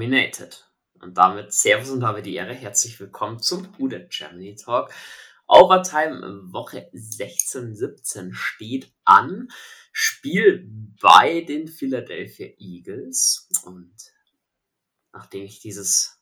[0.00, 0.66] Terminated.
[1.02, 2.54] Und damit Servus und habe die Ehre.
[2.54, 4.94] Herzlich willkommen zum Hude Germany Talk.
[5.46, 9.48] Overtime Woche 16, 17 steht an.
[9.92, 10.70] Spiel
[11.02, 13.50] bei den Philadelphia Eagles.
[13.66, 13.92] Und
[15.12, 16.18] nachdem ich dieses,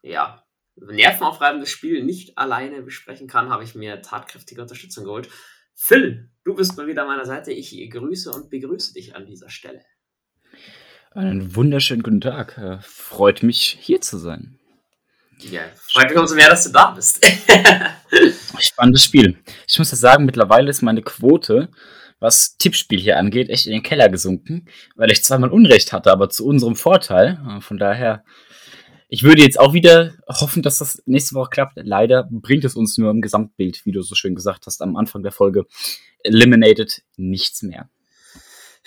[0.00, 0.42] ja,
[0.76, 5.28] nervenaufreibende Spiel nicht alleine besprechen kann, habe ich mir tatkräftige Unterstützung geholt.
[5.74, 7.52] Phil, du bist mal wieder an meiner Seite.
[7.52, 9.84] Ich grüße und begrüße dich an dieser Stelle.
[11.12, 12.58] Einen wunderschönen guten Tag.
[12.58, 14.58] Äh, freut mich, hier zu sein.
[15.38, 17.24] Ja, freut mich umso mehr, dass du da bist.
[18.58, 19.38] Spannendes Spiel.
[19.66, 21.70] Ich muss ja sagen, mittlerweile ist meine Quote,
[22.20, 26.28] was Tippspiel hier angeht, echt in den Keller gesunken, weil ich zweimal Unrecht hatte, aber
[26.28, 27.40] zu unserem Vorteil.
[27.48, 28.22] Äh, von daher,
[29.08, 31.72] ich würde jetzt auch wieder hoffen, dass das nächste Woche klappt.
[31.76, 35.22] Leider bringt es uns nur im Gesamtbild, wie du so schön gesagt hast am Anfang
[35.22, 35.64] der Folge,
[36.22, 37.88] eliminated nichts mehr.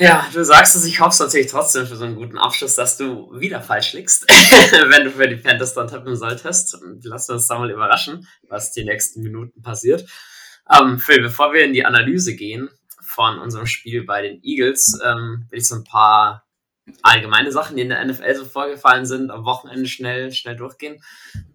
[0.01, 2.97] Ja, du sagst es, ich hoffe es natürlich trotzdem für so einen guten Abschluss, dass
[2.97, 4.27] du wieder falsch liegst,
[4.89, 6.75] wenn du für die Panthers dann tippen solltest.
[7.03, 10.09] Lass uns da mal überraschen, was die nächsten Minuten passiert.
[10.67, 12.67] Ähm, Phil, bevor wir in die Analyse gehen
[12.99, 16.47] von unserem Spiel bei den Eagles, ähm, will ich so ein paar
[17.03, 20.99] allgemeine Sachen, die in der NFL so vorgefallen sind, am Wochenende schnell, schnell durchgehen.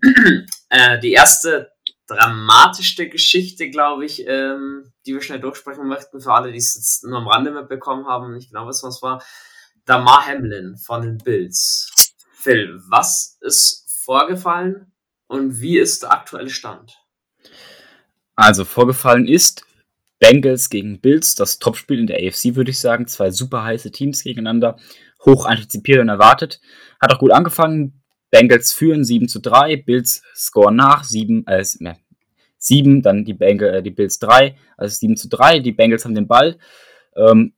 [0.68, 1.72] äh, die erste
[2.06, 7.04] dramatischste Geschichte, glaube ich, ähm, die wir schnell durchsprechen möchten, für alle, die es jetzt
[7.04, 9.22] nur am Rande mitbekommen haben, nicht genau wissen, was war.
[9.84, 12.14] Damar Hamlin von den Bills.
[12.32, 14.92] Phil, was ist vorgefallen
[15.26, 16.96] und wie ist der aktuelle Stand?
[18.36, 19.64] Also vorgefallen ist
[20.18, 23.06] Bengals gegen Bills, das Topspiel in der AFC, würde ich sagen.
[23.06, 24.78] Zwei super heiße Teams gegeneinander,
[25.24, 26.60] hoch antizipiert und erwartet.
[27.00, 28.02] Hat auch gut angefangen.
[28.30, 31.64] Bengals führen 7 zu 3, Bills scoren nach 7, äh,
[32.58, 36.14] 7 dann die, Bengals, äh, die Bills 3, also 7 zu 3, die Bengals haben
[36.14, 36.58] den Ball.
[37.16, 37.54] Ähm,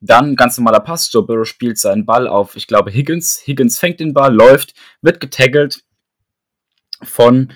[0.00, 3.42] dann ganz normaler Pass, Joe Burrow spielt seinen Ball auf, ich glaube, Higgins.
[3.46, 5.82] Higgins fängt den Ball, läuft, wird getaggelt
[7.02, 7.52] von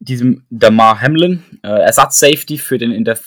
[0.00, 3.18] diesem Damar Hamlin, äh, Ersatz-Safety für den in der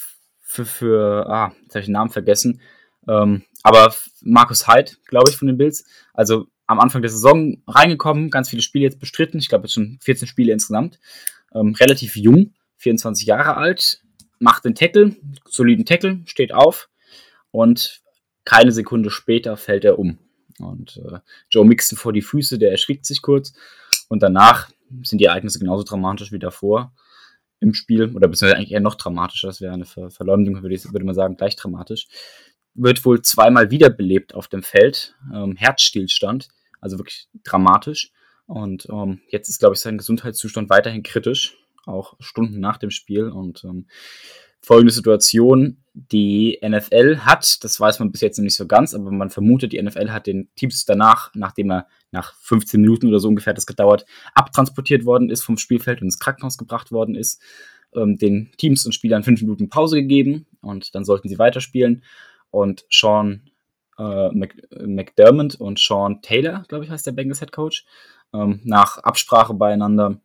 [0.44, 2.62] für, für ah, jetzt habe ich den Namen vergessen,
[3.08, 5.86] ähm, aber Markus Hyde, glaube ich, von den Bills.
[6.14, 9.40] Also am Anfang der Saison reingekommen, ganz viele Spiele jetzt bestritten.
[9.40, 11.00] Ich glaube, jetzt schon 14 Spiele insgesamt.
[11.54, 14.02] Ähm, relativ jung, 24 Jahre alt,
[14.40, 16.90] macht den Tackle, soliden Tackle, steht auf
[17.52, 18.02] und
[18.46, 20.20] keine Sekunde später fällt er um.
[20.60, 21.20] Und äh,
[21.50, 23.54] Joe Mixon vor die Füße, der erschrickt sich kurz
[24.10, 24.70] und danach
[25.04, 26.94] sind die Ereignisse genauso dramatisch wie davor
[27.60, 30.92] im Spiel, oder beziehungsweise eigentlich eher noch dramatischer, das wäre eine Ver Verleumdung, würde, ich,
[30.92, 32.08] würde man sagen, gleich dramatisch.
[32.76, 36.50] Wird wohl zweimal wiederbelebt auf dem Feld, ähm, Herzstillstand,
[36.82, 38.12] also wirklich dramatisch.
[38.46, 43.30] Und ähm, jetzt ist, glaube ich, sein Gesundheitszustand weiterhin kritisch, auch Stunden nach dem Spiel.
[43.30, 43.88] Und ähm,
[44.62, 49.12] folgende Situation, die NFL hat, das weiß man bis jetzt noch nicht so ganz, aber
[49.12, 53.28] man vermutet, die NFL hat den Teams danach, nachdem er nach 15 Minuten oder so
[53.28, 57.42] ungefähr das gedauert, abtransportiert worden ist vom Spielfeld und ins Krankenhaus gebracht worden ist,
[57.96, 62.04] ähm, den Teams und Spielern fünf Minuten Pause gegeben und dann sollten sie weiterspielen.
[62.50, 63.50] Und Sean
[63.98, 64.30] äh,
[64.86, 67.86] McDermott und Sean Taylor, glaube ich, heißt der Bengals Head Coach,
[68.34, 70.20] ähm, nach Absprache beieinander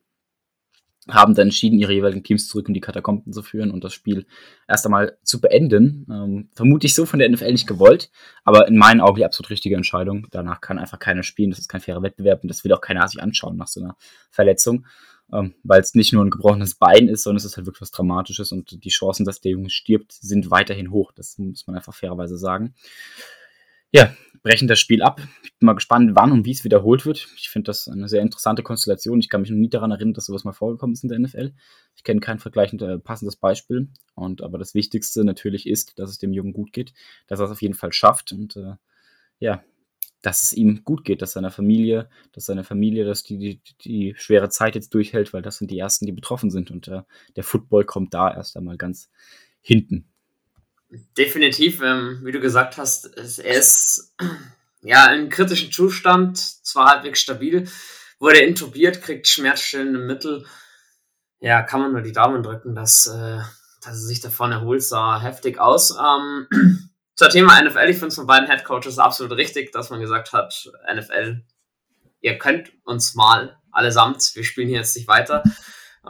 [1.09, 4.25] haben dann entschieden, ihre jeweiligen Teams zurück in die Katakomben zu führen und das Spiel
[4.69, 6.06] erst einmal zu beenden.
[6.09, 8.11] Ähm, vermutlich so von der NFL nicht gewollt,
[8.44, 10.28] aber in meinen Augen die absolut richtige Entscheidung.
[10.31, 13.06] Danach kann einfach keiner spielen, das ist kein fairer Wettbewerb und das will auch keiner
[13.09, 13.97] sich anschauen nach so einer
[14.31, 14.87] Verletzung,
[15.32, 17.91] ähm, weil es nicht nur ein gebrochenes Bein ist, sondern es ist halt wirklich was
[17.91, 21.11] Dramatisches und die Chancen, dass der Junge stirbt, sind weiterhin hoch.
[21.11, 22.75] Das muss man einfach fairerweise sagen
[23.92, 25.20] ja, brechen das Spiel ab.
[25.44, 27.28] Ich bin mal gespannt, wann und wie es wiederholt wird.
[27.36, 29.20] Ich finde das eine sehr interessante Konstellation.
[29.20, 31.53] Ich kann mich noch nie daran erinnern, dass sowas mal vorgekommen ist in der NFL.
[31.94, 33.88] Ich kenne kein vergleichend äh, passendes Beispiel.
[34.14, 36.92] Und aber das Wichtigste natürlich ist, dass es dem Jungen gut geht,
[37.28, 38.75] dass er es auf jeden Fall schafft und äh,
[39.38, 39.62] ja,
[40.22, 44.14] dass es ihm gut geht, dass seiner Familie, dass seine Familie, dass die, die, die
[44.16, 46.70] schwere Zeit jetzt durchhält, weil das sind die ersten, die betroffen sind.
[46.70, 47.02] Und äh,
[47.34, 49.11] der Football kommt da erst einmal ganz
[49.61, 50.12] hinten.
[51.17, 54.15] Definitiv, ähm, wie du gesagt hast, er ist
[54.83, 57.67] ja im kritischen Zustand, zwar halbwegs stabil,
[58.19, 60.44] wurde intubiert, kriegt schmerzstillende Mittel.
[61.41, 63.39] Ja, kann man nur die Daumen drücken, dass, äh,
[63.81, 65.97] dass er sich davon erholt, sah heftig aus.
[65.99, 66.47] Ähm,
[67.15, 70.71] zur Thema NFL, ich finde es von beiden Headcoaches absolut richtig, dass man gesagt hat,
[70.94, 71.43] NFL,
[72.21, 75.43] ihr könnt uns mal allesamt, wir spielen hier jetzt nicht weiter.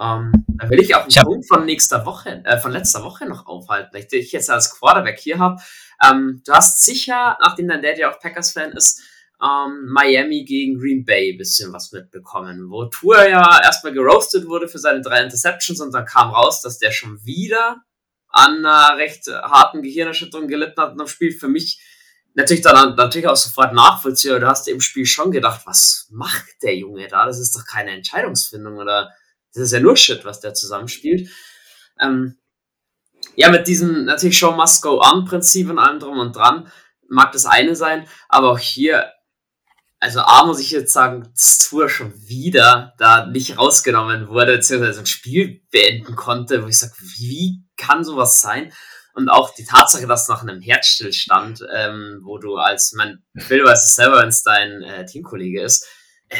[0.00, 3.46] Ähm, da will ich auch einen Punkt von nächster Woche, äh, von letzter Woche noch
[3.46, 5.60] aufhalten, den ich jetzt als Quarterback hier habe.
[6.02, 9.02] Ähm, du hast sicher, nachdem dein Dad ja auch Packers-Fan ist,
[9.42, 14.78] ähm, Miami gegen Green Bay bisschen was mitbekommen, wo Tour ja erstmal geroastet wurde für
[14.78, 17.82] seine drei Interceptions und dann kam raus, dass der schon wieder
[18.28, 21.80] an einer recht harten Gehirnerschütterung gelitten hat und am Spiel für mich
[22.34, 24.40] natürlich dann natürlich auch sofort nachvollziehbar.
[24.40, 27.26] Du hast im Spiel schon gedacht, was macht der Junge da?
[27.26, 29.10] Das ist doch keine Entscheidungsfindung oder
[29.54, 31.30] das ist ja nur Shit, was der zusammenspielt.
[32.00, 32.38] Ähm,
[33.36, 36.70] ja, mit diesem natürlich Show must go on Prinzip und allem drum und dran
[37.08, 39.12] mag das eine sein, aber auch hier,
[40.00, 45.00] also A muss ich jetzt sagen, dass Tour schon wieder da nicht rausgenommen wurde, beziehungsweise
[45.00, 48.72] ein Spiel beenden konnte, wo ich sage, wie kann sowas sein?
[49.14, 53.84] Und auch die Tatsache, dass nach einem Herzstillstand, ähm, wo du als, mein Phil weiß
[53.84, 55.86] es selber, wenn es dein äh, Teamkollege ist,
[56.28, 56.36] äh,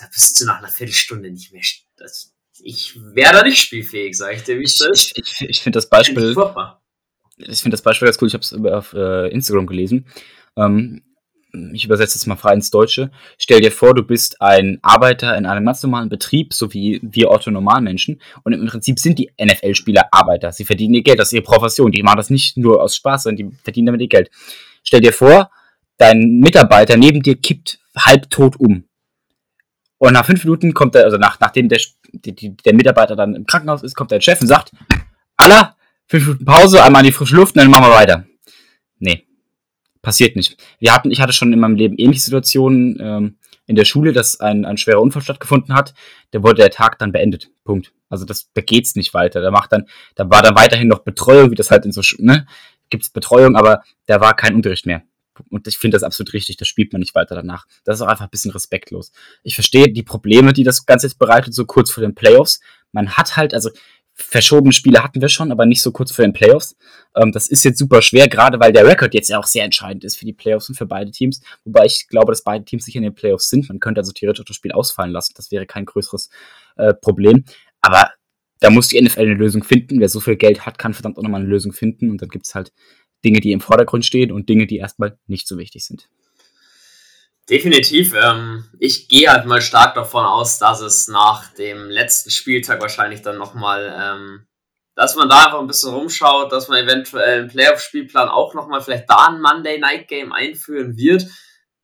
[0.00, 1.62] da bist du nach einer Viertelstunde nicht mehr.
[1.96, 5.12] Das, ich wäre da nicht spielfähig, sag ich dir, wie es ist.
[5.16, 6.36] Ich, ich, ich finde das Beispiel.
[7.36, 8.28] Ich finde das Beispiel ganz cool.
[8.28, 10.06] Ich habe es auf äh, Instagram gelesen.
[10.56, 11.02] Ähm,
[11.72, 13.10] ich übersetze jetzt mal frei ins Deutsche.
[13.38, 17.30] Stell dir vor, du bist ein Arbeiter in einem ganz normalen Betrieb, so wie wir
[17.30, 18.20] Otto-Normalmenschen.
[18.42, 20.52] Und im Prinzip sind die NFL-Spieler Arbeiter.
[20.52, 21.92] Sie verdienen ihr Geld, das ist ihre Profession.
[21.92, 24.30] Die machen das nicht nur aus Spaß, sondern die verdienen damit ihr Geld.
[24.82, 25.50] Stell dir vor,
[25.96, 28.84] dein Mitarbeiter neben dir kippt halbtot um.
[29.98, 31.80] Und nach fünf Minuten kommt er, also nach, nachdem der,
[32.20, 34.72] die, der Mitarbeiter dann im Krankenhaus ist, kommt der Chef und sagt,
[35.36, 35.76] Allah,
[36.06, 38.26] fünf Minuten Pause, einmal in die frische Luft und dann machen wir weiter.
[38.98, 39.26] Nee,
[40.02, 40.56] passiert nicht.
[40.78, 44.40] Wir hatten, ich hatte schon in meinem Leben ähnliche Situationen ähm, in der Schule, dass
[44.40, 45.94] ein, ein schwerer Unfall stattgefunden hat.
[46.30, 47.50] Da wurde der Tag dann beendet.
[47.64, 47.92] Punkt.
[48.08, 49.40] Also das, da geht's nicht weiter.
[49.40, 52.46] Da macht dann, da war dann weiterhin noch Betreuung, wie das halt in so, ne,
[52.90, 55.02] gibt's Betreuung, aber da war kein Unterricht mehr.
[55.50, 57.66] Und ich finde das absolut richtig, das spielt man nicht weiter danach.
[57.84, 59.12] Das ist auch einfach ein bisschen respektlos.
[59.42, 62.60] Ich verstehe die Probleme, die das Ganze jetzt bereitet, so kurz vor den Playoffs.
[62.92, 63.70] Man hat halt, also
[64.14, 66.76] verschobene Spiele hatten wir schon, aber nicht so kurz vor den Playoffs.
[67.16, 70.04] Ähm, das ist jetzt super schwer, gerade weil der Rekord jetzt ja auch sehr entscheidend
[70.04, 71.40] ist für die Playoffs und für beide Teams.
[71.64, 73.68] Wobei ich glaube, dass beide Teams sicher in den Playoffs sind.
[73.68, 75.34] Man könnte also theoretisch das Spiel ausfallen lassen.
[75.36, 76.30] Das wäre kein größeres
[76.76, 77.44] äh, Problem.
[77.80, 78.10] Aber
[78.60, 80.00] da muss die NFL eine Lösung finden.
[80.00, 82.10] Wer so viel Geld hat, kann verdammt auch nochmal eine Lösung finden.
[82.10, 82.72] Und dann gibt's halt
[83.24, 86.08] Dinge, die im Vordergrund stehen und Dinge, die erstmal nicht so wichtig sind.
[87.48, 88.14] Definitiv.
[88.14, 93.20] Ähm, ich gehe halt mal stark davon aus, dass es nach dem letzten Spieltag wahrscheinlich
[93.20, 94.46] dann nochmal, ähm,
[94.94, 99.10] dass man da einfach ein bisschen rumschaut, dass man eventuell im Playoff-Spielplan auch nochmal vielleicht
[99.10, 101.26] da ein Monday Night Game einführen wird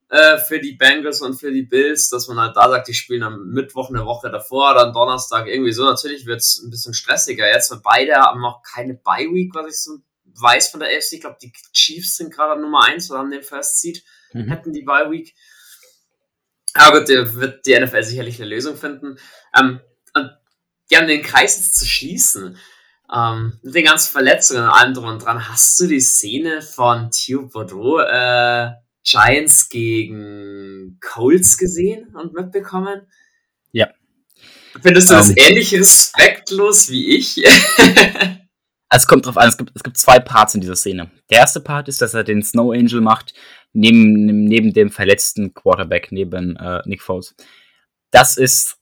[0.08, 3.22] äh, für die Bengals und für die Bills, dass man halt da sagt, die spielen
[3.22, 5.84] am Mittwoch eine Woche davor, dann Donnerstag irgendwie so.
[5.84, 9.66] Natürlich wird es ein bisschen stressiger jetzt, weil beide haben noch keine Bye Week, was
[9.66, 9.98] ich so
[10.35, 11.15] weiß von der AFC.
[11.15, 14.49] Ich glaube, die Chiefs sind gerade Nummer eins oder haben den First Seed, mhm.
[14.49, 15.35] hätten die Bye Week.
[16.75, 19.19] Aber gut, da wird die NFL sicherlich eine Lösung finden.
[19.59, 19.81] Ähm,
[20.15, 20.31] und
[20.91, 22.56] die haben den Kreis jetzt zu schließen.
[23.12, 25.49] Ähm, mit den ganzen Verletzungen und allem drum und dran.
[25.49, 28.71] Hast du die Szene von Theo Bordeaux äh,
[29.03, 33.03] Giants gegen Colts gesehen und mitbekommen?
[33.73, 33.88] Ja.
[34.81, 35.37] Findest du um, das ähm.
[35.38, 37.37] ähnlich respektlos wie ich?
[38.90, 41.10] es kommt drauf an, es gibt, es gibt zwei Parts in dieser Szene.
[41.31, 43.34] Der erste Part ist, dass er den Snow Angel macht,
[43.72, 47.34] neben, neben dem verletzten Quarterback, neben äh, Nick Foles.
[48.10, 48.78] Das ist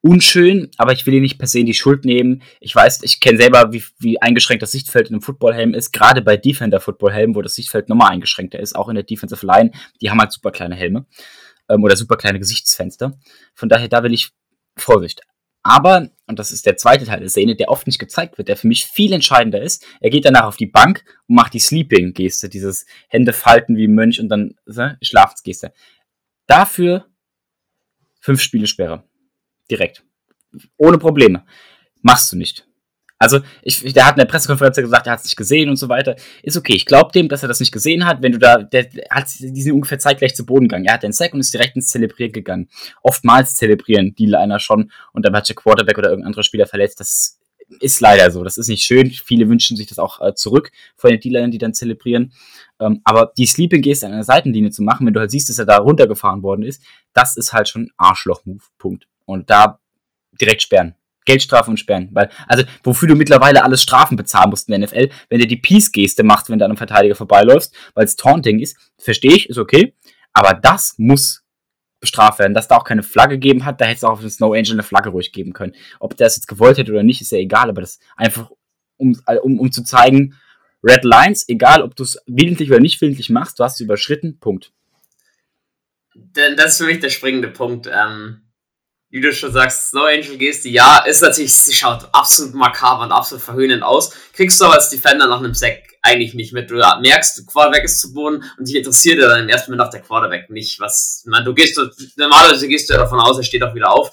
[0.00, 2.42] unschön, aber ich will ihn nicht per se in die Schuld nehmen.
[2.60, 6.22] Ich weiß, ich kenne selber, wie, wie eingeschränkt das Sichtfeld in einem Footballhelm ist, gerade
[6.22, 10.20] bei Defender-Footballhelmen, wo das Sichtfeld nochmal eingeschränkter ist, auch in der Defensive Line, die haben
[10.20, 11.04] halt super kleine Helme
[11.68, 13.18] ähm, oder super kleine Gesichtsfenster.
[13.54, 14.30] Von daher, da will ich
[14.76, 15.22] Vorsicht.
[15.62, 18.56] Aber, und das ist der zweite Teil der Szene, der oft nicht gezeigt wird, der
[18.56, 22.48] für mich viel entscheidender ist, er geht danach auf die Bank und macht die Sleeping-Geste,
[22.48, 25.72] dieses Hände falten wie Mönch und dann ne, Schlafensgeste.
[26.46, 27.06] Dafür
[28.20, 29.04] fünf Spiele Sperre.
[29.70, 30.04] Direkt.
[30.76, 31.44] Ohne Probleme.
[32.02, 32.66] Machst du nicht.
[33.22, 35.90] Also, ich, der hat in der Pressekonferenz gesagt, er hat es nicht gesehen und so
[35.90, 36.16] weiter.
[36.42, 36.72] Ist okay.
[36.72, 38.22] Ich glaube dem, dass er das nicht gesehen hat.
[38.22, 40.86] Wenn du da, der, der hat diesen ungefähr zeitgleich zu Boden gegangen.
[40.86, 42.70] Er hat den Sack und ist direkt ins Zelebrieren gegangen.
[43.02, 46.98] Oftmals zelebrieren die Liner schon und dann hat der Quarterback oder irgendein anderer Spieler verletzt.
[46.98, 47.38] Das
[47.78, 48.42] ist leider so.
[48.42, 49.10] Das ist nicht schön.
[49.10, 52.32] Viele wünschen sich das auch äh, zurück von den Dealern, die dann zelebrieren.
[52.80, 55.58] Ähm, aber die Sleeping Geste an einer Seitenlinie zu machen, wenn du halt siehst, dass
[55.58, 58.62] er da runtergefahren worden ist, das ist halt schon Arschloch-Move.
[58.78, 59.06] Punkt.
[59.26, 59.78] Und da
[60.40, 60.94] direkt sperren.
[61.24, 62.08] Geldstrafe und Sperren.
[62.12, 65.56] Weil, also, wofür du mittlerweile alles Strafen bezahlen musst in der NFL, wenn du die
[65.56, 69.58] Peace-Geste machst, wenn du an einem Verteidiger vorbeiläufst, weil es Taunting ist, verstehe ich, ist
[69.58, 69.94] okay.
[70.32, 71.44] Aber das muss
[72.00, 74.30] bestraft werden, dass da auch keine Flagge gegeben hat, da hätte es auch auf den
[74.30, 75.74] Snow Angel eine Flagge ruhig geben können.
[75.98, 78.50] Ob der es jetzt gewollt hätte oder nicht, ist ja egal, aber das einfach,
[78.96, 80.34] um, um, um zu zeigen,
[80.82, 84.38] Red Lines, egal ob du es willentlich oder nicht willentlich machst, du hast es überschritten,
[84.38, 84.72] Punkt.
[86.32, 87.88] Das ist für mich der springende Punkt.
[87.92, 88.42] Ähm,
[89.10, 93.12] wie du schon sagst, Snow Angel Geste, ja, ist natürlich, sie schaut absolut makaber und
[93.12, 94.12] absolut verhöhnend aus.
[94.32, 96.70] Kriegst du aber als Defender nach einem Sack eigentlich nicht mit.
[96.70, 99.86] Du merkst, der Quarterback ist zu Boden und dich interessiert ja dann im ersten Moment
[99.86, 100.80] auch der Quarterback nicht.
[100.80, 101.78] Was, meine, du gehst,
[102.16, 104.10] normalerweise gehst du ja davon aus, er steht auch wieder auf.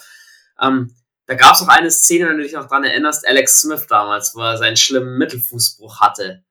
[0.62, 0.94] Ähm,
[1.28, 4.34] da gab es auch eine Szene, wenn du dich noch dran erinnerst, Alex Smith damals,
[4.34, 6.44] wo er seinen schlimmen Mittelfußbruch hatte.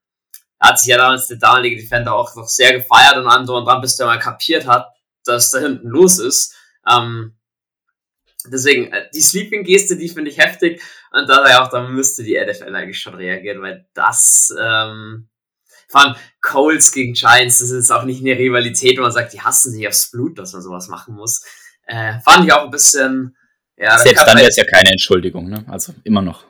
[0.58, 3.64] Da hat sich ja damals der damalige Defender auch noch sehr gefeiert und an und
[3.64, 4.88] dran, bis der mal kapiert hat,
[5.24, 6.54] dass da hinten los ist.
[6.88, 7.35] Ähm,
[8.52, 10.82] deswegen, äh, die Sleeping-Geste, die finde ich heftig.
[11.10, 15.28] Und da ja auch, da müsste die NFL eigentlich schon reagieren, weil das, ähm,
[15.88, 19.40] vor allem Coles gegen Giants, das ist auch nicht eine Rivalität, wo man sagt, die
[19.40, 21.44] hassen sich aufs Blut, dass man sowas machen muss.
[21.86, 23.36] Äh, fand ich auch ein bisschen,
[23.76, 23.98] ja.
[23.98, 25.64] Selbst dann wäre es ja keine Entschuldigung, ne?
[25.68, 26.44] Also immer noch.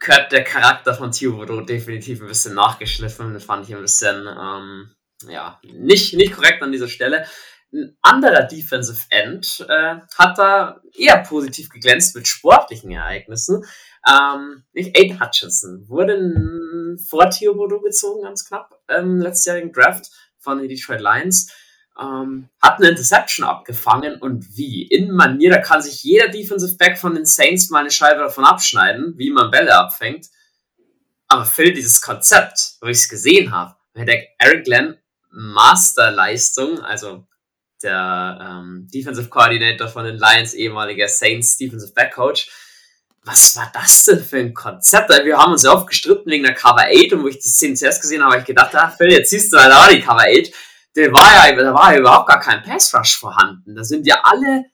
[0.00, 3.32] Gehört der Charakter von Thibodeau definitiv ein bisschen nachgeschliffen.
[3.32, 4.90] Das fand ich ein bisschen, ähm,
[5.28, 7.26] ja, nicht, nicht korrekt an dieser Stelle.
[7.70, 13.64] Ein anderer Defensive End äh, hat da eher positiv geglänzt mit sportlichen Ereignissen.
[14.08, 20.68] Ähm, nicht Aiden Hutchinson wurde vor Thibodeau gezogen, ganz knapp, ähm, letztjährigen Draft von den
[20.68, 21.52] Detroit Lions.
[22.00, 24.86] Ähm, hat eine Interception abgefangen und wie?
[24.86, 28.44] In Manier, da kann sich jeder Defensive Back von den Saints mal eine Scheibe davon
[28.44, 30.28] abschneiden, wie man Bälle abfängt.
[31.26, 34.96] Aber Phil, dieses Konzept, wo ich es gesehen habe, der Eric Glenn
[35.30, 37.26] Masterleistung, also
[37.82, 42.50] der ähm, Defensive Coordinator von den Lions, ehemaliger Saints Defensive Back Coach.
[43.24, 45.10] Was war das denn für ein Konzept?
[45.10, 47.74] Wir haben uns ja oft gestritten wegen der Cover 8 und wo ich die Szene
[47.74, 50.22] zuerst gesehen habe, habe ich gedacht, ah, Phil, jetzt siehst du halt auch die Cover
[50.22, 50.52] 8.
[50.96, 53.74] Der war ja, da war ja überhaupt gar kein Pass Rush vorhanden.
[53.74, 54.64] Da sind ja alle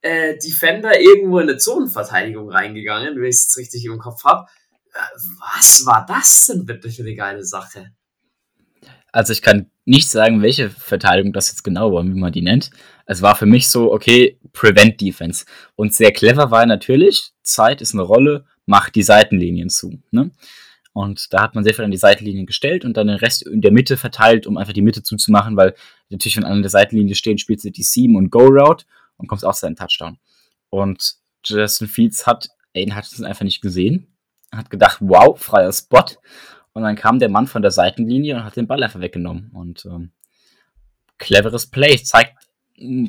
[0.00, 4.48] äh, Defender irgendwo in eine Zonenverteidigung reingegangen, wenn ich es richtig im Kopf habe.
[4.94, 4.98] Äh,
[5.56, 7.92] was war das denn bitte für eine geile Sache?
[9.12, 12.70] Also ich kann nicht sagen, welche Verteidigung das jetzt genau war, wie man die nennt.
[13.06, 15.46] Es war für mich so, okay, Prevent Defense.
[15.76, 19.98] Und sehr clever war natürlich, Zeit ist eine Rolle, macht die Seitenlinien zu.
[20.10, 20.30] Ne?
[20.92, 23.62] Und da hat man sehr viel an die Seitenlinien gestellt und dann den Rest in
[23.62, 25.74] der Mitte verteilt, um einfach die Mitte zuzumachen, weil
[26.10, 28.84] natürlich, wenn an der Seitenlinie stehen, spielst du die Seam und Go Route
[29.16, 30.18] und kommst auch zu einem Touchdown.
[30.68, 31.14] Und
[31.44, 34.08] Justin Fields hat Aiden Hutchinson einfach nicht gesehen,
[34.52, 36.04] hat gedacht, wow, freier Spot
[36.78, 39.50] und dann kam der Mann von der Seitenlinie und hat den Ball einfach weggenommen.
[39.52, 40.12] Und ähm,
[41.18, 42.36] cleveres Play zeigt,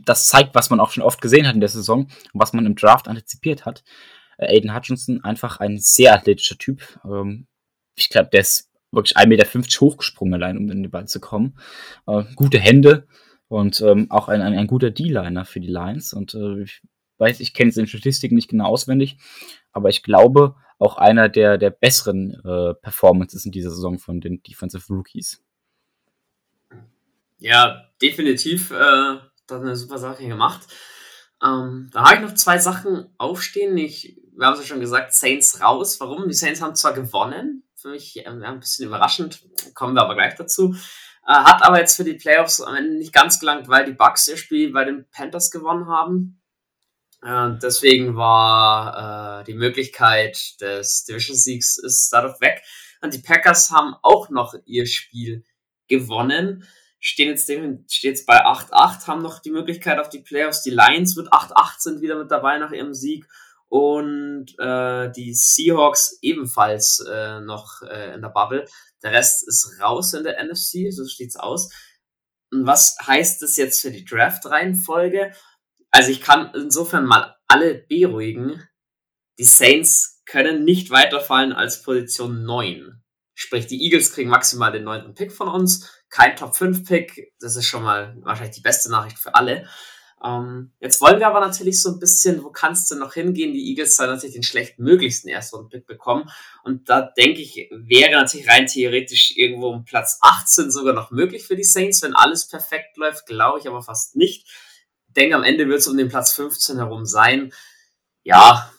[0.06, 2.66] das zeigt, was man auch schon oft gesehen hat in der Saison und was man
[2.66, 3.84] im Draft antizipiert hat.
[4.40, 6.82] Äh, Aiden Hutchinson, einfach ein sehr athletischer Typ.
[7.06, 7.46] Ähm,
[7.94, 11.60] ich glaube, der ist wirklich 1,50 Meter hochgesprungen allein, um in den Ball zu kommen.
[12.08, 13.06] Äh, gute Hände
[13.50, 16.12] und ähm, auch ein, ein, ein guter D-Liner für die Lions.
[16.12, 16.82] Und äh, ich
[17.20, 19.18] weiß, ich kenne seine Statistiken nicht genau auswendig,
[19.72, 24.42] aber ich glaube, auch einer der, der besseren äh, Performances in dieser Saison von den
[24.42, 25.44] Defensive Rookies.
[27.38, 28.72] Ja, definitiv.
[28.72, 29.18] Äh,
[29.48, 30.62] das eine super Sache gemacht.
[31.44, 33.78] Ähm, da habe ich noch zwei Sachen aufstehen.
[33.78, 36.00] Ich, wir haben es ja schon gesagt, Saints raus.
[36.00, 36.28] Warum?
[36.28, 39.44] Die Saints haben zwar gewonnen, für mich äh, ein bisschen überraschend,
[39.74, 40.76] kommen wir aber gleich dazu.
[41.26, 44.28] Äh, hat aber jetzt für die Playoffs am Ende nicht ganz gelangt, weil die Bucks
[44.28, 46.39] ihr Spiel bei den Panthers gewonnen haben.
[47.22, 52.62] Äh, deswegen war äh, die Möglichkeit des Division-Siegs ist dadurch weg.
[53.02, 55.44] Und die Packers haben auch noch ihr Spiel
[55.88, 56.68] gewonnen.
[57.00, 60.64] Stehen jetzt, stehen jetzt bei 8-8, haben noch die Möglichkeit auf die Playoffs.
[60.64, 63.26] Die Lions mit 8-8 sind wieder mit dabei nach ihrem Sieg.
[63.70, 68.66] Und äh, die Seahawks ebenfalls äh, noch äh, in der Bubble.
[69.04, 71.72] Der Rest ist raus in der NFC, so steht's aus.
[72.52, 75.34] Und was heißt das jetzt für die Draft-Reihenfolge?
[75.92, 78.64] Also ich kann insofern mal alle beruhigen.
[79.38, 83.02] Die Saints können nicht weiterfallen als Position 9.
[83.34, 85.90] Sprich, die Eagles kriegen maximal den neunten Pick von uns.
[86.10, 87.34] Kein Top 5 Pick.
[87.40, 89.68] Das ist schon mal wahrscheinlich die beste Nachricht für alle.
[90.24, 93.54] Ähm, jetzt wollen wir aber natürlich so ein bisschen, wo kannst du noch hingehen?
[93.54, 96.30] Die Eagles sollen natürlich den schlechtmöglichsten ersten Pick bekommen.
[96.64, 101.48] Und da denke ich, wäre natürlich rein theoretisch irgendwo um Platz 18 sogar noch möglich
[101.48, 104.48] für die Saints, wenn alles perfekt läuft, glaube ich aber fast nicht
[105.16, 107.52] denke, am Ende wird es um den Platz 15 herum sein.
[108.24, 108.72] Ja,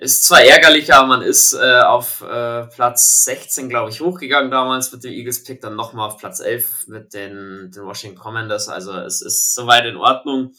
[0.00, 4.90] ist zwar ärgerlich, aber man ist äh, auf äh, Platz 16, glaube ich, hochgegangen damals
[4.92, 8.70] mit dem Eagles Pick, dann nochmal auf Platz 11 mit den, den Washington Commanders.
[8.70, 10.54] Also es ist soweit in Ordnung.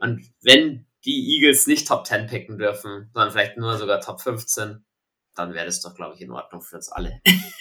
[0.00, 4.84] Und wenn die Eagles nicht Top 10 picken dürfen, sondern vielleicht nur sogar Top 15,
[5.36, 7.20] dann wäre das doch, glaube ich, in Ordnung für uns alle.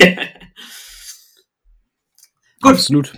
[2.61, 2.73] Gut.
[2.73, 3.13] Absolut.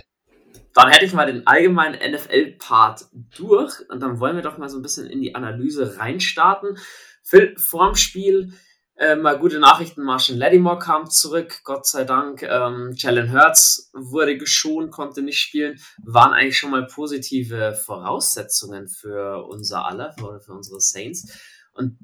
[0.74, 4.78] Dann hätte ich mal den allgemeinen NFL-Part durch und dann wollen wir doch mal so
[4.78, 6.76] ein bisschen in die Analyse reinstarten.
[7.22, 8.52] Phil, vorm Spiel
[8.96, 10.02] äh, mal gute Nachrichten.
[10.02, 12.42] Marshall Lattimore kam zurück, Gott sei Dank.
[12.42, 15.80] Ähm, Jalen Hurts wurde geschont, konnte nicht spielen.
[16.02, 21.28] Waren eigentlich schon mal positive Voraussetzungen für unser aller, für, für unsere Saints.
[21.72, 21.98] Und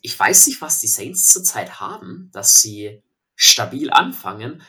[0.00, 3.02] ich weiß nicht, was die Saints zurzeit haben, dass sie
[3.34, 4.62] stabil anfangen.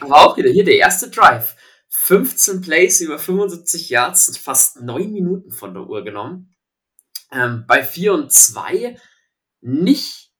[0.00, 1.56] Aber auch wieder hier der erste Drive.
[1.94, 6.54] 15 Plays über 75 Yards sind fast 9 Minuten von der Uhr genommen.
[7.30, 8.96] Ähm, bei 4 und 2
[9.60, 10.32] nicht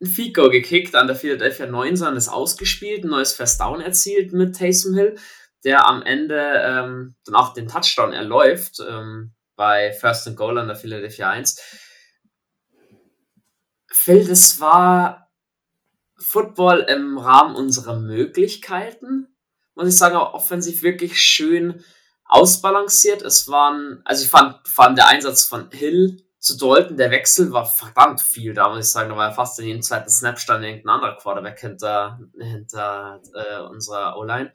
[0.00, 4.32] ein Fico gekickt an der Philadelphia 9, sondern ist ausgespielt, ein neues First Down erzielt
[4.32, 5.16] mit Taysom Hill,
[5.62, 10.68] der am Ende ähm, dann auch den Touchdown erläuft ähm, bei First and Goal an
[10.68, 11.60] der Philadelphia 1.
[13.88, 15.30] Phil, das war
[16.16, 19.33] Football im Rahmen unserer Möglichkeiten.
[19.74, 21.84] Muss ich sagen, auch offensiv wirklich schön
[22.24, 23.22] ausbalanciert.
[23.22, 27.52] Es waren, also ich fand vor allem der Einsatz von Hill zu Dalton, der Wechsel
[27.52, 29.08] war verdammt viel da, muss ich sagen.
[29.08, 33.62] Da war ja fast in jedem zweiten Snap stand irgendein anderer Quarterback hinter, hinter äh,
[33.62, 34.52] unserer O-Line.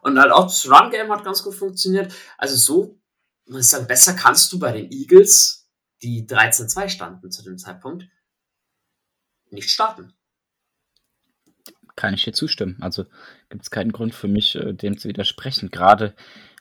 [0.00, 2.14] Und halt auch das Run-Game hat ganz gut funktioniert.
[2.38, 2.98] Also so,
[3.46, 5.68] muss ich sagen, besser kannst du bei den Eagles,
[6.02, 8.04] die 13-2 standen zu dem Zeitpunkt,
[9.50, 10.14] nicht starten.
[11.96, 12.76] Kann ich dir zustimmen.
[12.80, 13.06] Also
[13.48, 15.70] gibt es keinen Grund für mich, äh, dem zu widersprechen.
[15.70, 16.14] Gerade,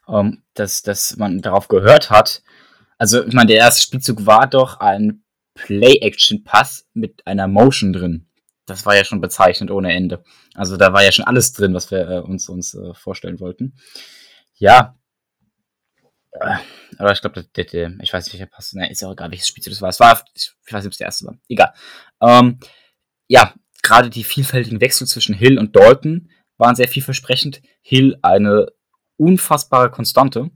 [0.07, 2.41] ähm, dass, dass man darauf gehört hat,
[2.97, 5.23] also, ich meine, der erste Spielzug war doch ein
[5.55, 8.27] Play-Action-Pass mit einer Motion drin.
[8.65, 10.23] Das war ja schon bezeichnet ohne Ende.
[10.55, 13.77] Also da war ja schon alles drin, was wir äh, uns, uns äh, vorstellen wollten.
[14.55, 14.97] Ja.
[16.31, 16.57] Äh,
[16.97, 18.73] aber ich glaube, ich weiß nicht, welcher Pass.
[18.73, 19.89] Ne, ist ja auch egal, welches Spielzug das war.
[19.89, 21.37] Es war, ich weiß nicht, ob es der erste war.
[21.47, 21.73] Egal.
[22.21, 22.59] Ähm,
[23.27, 23.53] ja,
[23.85, 27.61] gerade die vielfältigen Wechsel zwischen Hill und Dalton waren sehr vielversprechend.
[27.81, 28.67] Hill eine
[29.17, 30.49] unfassbare Konstante.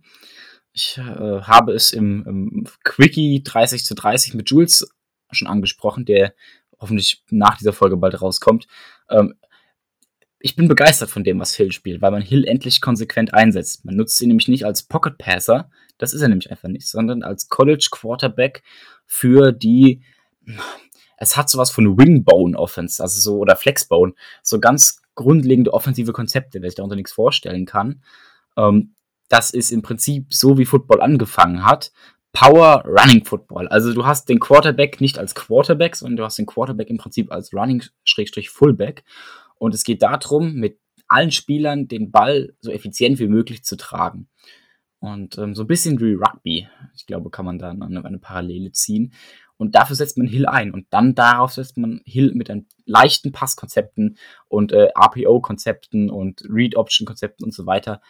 [0.74, 4.90] Ich äh, habe es im, im Quickie 30 zu 30 mit Jules
[5.32, 6.34] schon angesprochen, der
[6.80, 8.68] hoffentlich nach dieser Folge bald rauskommt.
[9.10, 9.36] Ähm,
[10.40, 13.84] ich bin begeistert von dem, was Hill spielt, weil man Hill endlich konsequent einsetzt.
[13.84, 17.24] Man nutzt ihn nämlich nicht als Pocket Passer, das ist er nämlich einfach nicht, sondern
[17.24, 18.64] als College Quarterback
[19.06, 20.02] für die,
[21.20, 26.62] es hat sowas von Wingbone Offense, also so, oder Flexbone, so ganz grundlegende offensive Konzepte,
[26.62, 28.02] wer sich darunter nichts vorstellen kann.
[28.56, 28.96] Ähm,
[29.28, 31.92] das ist im Prinzip so, wie Football angefangen hat.
[32.32, 33.68] Power Running Football.
[33.68, 37.32] Also du hast den Quarterback nicht als Quarterback, sondern du hast den Quarterback im Prinzip
[37.32, 39.04] als Running-Fullback.
[39.56, 44.30] Und es geht darum, mit allen Spielern den Ball so effizient wie möglich zu tragen.
[45.00, 48.72] Und ähm, so ein bisschen wie Rugby, ich glaube, kann man da eine, eine Parallele
[48.72, 49.14] ziehen.
[49.60, 50.72] Und dafür setzt man Hill ein.
[50.72, 54.18] Und dann darauf setzt man Hill mit einem leichten Passkonzepten
[54.48, 58.02] und äh, RPO-Konzepten und Read-Option-Konzepten und so weiter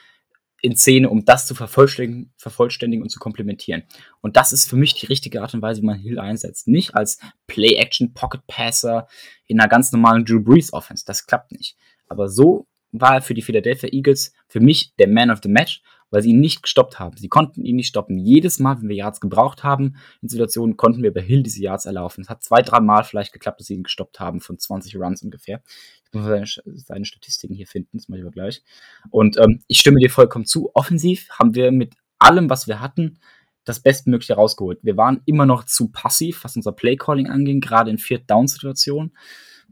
[0.62, 3.84] in Szene, um das zu vervollständigen, vervollständigen und zu komplementieren.
[4.22, 6.68] Und das ist für mich die richtige Art und Weise, wie man Hill einsetzt.
[6.68, 9.08] Nicht als Play-Action-Pocket-Passer
[9.48, 11.04] in einer ganz normalen Drew Brees-Offense.
[11.04, 11.78] Das klappt nicht.
[12.08, 15.82] Aber so war er für die Philadelphia Eagles für mich der Man of the Match
[16.12, 17.18] weil sie ihn nicht gestoppt haben.
[17.18, 18.18] Sie konnten ihn nicht stoppen.
[18.18, 21.86] Jedes Mal, wenn wir Yards gebraucht haben, in Situationen konnten wir bei Hill diese Yards
[21.86, 22.22] erlaufen.
[22.22, 25.22] Es hat zwei, drei Mal vielleicht geklappt, dass sie ihn gestoppt haben, von 20 Runs
[25.22, 25.62] ungefähr.
[26.06, 26.46] Ich muss seine,
[26.78, 28.64] seine Statistiken hier finden, das mache ich aber gleich.
[29.12, 30.72] Und ähm, ich stimme dir vollkommen zu.
[30.74, 33.20] Offensiv haben wir mit allem, was wir hatten,
[33.64, 34.80] das Bestmögliche rausgeholt.
[34.82, 39.16] Wir waren immer noch zu passiv, was unser Playcalling anging, gerade in Viert-Down-Situationen.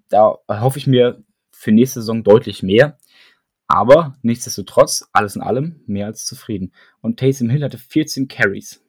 [0.09, 2.97] Da hoffe ich mir für nächste Saison deutlich mehr.
[3.67, 6.73] Aber nichtsdestotrotz, alles in allem, mehr als zufrieden.
[7.01, 8.81] Und Taysom Hill hatte 14 Carries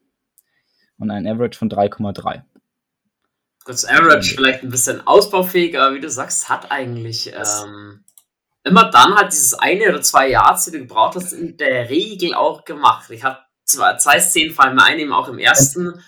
[0.99, 2.43] und ein Average von 3,3.
[3.67, 8.05] Das Average vielleicht ein bisschen ausbaufähig, aber wie du sagst, hat eigentlich ähm,
[8.65, 12.35] immer dann halt dieses eine oder zwei Yards, die du gebraucht hast, in der Regel
[12.35, 13.11] auch gemacht.
[13.11, 16.03] Ich habe zwei, zwei Szenen fallen mir ein, eben auch im ersten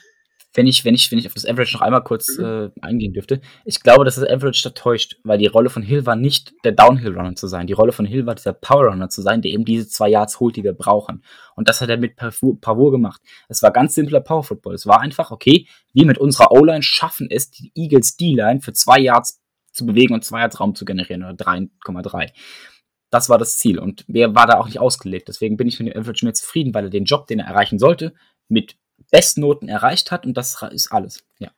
[0.54, 2.44] wenn ich, wenn ich, wenn ich auf das Average noch einmal kurz mhm.
[2.44, 6.06] äh, eingehen dürfte, ich glaube, dass das Average da täuscht, weil die Rolle von Hill
[6.06, 7.66] war nicht der Downhill-Runner zu sein.
[7.66, 10.56] Die Rolle von Hill war dieser Power-Runner zu sein, der eben diese zwei Yards holt,
[10.56, 11.22] die wir brauchen.
[11.54, 13.20] Und das hat er mit Pavur gemacht.
[13.48, 14.74] Es war ganz simpler Power-Football.
[14.74, 18.98] Es war einfach, okay, wir mit unserer O-Line schaffen es, die Eagles D-Line für zwei
[18.98, 19.40] Yards
[19.72, 22.30] zu bewegen und zwei Yards Raum zu generieren oder 3,3.
[23.10, 25.28] Das war das Ziel und wer war da auch nicht ausgelegt.
[25.28, 27.78] Deswegen bin ich mit dem Average mehr zufrieden, weil er den Job, den er erreichen
[27.78, 28.14] sollte,
[28.48, 28.76] mit
[29.11, 31.23] Bestnoten erreicht hat und das ist alles.
[31.38, 31.51] Ja.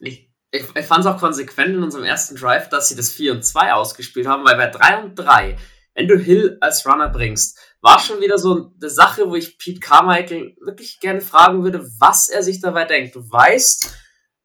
[0.00, 3.32] Ich, ich, ich fand es auch konsequent in unserem ersten Drive, dass sie das 4
[3.32, 5.56] und 2 ausgespielt haben, weil bei 3 und 3,
[5.94, 9.80] wenn du Hill als Runner bringst, war schon wieder so eine Sache, wo ich Pete
[9.80, 13.14] Carmichael wirklich gerne fragen würde, was er sich dabei denkt.
[13.14, 13.94] Du weißt,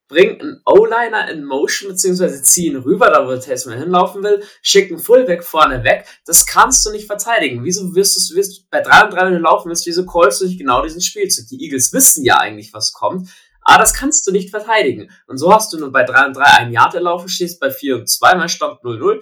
[0.09, 4.91] bring einen O-Liner in Motion, beziehungsweise zieh ihn rüber, da wo Taysom hinlaufen will, schick
[4.91, 6.05] einen Fullback vorne weg.
[6.25, 7.63] Das kannst du nicht verteidigen.
[7.63, 10.45] Wieso wirst du wirst bei 3 und 3, wenn du laufen willst, wieso callst du
[10.45, 11.47] nicht genau diesen Spielzug?
[11.47, 13.29] Die Eagles wissen ja eigentlich, was kommt.
[13.61, 15.11] Aber das kannst du nicht verteidigen.
[15.27, 17.97] Und so hast du nur bei 3 und 3 ein Yard erlaufen, stehst bei 4
[17.97, 19.21] und 2, mal Stand 0-0.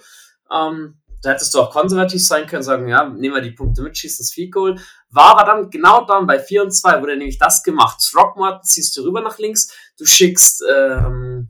[0.49, 3.97] Ähm, da hättest du auch konservativ sein können, sagen, ja, nehmen wir die Punkte mit,
[3.97, 4.79] schießen das Field Goal.
[5.09, 7.99] War aber dann genau dann bei 4 und 2 wurde nämlich das gemacht.
[8.11, 11.49] Throckmorton ziehst du rüber nach links, du schickst ähm,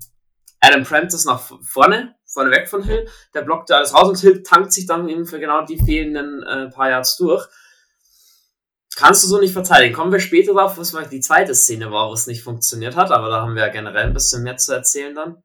[0.60, 4.74] Adam Prentice nach vorne, vorne weg von Hill, der blockt alles raus und Hill tankt
[4.74, 7.46] sich dann eben für genau die fehlenden äh, paar Yards durch.
[8.96, 9.94] Kannst du so nicht verteidigen.
[9.94, 13.30] Kommen wir später drauf, was die zweite Szene war, wo es nicht funktioniert hat, aber
[13.30, 15.44] da haben wir ja generell ein bisschen mehr zu erzählen dann.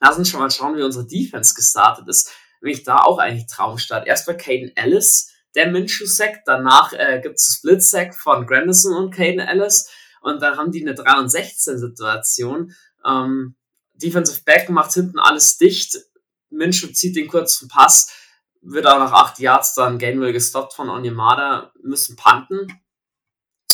[0.00, 2.32] lass uns schon mal schauen, wie unsere Defense gestartet ist.
[2.64, 4.06] Nämlich da auch eigentlich Traumstart.
[4.06, 9.40] Erst bei Caden Ellis, der Minshew-Sack, danach äh, gibt es Split-Sack von Grandison und Caden
[9.40, 9.90] Ellis
[10.22, 12.74] und dann haben die eine 3 und 16 Situation.
[13.04, 13.54] Ähm,
[13.92, 15.98] Defensive Back macht hinten alles dicht.
[16.48, 18.10] Minshew zieht den kurzen Pass,
[18.62, 22.80] wird auch nach 8 Yards dann Gainwell gestoppt von Onyemada, müssen panten.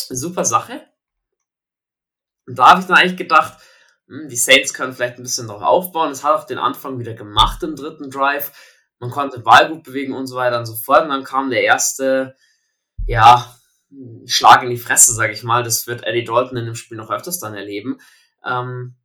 [0.09, 0.85] Super Sache.
[2.45, 3.57] Und da habe ich dann eigentlich gedacht,
[4.09, 6.11] hm, die Saints können vielleicht ein bisschen darauf aufbauen.
[6.11, 8.51] Es hat auch den Anfang wieder gemacht im dritten Drive.
[9.01, 11.03] Man konnte Ball gut bewegen und so weiter und so fort.
[11.03, 12.35] Und dann kam der erste,
[13.07, 13.57] ja,
[14.25, 15.63] Schlag in die Fresse, sage ich mal.
[15.63, 17.99] Das wird Eddie Dalton in dem Spiel noch öfters dann erleben.
[18.45, 18.95] Ähm,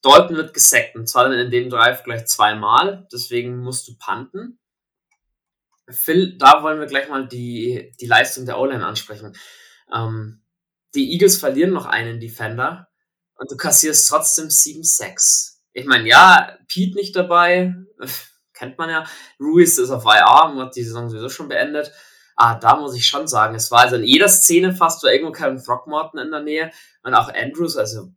[0.00, 3.06] Dalton wird gesackt und zwar dann in dem Drive gleich zweimal.
[3.12, 4.58] Deswegen musst du panten.
[5.90, 9.36] Phil, da wollen wir gleich mal die, die Leistung der O-Line ansprechen.
[9.92, 10.42] Ähm,
[10.94, 12.88] die Eagles verlieren noch einen Defender
[13.34, 15.58] und du kassierst trotzdem 7-6.
[15.74, 17.74] Ich meine, ja, Pete nicht dabei,
[18.54, 19.04] kennt man ja.
[19.38, 21.92] Ruiz ist auf IR und hat die Saison sowieso schon beendet.
[22.36, 25.32] Ah, da muss ich schon sagen, es war also in jeder Szene fast war irgendwo
[25.32, 28.08] Kevin Throckmorton in der Nähe und auch Andrews, also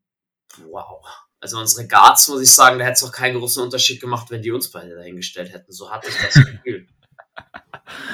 [0.70, 1.06] wow.
[1.40, 4.42] Also unsere Guards, muss ich sagen, da hätte es auch keinen großen Unterschied gemacht, wenn
[4.42, 5.72] die uns beide dahingestellt hätten.
[5.72, 6.88] So hatte ich das Gefühl.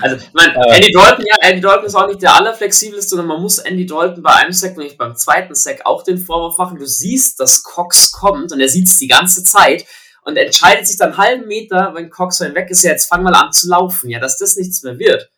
[0.02, 3.42] Also, ich meine, Andy Dalton, ja, Andy Dalton ist auch nicht der allerflexibelste, sondern man
[3.42, 6.78] muss Andy Dalton bei einem Sack, nämlich beim zweiten Sack, auch den Vorwurf machen.
[6.78, 9.86] Du siehst, dass Cox kommt und er sieht es die ganze Zeit
[10.26, 13.36] und entscheidet sich dann einen halben Meter, wenn Cox weg ist, ja, jetzt fang mal
[13.36, 14.10] an zu laufen.
[14.10, 15.30] Ja, dass das nichts mehr wird,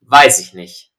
[0.00, 0.92] weiß ich nicht.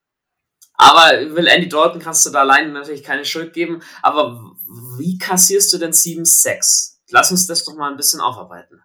[0.76, 3.82] Aber will Andy Dalton kannst du da allein natürlich keine Schuld geben.
[4.02, 4.56] Aber
[4.98, 6.96] wie kassierst du denn 7-6?
[7.10, 8.82] Lass uns das doch mal ein bisschen aufarbeiten.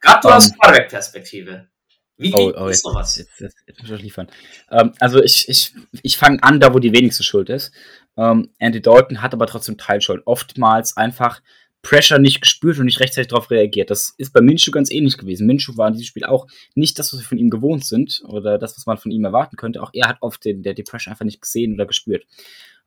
[0.00, 0.54] Gerade um, aus ähm.
[0.58, 1.68] Quarterback-Perspektive.
[2.16, 3.16] Wie oh, oh, jetzt, sowas?
[3.16, 4.30] Jetzt, jetzt, jetzt, muss ich liefern.
[4.70, 7.72] Ähm, also ich, ich, ich fange an, da wo die wenigste Schuld ist.
[8.16, 10.22] Ähm, Andy Dalton hat aber trotzdem Teilschuld.
[10.26, 11.40] Oftmals einfach
[11.82, 13.90] Pressure nicht gespürt und nicht rechtzeitig darauf reagiert.
[13.90, 15.46] Das ist bei Minshew ganz ähnlich gewesen.
[15.46, 18.58] Minshew war in diesem Spiel auch nicht das, was wir von ihm gewohnt sind oder
[18.58, 19.82] das, was man von ihm erwarten könnte.
[19.82, 22.24] Auch er hat oft den, der, die Pressure einfach nicht gesehen oder gespürt.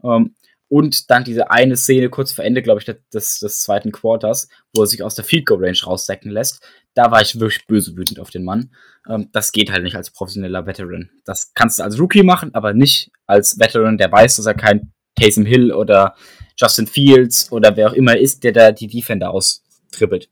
[0.04, 0.36] Ähm,
[0.70, 4.82] und dann diese eine Szene kurz vor Ende, glaube ich, des, des zweiten Quarters, wo
[4.82, 6.68] er sich aus der Field Goal Range raussacken lässt.
[6.96, 8.72] Da war ich wirklich böse wütend auf den Mann.
[9.08, 11.10] Ähm, das geht halt nicht als professioneller Veteran.
[11.26, 14.94] Das kannst du als Rookie machen, aber nicht als Veteran, der weiß, dass er kein
[15.16, 16.16] Taysom Hill oder
[16.58, 20.30] Justin Fields oder wer auch immer ist, der da die Defender austrippelt.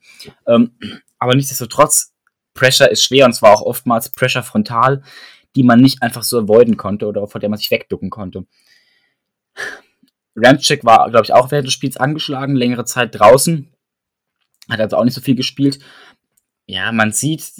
[0.47, 0.71] Ähm,
[1.19, 2.13] aber nichtsdestotrotz,
[2.53, 5.03] Pressure ist schwer und zwar auch oftmals Pressure frontal,
[5.55, 8.45] die man nicht einfach so avoiden konnte oder vor der man sich wegducken konnte.
[10.35, 13.69] Ramchick war, glaube ich, auch während des Spiels angeschlagen, längere Zeit draußen.
[14.69, 15.79] Hat also auch nicht so viel gespielt.
[16.67, 17.51] Ja, man sieht,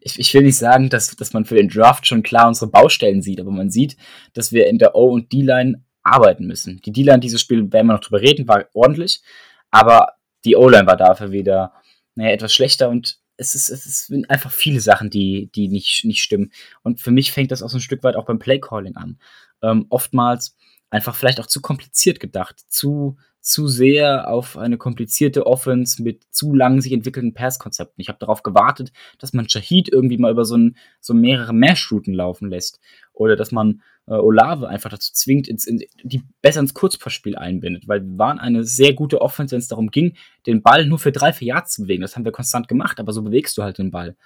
[0.00, 3.22] ich, ich will nicht sagen, dass, dass man für den Draft schon klar unsere Baustellen
[3.22, 3.96] sieht, aber man sieht,
[4.32, 6.80] dass wir in der O- und D-Line arbeiten müssen.
[6.82, 9.22] Die D-Line dieses Spiel, werden wir noch drüber reden, war ordentlich,
[9.70, 10.14] aber
[10.44, 11.72] die O-Line war dafür wieder
[12.14, 16.22] naja, etwas schlechter und es, ist, es sind einfach viele Sachen, die, die nicht, nicht
[16.22, 16.52] stimmen.
[16.82, 19.18] Und für mich fängt das auch so ein Stück weit auch beim Play-Calling an.
[19.62, 20.56] Ähm, oftmals
[20.88, 26.52] einfach vielleicht auch zu kompliziert gedacht, zu, zu sehr auf eine komplizierte Offense mit zu
[26.52, 28.00] lang sich entwickelnden Pass-Konzepten.
[28.00, 32.12] Ich habe darauf gewartet, dass man Shahid irgendwie mal über so, ein, so mehrere Mesh-Routen
[32.12, 32.80] laufen lässt.
[33.12, 37.86] Oder dass man äh, Olave einfach dazu zwingt, ins, in, die besser ins Kurzpassspiel einbindet.
[37.86, 41.12] Weil wir waren eine sehr gute Offense, wenn es darum ging, den Ball nur für
[41.12, 42.02] drei, vier Yards zu bewegen.
[42.02, 44.16] Das haben wir konstant gemacht, aber so bewegst du halt den Ball.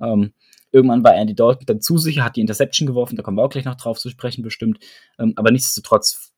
[0.00, 0.32] Ähm,
[0.70, 3.48] Irgendwann war Andy Dalton dann zu sicher, hat die Interception geworfen, da kommen wir auch
[3.48, 4.78] gleich noch drauf zu sprechen, bestimmt.
[5.18, 6.34] Ähm, aber nichtsdestotrotz,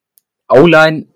[0.48, 1.08] O-Line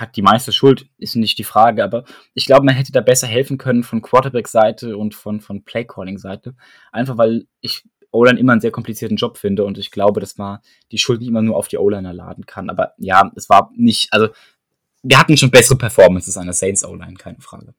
[0.00, 2.04] hat die meiste Schuld, ist nicht die Frage, aber
[2.34, 6.54] ich glaube, man hätte da besser helfen können von Quarterback-Seite und von, von Play-Calling-Seite.
[6.92, 10.58] Einfach weil ich O-Line immer einen sehr komplizierten Job finde und ich glaube, dass man
[10.92, 12.70] die Schuld nicht immer nur auf die O-Liner laden kann.
[12.70, 14.28] Aber ja, es war nicht, also
[15.02, 17.74] wir hatten schon bessere Performances an der Saints O-Line, keine Frage.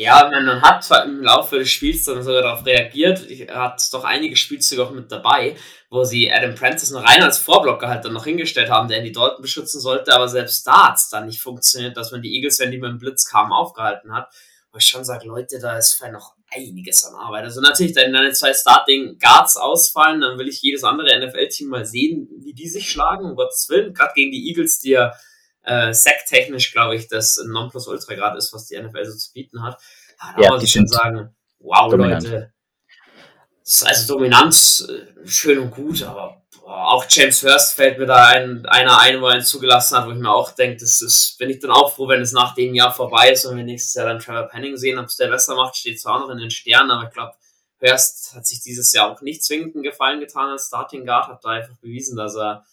[0.00, 4.36] Ja, man hat zwar im Laufe des Spiels dann sogar darauf reagiert, hat doch einige
[4.36, 5.56] Spielzüge auch mit dabei,
[5.90, 9.10] wo sie Adam Prentice noch rein als Vorblocker halt dann noch hingestellt haben, der die
[9.10, 12.60] Dalton beschützen sollte, aber selbst da hat es dann nicht funktioniert, dass man die Eagles,
[12.60, 14.32] wenn die mit dem Blitz kamen, aufgehalten hat.
[14.70, 17.42] Wo ich schon sage, Leute, da ist vielleicht noch einiges an Arbeit.
[17.42, 21.84] Also natürlich, wenn deine zwei Starting Guards ausfallen, dann will ich jedes andere NFL-Team mal
[21.84, 23.94] sehen, wie die sich schlagen, um Gottes Willen.
[23.94, 25.12] Gerade gegen die Eagles, die ja
[25.68, 29.78] äh, Sack-technisch, glaube ich, das Nonplusultra gerade ist, was die NFL so zu bieten hat.
[30.36, 32.24] Da ja, muss ich schon sagen, wow, dominant.
[32.24, 32.52] Leute.
[33.62, 38.06] Das ist also Dominanz, äh, schön und gut, aber boah, auch James Hurst fällt mir
[38.06, 41.02] da ein, einer ein, wo er ihn zugelassen hat, wo ich mir auch denke, das
[41.02, 43.64] ist, bin ich dann auch froh, wenn es nach dem Jahr vorbei ist und wir
[43.64, 46.38] nächstes Jahr dann Trevor Penning sehen, ob es der besser macht, steht zwar noch in
[46.38, 47.34] den Sternen, aber ich glaube,
[47.82, 51.44] Hurst hat sich dieses Jahr auch nicht zwingend einen Gefallen getan als Starting Guard, hat
[51.44, 52.64] da einfach bewiesen, dass er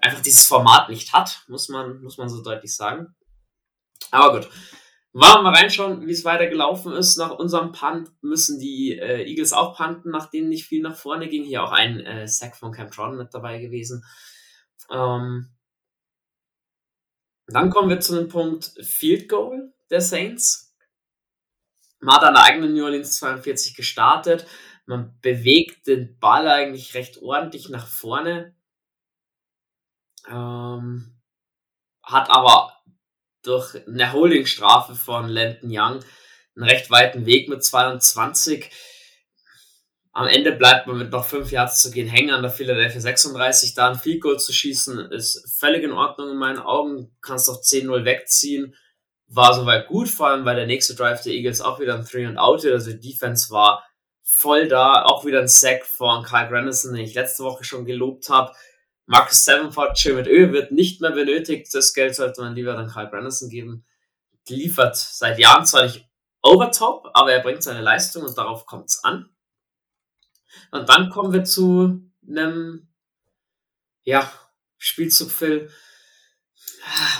[0.00, 3.14] einfach dieses Format nicht hat, muss man, muss man so deutlich sagen.
[4.10, 4.50] Aber gut.
[5.12, 7.16] Wollen wir reinschauen, wie es weiter gelaufen ist.
[7.16, 11.44] Nach unserem Punt müssen die äh, Eagles auch punten, nachdem nicht viel nach vorne ging.
[11.44, 14.04] Hier auch ein äh, Sack von Cam Tron mit dabei gewesen.
[14.90, 15.48] Ähm,
[17.46, 20.76] dann kommen wir zu dem Punkt Field Goal der Saints.
[22.00, 24.46] Man hat an der eigenen New Orleans 42 gestartet.
[24.86, 28.54] Man bewegt den Ball eigentlich recht ordentlich nach vorne.
[30.28, 31.18] Ähm,
[32.02, 32.72] hat aber
[33.42, 36.00] durch eine Holdingstrafe von Landon Young
[36.56, 38.70] einen recht weiten Weg mit 22.
[40.12, 43.74] Am Ende bleibt man mit noch 5 Yards zu gehen hängen an der Philadelphia 36.
[43.74, 47.16] Da ein Field Goal zu schießen ist völlig in Ordnung in meinen Augen.
[47.20, 48.74] Kannst auch 10-0 wegziehen.
[49.28, 52.26] War soweit gut, vor allem weil der nächste Drive der Eagles auch wieder ein 3
[52.26, 53.84] and Out Also die Defense war
[54.24, 55.04] voll da.
[55.04, 58.52] Auch wieder ein Sack von Kyle Grandison, den ich letzte Woche schon gelobt habe.
[59.08, 61.72] Marcus Davenport, mit Öl, wird nicht mehr benötigt.
[61.72, 63.86] Das Geld sollte man lieber dann Kyle Grandison geben.
[64.48, 66.06] Liefert seit Jahren zwar nicht
[66.42, 69.30] overtop, aber er bringt seine Leistung und darauf kommt es an.
[70.72, 72.88] Und dann kommen wir zu einem,
[74.02, 74.30] ja,
[74.76, 75.70] Spielzug, Phil,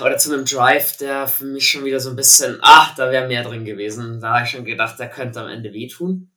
[0.03, 3.29] oder zu einem Drive, der für mich schon wieder so ein bisschen, ach, da wäre
[3.29, 4.21] mehr drin gewesen.
[4.21, 6.33] Da habe ich schon gedacht, der könnte am Ende wehtun.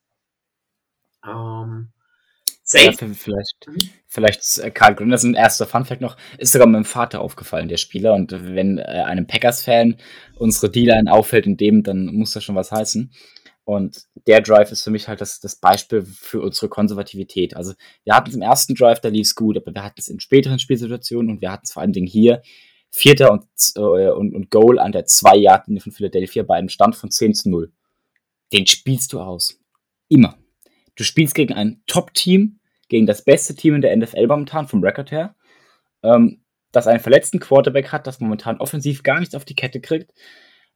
[2.74, 3.70] Ähm, ja, vielleicht,
[4.08, 8.14] vielleicht äh, Karl ein erster Funfact noch, ist sogar meinem Vater aufgefallen, der Spieler.
[8.14, 9.98] Und wenn äh, einem Packers-Fan
[10.38, 13.12] unsere D-Line auffällt in dem, dann muss das schon was heißen.
[13.64, 17.56] Und der Drive ist für mich halt das, das Beispiel für unsere Konservativität.
[17.56, 20.10] Also wir hatten es im ersten Drive, da lief es gut, aber wir hatten es
[20.10, 22.42] in späteren Spielsituationen und wir hatten es vor allen Dingen hier,
[22.90, 27.10] Vierter und, äh, und, und Goal an der 2-Yard-Linie von Philadelphia bei einem Stand von
[27.10, 27.72] 10 zu 0.
[28.52, 29.60] Den spielst du aus.
[30.10, 30.38] Immer.
[30.96, 32.60] Du spielst gegen ein Top-Team,
[32.92, 35.34] gegen das beste Team in der NFL momentan, vom Record her,
[36.04, 40.12] ähm, das einen verletzten Quarterback hat, das momentan offensiv gar nichts auf die Kette kriegt,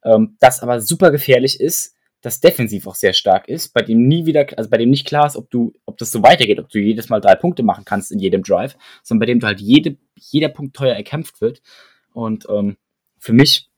[0.06, 4.26] ähm, das aber super gefährlich ist, das defensiv auch sehr stark ist, bei dem nie
[4.26, 6.80] wieder, also bei dem nicht klar ist, ob du, ob das so weitergeht, ob du
[6.80, 9.98] jedes Mal drei Punkte machen kannst in jedem Drive, sondern bei dem du halt jede,
[10.16, 11.62] jeder Punkt teuer erkämpft wird.
[12.14, 12.78] Und ähm,
[13.20, 13.70] für mich,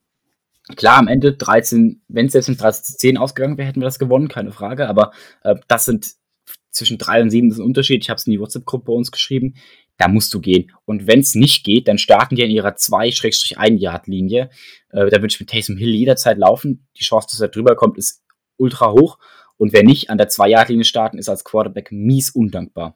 [0.76, 3.86] klar, am Ende 13, wenn es jetzt mit 13 zu 10 ausgegangen wäre, hätten wir
[3.86, 4.88] das gewonnen, keine Frage.
[4.88, 5.12] Aber
[5.44, 6.16] äh, das sind
[6.78, 8.04] zwischen 3 und 7 ist ein Unterschied.
[8.04, 9.56] Ich habe es in die WhatsApp-Gruppe bei uns geschrieben.
[9.98, 10.72] Da musst du gehen.
[10.86, 14.50] Und wenn es nicht geht, dann starten die in ihrer 2-1-Yard-Linie.
[14.92, 16.88] Äh, da würde ich mit Taysom Hill jederzeit laufen.
[17.00, 18.24] Die Chance, dass er drüber kommt, ist
[18.58, 19.18] ultra hoch.
[19.58, 22.96] Und wer nicht an der 2-Yard-Linie starten, ist als Quarterback mies undankbar.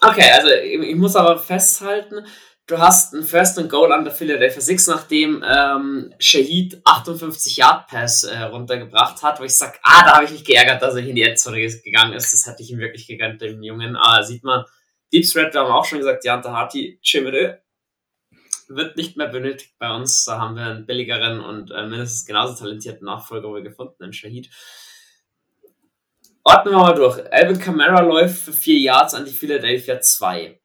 [0.00, 2.24] Okay, also ich muss aber festhalten,
[2.68, 7.88] du hast ein First and Goal an der Philadelphia Six, nachdem ähm, Shahid 58 Yard
[7.88, 11.04] Pass äh, runtergebracht hat, wo ich sag, ah, da habe ich mich geärgert, dass er
[11.04, 12.32] in die Endzone gegangen ist.
[12.32, 13.96] Das hätte ich ihm wirklich gegönnt, dem Jungen.
[13.96, 14.64] Aber sieht man,
[15.12, 17.62] Deep Threat, wir haben auch schon gesagt, Janta Harty, Chimere
[18.68, 20.26] wird nicht mehr benötigt bei uns.
[20.26, 24.50] Da haben wir einen billigeren und äh, mindestens genauso talentierten Nachfolger gefunden, den Shahid.
[26.44, 27.20] Ordnen wir mal durch.
[27.32, 30.60] Alvin Kamara läuft für vier Yards an die Philadelphia 2.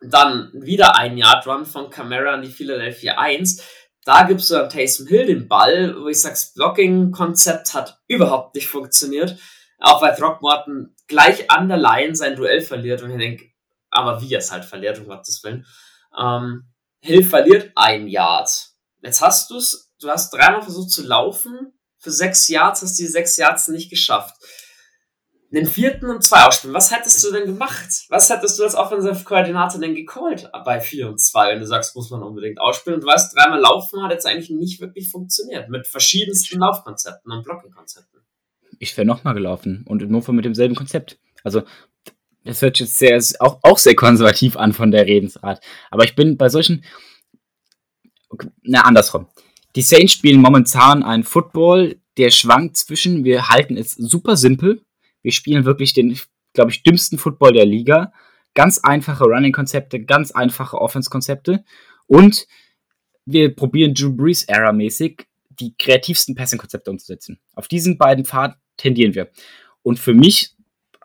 [0.00, 3.62] Dann wieder ein Yard Run von Camara an die Philadelphia 1.
[4.04, 8.54] Da gibst du dann Taysom Hill den Ball, wo ich sage, das Blocking-Konzept hat überhaupt
[8.54, 9.36] nicht funktioniert.
[9.78, 13.50] Auch weil Throckmorton gleich an der Line sein Duell verliert und ich denke,
[13.90, 15.66] aber wie er es halt verliert, um Gottes Willen.
[16.18, 16.64] Ähm,
[17.00, 18.70] Hill verliert ein Yard.
[19.02, 23.06] Jetzt hast du es, du hast dreimal versucht zu laufen, für sechs Yards hast die
[23.06, 24.34] sechs Yards nicht geschafft
[25.50, 26.74] einen vierten und zwei ausspielen.
[26.74, 27.88] Was hättest du denn gemacht?
[28.08, 32.10] Was hättest du als Offensive-Koordinator denn gecallt bei 4 und 2, wenn du sagst, muss
[32.10, 32.96] man unbedingt ausspielen?
[32.96, 35.70] Und du weißt, dreimal laufen hat jetzt eigentlich nicht wirklich funktioniert.
[35.70, 38.20] Mit verschiedensten Laufkonzepten und Blocking-Konzepten.
[38.78, 41.18] Ich wäre nochmal gelaufen und nur mit demselben Konzept.
[41.42, 41.62] Also,
[42.44, 45.62] das hört jetzt sehr, auch, auch sehr konservativ an von der Redensart.
[45.90, 46.84] Aber ich bin bei solchen,
[48.62, 49.28] na, andersrum.
[49.76, 54.82] Die Saints spielen momentan einen Football, der schwankt zwischen, wir halten es super simpel,
[55.22, 56.18] wir spielen wirklich den,
[56.52, 58.12] glaube ich, dümmsten Football der Liga.
[58.54, 61.64] Ganz einfache Running-Konzepte, ganz einfache Offense-Konzepte.
[62.06, 62.46] Und
[63.26, 67.38] wir probieren Drew Brees Era-mäßig die kreativsten Passing-Konzepte umzusetzen.
[67.54, 69.28] Auf diesen beiden Pfad tendieren wir.
[69.82, 70.56] Und für mich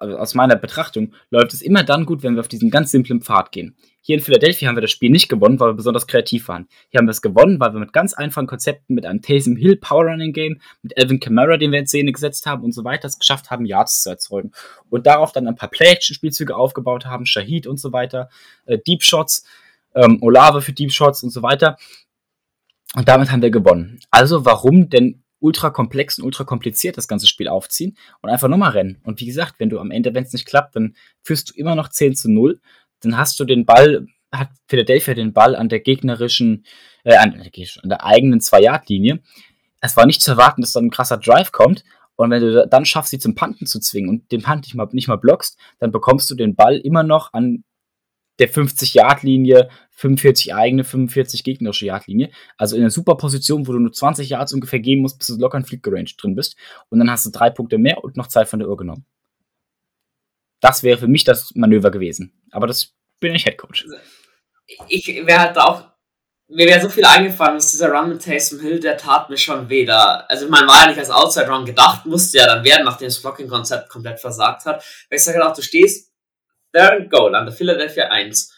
[0.03, 3.21] also aus meiner Betrachtung, läuft es immer dann gut, wenn wir auf diesen ganz simplen
[3.21, 3.75] Pfad gehen.
[4.05, 6.67] Hier in Philadelphia haben wir das Spiel nicht gewonnen, weil wir besonders kreativ waren.
[6.89, 9.77] Hier haben wir es gewonnen, weil wir mit ganz einfachen Konzepten, mit einem Taysom Hill
[9.77, 13.07] Power Running Game, mit Elvin Kamara, den wir in Szene gesetzt haben und so weiter,
[13.07, 14.51] es geschafft haben, Yards zu erzeugen.
[14.89, 18.27] Und darauf dann ein paar Play-Action-Spielzüge aufgebaut haben, Shahid und so weiter,
[18.65, 19.45] äh, Deep Shots,
[19.95, 21.77] ähm, Olave für Deep Shots und so weiter.
[22.95, 24.01] Und damit haben wir gewonnen.
[24.11, 28.71] Also warum denn ultra komplex und ultra kompliziert das ganze Spiel aufziehen und einfach nochmal
[28.71, 28.99] rennen.
[29.03, 31.75] Und wie gesagt, wenn du am Ende, wenn es nicht klappt, dann führst du immer
[31.75, 32.61] noch 10 zu 0.
[33.03, 36.65] Dann hast du den Ball, hat Philadelphia den Ball an der gegnerischen,
[37.03, 37.41] äh, an,
[37.83, 39.21] der, eigenen Zwei-Yard-Linie.
[39.81, 41.83] es war nicht zu erwarten, dass dann ein krasser Drive kommt.
[42.15, 44.87] Und wenn du dann schaffst, sie zum Panten zu zwingen und den Punt nicht mal,
[44.91, 47.63] nicht mal blockst, dann bekommst du den Ball immer noch an
[48.39, 52.31] der 50-Yard-Linie, 45 eigene, 45 gegnerische Yard-Linie.
[52.57, 55.37] Also in einer super Position, wo du nur 20 Yards ungefähr gehen musst, bis du
[55.37, 56.55] locker in Fleet Range drin bist.
[56.89, 59.05] Und dann hast du drei Punkte mehr und noch Zeit von der Uhr genommen.
[60.63, 62.41] Das wäre für mich das Manöver gewesen.
[62.51, 63.85] Aber das bin ich Headcoach.
[64.87, 65.93] Ich wäre halt auch
[66.47, 69.69] mir wäre so viel eingefallen, dass dieser Run mit Taysom Hill, der tat mir schon
[69.69, 69.85] weh.
[69.85, 73.07] Da, also man war ja nicht als Outside Run gedacht, musste ja dann werden, nachdem
[73.07, 74.83] das Blocking-Konzept komplett versagt hat.
[75.09, 76.11] Weil ich sage auch, du stehst
[76.71, 78.53] there and goal an der Philadelphia 1.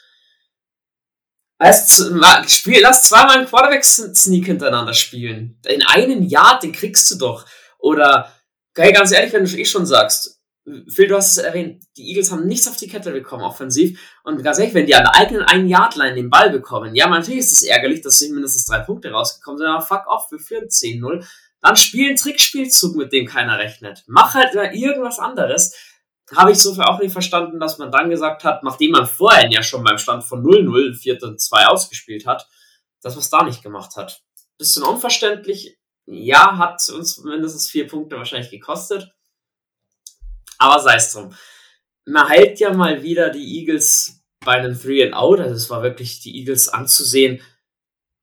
[1.58, 2.12] Lass,
[2.48, 5.58] spiel, lass zweimal einen Quarterback-Sneak hintereinander spielen.
[5.66, 7.46] In einem Jahr, den kriegst du doch.
[7.80, 8.32] Oder,
[8.72, 10.35] okay, ganz ehrlich, wenn du eh schon sagst,
[10.88, 14.00] Phil, du hast es erwähnt, die Eagles haben nichts auf die Kette bekommen, offensiv.
[14.24, 17.08] Und ganz ehrlich, wenn die an der eigenen einen Yard line den Ball bekommen, ja,
[17.08, 20.40] natürlich ist es ärgerlich, dass sie mindestens drei Punkte rausgekommen sind, aber fuck off, wir
[20.40, 21.24] führen 10-0.
[21.62, 24.04] Dann spiel einen Trickspielzug, mit dem keiner rechnet.
[24.08, 25.76] Mach halt irgendwas anderes.
[26.36, 29.62] Habe ich so auch nicht verstanden, dass man dann gesagt hat, nachdem man vorher ja
[29.62, 32.48] schon beim Stand von 0-0 4 und 2 ausgespielt hat,
[33.02, 34.24] dass man es da nicht gemacht hat.
[34.58, 35.78] Bisschen unverständlich.
[36.08, 39.15] Ja, hat uns mindestens vier Punkte wahrscheinlich gekostet.
[40.58, 41.36] Aber sei es drum.
[42.06, 45.40] Man hält ja mal wieder die Eagles bei einem Three and Out.
[45.40, 47.42] Also es war wirklich, die Eagles anzusehen,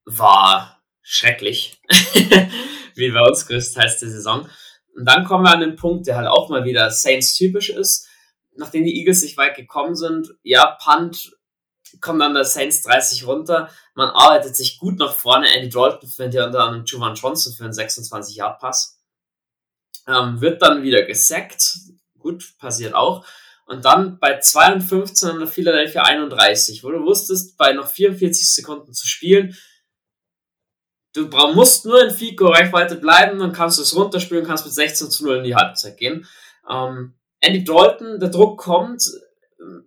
[0.04, 1.80] war schrecklich.
[2.94, 4.48] Wie bei uns größtenteils der Saison.
[4.94, 8.08] Und dann kommen wir an den Punkt, der halt auch mal wieder Saints typisch ist.
[8.54, 11.32] Nachdem die Eagles sich weit gekommen sind, ja, Punt,
[12.00, 13.70] kommt dann der Saints 30 runter.
[13.94, 15.52] Man arbeitet sich gut nach vorne.
[15.54, 18.98] Andy Dalton findet ja unter anderem Juvan Johnson für einen 26-Yard-Pass.
[20.06, 21.78] Ähm, wird dann wieder gesackt
[22.22, 23.26] gut, passiert auch.
[23.66, 28.92] Und dann bei 52 an der Philadelphia 31, wo du wusstest, bei noch 44 Sekunden
[28.92, 29.56] zu spielen,
[31.14, 35.24] du musst nur in Fico-Reichweite bleiben, dann kannst du es runterspielen, kannst mit 16 zu
[35.24, 36.26] 0 in die Halbzeit gehen.
[36.68, 39.02] Ähm, Andy Dalton, der Druck kommt,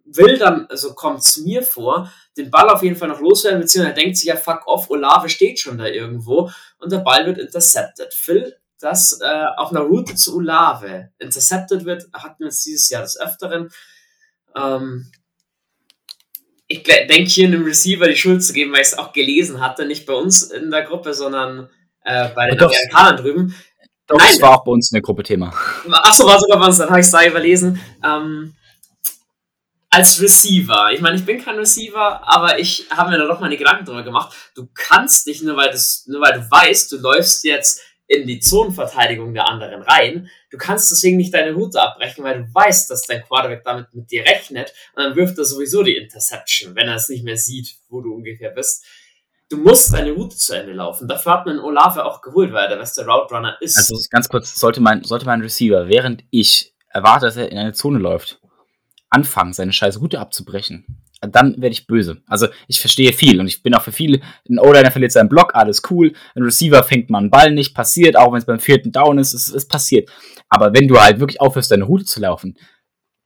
[0.05, 3.95] will dann, also kommt es mir vor, den Ball auf jeden Fall noch loswerden, beziehungsweise
[3.95, 8.13] denkt sich ja, fuck off, Olave steht schon da irgendwo und der Ball wird intercepted.
[8.13, 13.01] Phil das äh, auf einer Route zu Ulave intercepted wird, hatten wir jetzt dieses Jahr
[13.01, 13.69] des Öfteren.
[14.55, 15.11] Ähm,
[16.67, 19.85] ich denke hier einem Receiver die Schuld zu geben, weil ich es auch gelesen hatte,
[19.85, 21.69] nicht bei uns in der Gruppe, sondern
[22.03, 23.55] äh, bei den Amerikanern drüben.
[24.07, 25.53] Doch, Nein, das war auch bei uns in der Gruppe Thema.
[25.91, 27.81] Achso, war sogar bei uns, dann habe ich es da überlesen.
[28.03, 28.55] Ähm,
[29.89, 33.57] als Receiver, ich meine, ich bin kein Receiver, aber ich habe mir da doch meine
[33.57, 34.35] Gedanken drüber gemacht.
[34.53, 35.73] Du kannst nicht, nur weil,
[36.07, 40.29] nur weil du weißt, du läufst jetzt in die Zonenverteidigung der anderen rein.
[40.51, 44.11] Du kannst deswegen nicht deine Route abbrechen, weil du weißt, dass dein Quarterback damit mit
[44.11, 47.75] dir rechnet und dann wirft er sowieso die Interception, wenn er es nicht mehr sieht,
[47.89, 48.85] wo du ungefähr bist.
[49.49, 51.07] Du musst deine Route zu Ende laufen.
[51.07, 53.77] Dafür hat man Olave auch geholt, weil er der beste Route Runner ist.
[53.77, 57.73] Also ganz kurz, sollte mein, sollte mein Receiver, während ich erwarte, dass er in eine
[57.73, 58.39] Zone läuft,
[59.09, 62.21] anfangen, seine scheiß Route abzubrechen, dann werde ich böse.
[62.27, 65.55] Also ich verstehe viel und ich bin auch für viele, ein O-Liner verliert seinen Block,
[65.55, 68.91] alles cool, ein Receiver fängt mal einen Ball nicht, passiert, auch wenn es beim vierten
[68.91, 70.09] Down ist, es, es passiert.
[70.49, 72.57] Aber wenn du halt wirklich aufhörst, deine Route zu laufen,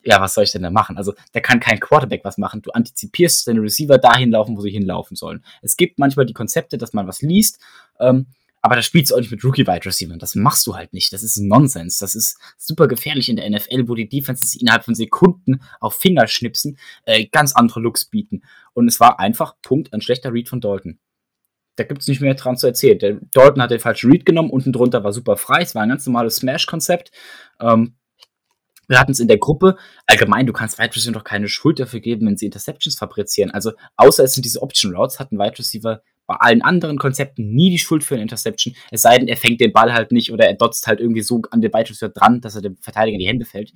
[0.04, 0.98] ja, was soll ich denn da machen?
[0.98, 2.62] Also da kann kein Quarterback was machen.
[2.62, 5.44] Du antizipierst deine Receiver dahin laufen, wo sie hinlaufen sollen.
[5.62, 7.60] Es gibt manchmal die Konzepte, dass man was liest,
[8.00, 8.28] ähm,
[8.62, 10.18] aber da spielst du auch nicht mit Rookie Wide Receiver.
[10.18, 11.14] Das machst du halt nicht.
[11.14, 11.98] Das ist Nonsens.
[12.00, 16.78] Das ist super gefährlich in der NFL, wo die Defenses innerhalb von Sekunden auf Fingerschnipsen
[17.06, 18.42] äh, ganz andere Looks bieten.
[18.74, 21.00] Und es war einfach Punkt ein schlechter Read von Dalton.
[21.78, 23.00] Da gibt es nicht mehr dran zu erzählen.
[23.00, 25.62] Der Dalton hat den falschen Read genommen, unten drunter war super frei.
[25.62, 27.12] Es war ein ganz normales Smash-Konzept.
[27.62, 27.96] Ähm,
[28.90, 32.00] wir hatten es in der Gruppe, allgemein, du kannst Wide Receiver doch keine Schuld dafür
[32.00, 33.52] geben, wenn sie Interceptions fabrizieren.
[33.52, 37.72] Also, außer es sind diese Option Routes, hatten Wide Receiver bei allen anderen Konzepten nie
[37.72, 40.46] die Schuld für eine Interception, es sei denn, er fängt den Ball halt nicht oder
[40.46, 43.28] er dotzt halt irgendwie so an den Ballschuss dran, dass er dem Verteidiger in die
[43.28, 43.74] Hände fällt.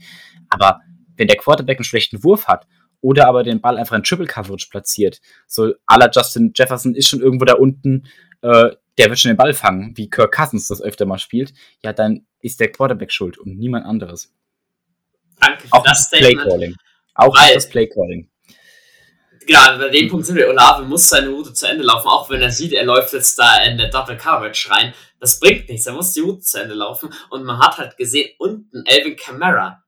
[0.50, 0.82] Aber
[1.18, 2.68] wenn der Quarterback einen schlechten Wurf hat
[3.02, 7.22] oder aber den Ball einfach in Triple Coverage platziert, so la Justin Jefferson ist schon
[7.22, 8.06] irgendwo da unten,
[8.44, 11.92] äh, der wird schon den Ball fangen, wie Kirk Cousins das öfter mal spielt, ja,
[11.92, 14.32] dann ist der Quarterback schuld und niemand anderes.
[15.40, 16.76] Danke für Auch das, das Playcalling.
[17.16, 18.30] Auch das Playcalling
[19.46, 22.42] genau, bei dem Punkt sind wir, Olave muss seine Route zu Ende laufen, auch wenn
[22.42, 24.94] er sieht, er läuft jetzt da in der Double Coverage rein.
[25.20, 27.14] Das bringt nichts, er muss die Route zu Ende laufen.
[27.30, 29.84] Und man hat halt gesehen, unten Elvin Kamara.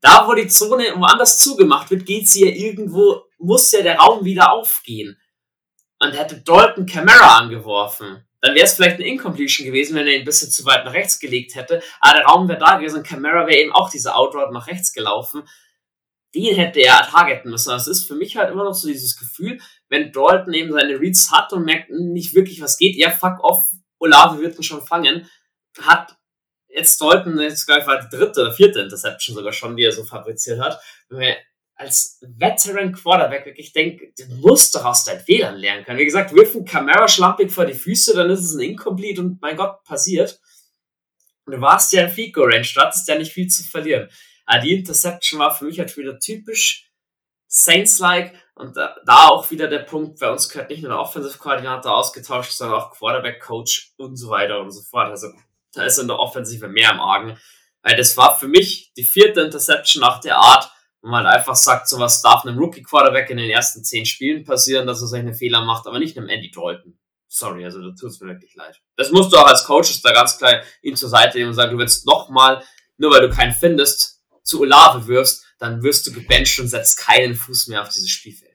[0.00, 4.24] Da, wo die Zone woanders zugemacht wird, geht sie ja irgendwo, muss ja der Raum
[4.24, 5.18] wieder aufgehen.
[5.98, 8.24] Und hätte Dalton Kamara angeworfen.
[8.40, 10.94] Dann wäre es vielleicht eine Incompletion gewesen, wenn er ihn ein bisschen zu weit nach
[10.94, 11.82] rechts gelegt hätte.
[12.00, 14.94] Aber der Raum wäre da gewesen und Kamara wäre eben auch diese Outroad nach rechts
[14.94, 15.42] gelaufen
[16.34, 17.70] den hätte er targeten müssen.
[17.70, 21.30] Das ist für mich halt immer noch so dieses Gefühl, wenn Dalton eben seine Reads
[21.32, 23.68] hat und merkt nicht wirklich, was geht, ja, fuck off,
[23.98, 25.28] Olave wird ihn schon fangen,
[25.80, 26.16] hat
[26.68, 29.92] jetzt Dalton, jetzt glaube ich, war die dritte oder vierte Interception sogar schon, die er
[29.92, 30.80] so fabriziert hat.
[31.08, 31.36] Wenn wir
[31.74, 35.98] als Veteran Quarterback wirklich denke, du musst doch aus deinen Fehlern lernen können.
[35.98, 39.40] Wie gesagt, wirf ein Camera schlampig vor die Füße, dann ist es ein Incomplete und
[39.40, 40.40] mein Gott, passiert.
[41.46, 44.10] Und du warst ja in Goal Range, du hattest ja nicht viel zu verlieren.
[44.50, 46.90] Aber die Interception war für mich halt wieder typisch
[47.46, 51.96] Saints-like und da, da, auch wieder der Punkt, bei uns gehört nicht nur der Offensive-Koordinator
[51.96, 55.08] ausgetauscht, sondern auch Quarterback-Coach und so weiter und so fort.
[55.08, 55.28] Also
[55.72, 57.38] da ist in der Offensive mehr im Argen.
[57.82, 60.68] Weil das war für mich die vierte Interception nach der Art,
[61.00, 64.88] wo man halt einfach sagt, sowas darf einem Rookie-Quarterback in den ersten zehn Spielen passieren,
[64.88, 66.98] dass er solche Fehler macht, aber nicht einem Andy Dalton.
[67.28, 68.82] Sorry, also da tut es mir wirklich leid.
[68.96, 71.70] Das musst du auch als Coach da ganz klar ihm zur Seite nehmen und sagen,
[71.70, 72.64] du willst nochmal,
[72.96, 74.19] nur weil du keinen findest,
[74.50, 78.50] zu Olave wirfst, dann wirst du gebencht und setzt keinen Fuß mehr auf dieses Spielfeld.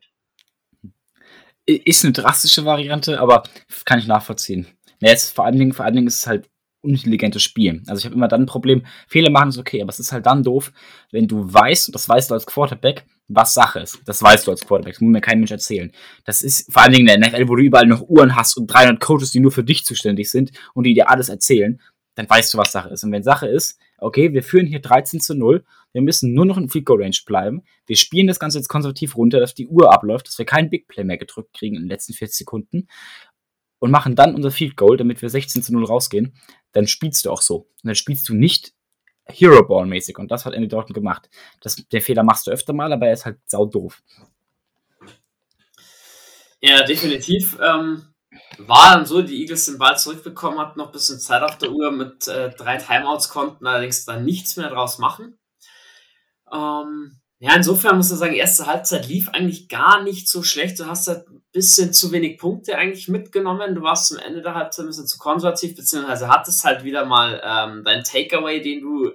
[1.66, 3.44] Ist eine drastische Variante, aber
[3.86, 4.68] kann ich nachvollziehen.
[5.00, 6.50] Ja, jetzt vor allen Dingen, vor allen Dingen ist es halt
[6.82, 7.82] unintelligentes Spiel.
[7.88, 10.26] Also ich habe immer dann ein Problem, Fehler machen ist okay, aber es ist halt
[10.28, 10.72] dann doof,
[11.12, 14.00] wenn du weißt, und das weißt du als Quarterback, was Sache ist.
[14.06, 15.92] Das weißt du als Quarterback, das muss mir kein Mensch erzählen.
[16.26, 18.68] Das ist vor allen Dingen in der NFL, wo du überall noch Uhren hast und
[18.68, 21.82] 300 Coaches, die nur für dich zuständig sind und die dir alles erzählen,
[22.14, 23.04] dann weißt du, was Sache ist.
[23.04, 25.64] Und wenn Sache ist, okay, wir führen hier 13 zu 0,
[25.96, 29.16] wir müssen nur noch in Field Goal Range bleiben, wir spielen das Ganze jetzt konservativ
[29.16, 31.90] runter, dass die Uhr abläuft, dass wir keinen Big Play mehr gedrückt kriegen in den
[31.90, 32.88] letzten 40 Sekunden
[33.80, 36.36] und machen dann unser Field Goal, damit wir 16 zu 0 rausgehen,
[36.74, 37.56] dann spielst du auch so.
[37.56, 38.74] Und dann spielst du nicht
[39.28, 40.18] Hero Ball mäßig.
[40.18, 41.30] Und das hat Andy Dalton gemacht.
[41.62, 44.02] Das, den Fehler machst du öfter mal, aber er ist halt sau doof.
[46.62, 47.58] Ja, definitiv.
[47.62, 48.14] Ähm,
[48.58, 51.72] war dann so, die Eagles den Ball zurückbekommen, hatten noch ein bisschen Zeit auf der
[51.72, 55.38] Uhr mit äh, drei Timeouts, konnten allerdings dann nichts mehr draus machen.
[56.56, 60.80] Ähm, ja, insofern muss man sagen, erste Halbzeit lief eigentlich gar nicht so schlecht.
[60.80, 63.76] Du hast halt ein bisschen zu wenig Punkte eigentlich mitgenommen.
[63.76, 67.42] Du warst zum Ende der Halbzeit ein bisschen zu konservativ, beziehungsweise hattest halt wieder mal
[67.44, 69.12] ähm, dein Takeaway, den du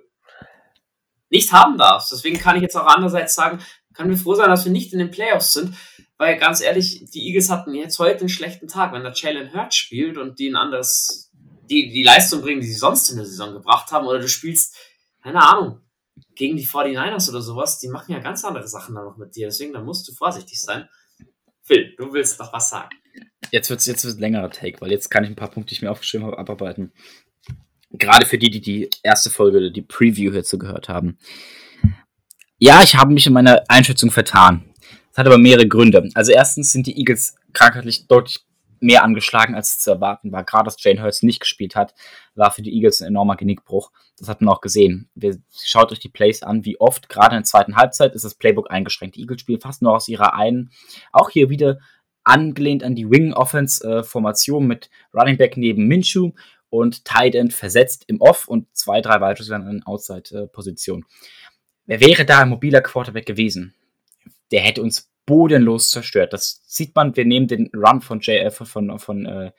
[1.30, 2.12] nicht haben darfst.
[2.12, 3.60] Deswegen kann ich jetzt auch andererseits sagen,
[3.94, 5.74] kann mir froh sein, dass wir nicht in den Playoffs sind,
[6.18, 8.92] weil ganz ehrlich, die Eagles hatten jetzt heute einen schlechten Tag.
[8.92, 11.30] Wenn der Jalen Hurt spielt und die ein anderes,
[11.70, 14.76] die, die Leistung bringen, die sie sonst in der Saison gebracht haben, oder du spielst,
[15.22, 15.80] keine Ahnung,
[16.40, 19.48] gegen die 49ers oder sowas, die machen ja ganz andere Sachen da noch mit dir.
[19.48, 20.88] Deswegen, da musst du vorsichtig sein.
[21.62, 22.88] Phil, du willst noch was sagen.
[23.50, 25.68] Jetzt wird es jetzt wird's ein längerer Take, weil jetzt kann ich ein paar Punkte,
[25.68, 26.94] die ich mir aufgeschrieben habe, abarbeiten.
[27.90, 31.18] Gerade für die, die die erste Folge, die Preview hierzu gehört haben.
[32.56, 34.64] Ja, ich habe mich in meiner Einschätzung vertan.
[35.10, 36.08] Das hat aber mehrere Gründe.
[36.14, 38.46] Also erstens sind die Eagles krankheitlich deutlich
[38.80, 40.44] mehr angeschlagen, als zu erwarten war.
[40.44, 41.94] Gerade dass Jane Hurts nicht gespielt hat,
[42.34, 43.92] war für die Eagles ein enormer Genickbruch.
[44.18, 45.08] Das hat man auch gesehen.
[45.14, 48.34] Wir, schaut euch die Plays an, wie oft, gerade in der zweiten Halbzeit, ist das
[48.34, 49.16] Playbook eingeschränkt.
[49.16, 50.70] Die Eagles spielen fast nur aus ihrer einen,
[51.12, 51.78] auch hier wieder
[52.24, 56.32] angelehnt an die Wing-Offense-Formation mit Running Back neben Minshew
[56.68, 61.04] und Tight End versetzt im Off und zwei, drei weitere in Outside-Position.
[61.86, 63.74] Wer wäre da ein mobiler Quarterback gewesen?
[64.52, 66.32] Der hätte uns bodenlos zerstört.
[66.32, 69.52] Das sieht man, wir nehmen den Run von JF von, von äh,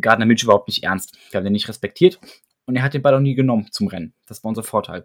[0.00, 1.16] Gardner Mitchell überhaupt nicht ernst.
[1.30, 2.20] Wir haben den nicht respektiert
[2.66, 4.14] und er hat den Ball auch nie genommen zum Rennen.
[4.26, 5.04] Das war unser Vorteil.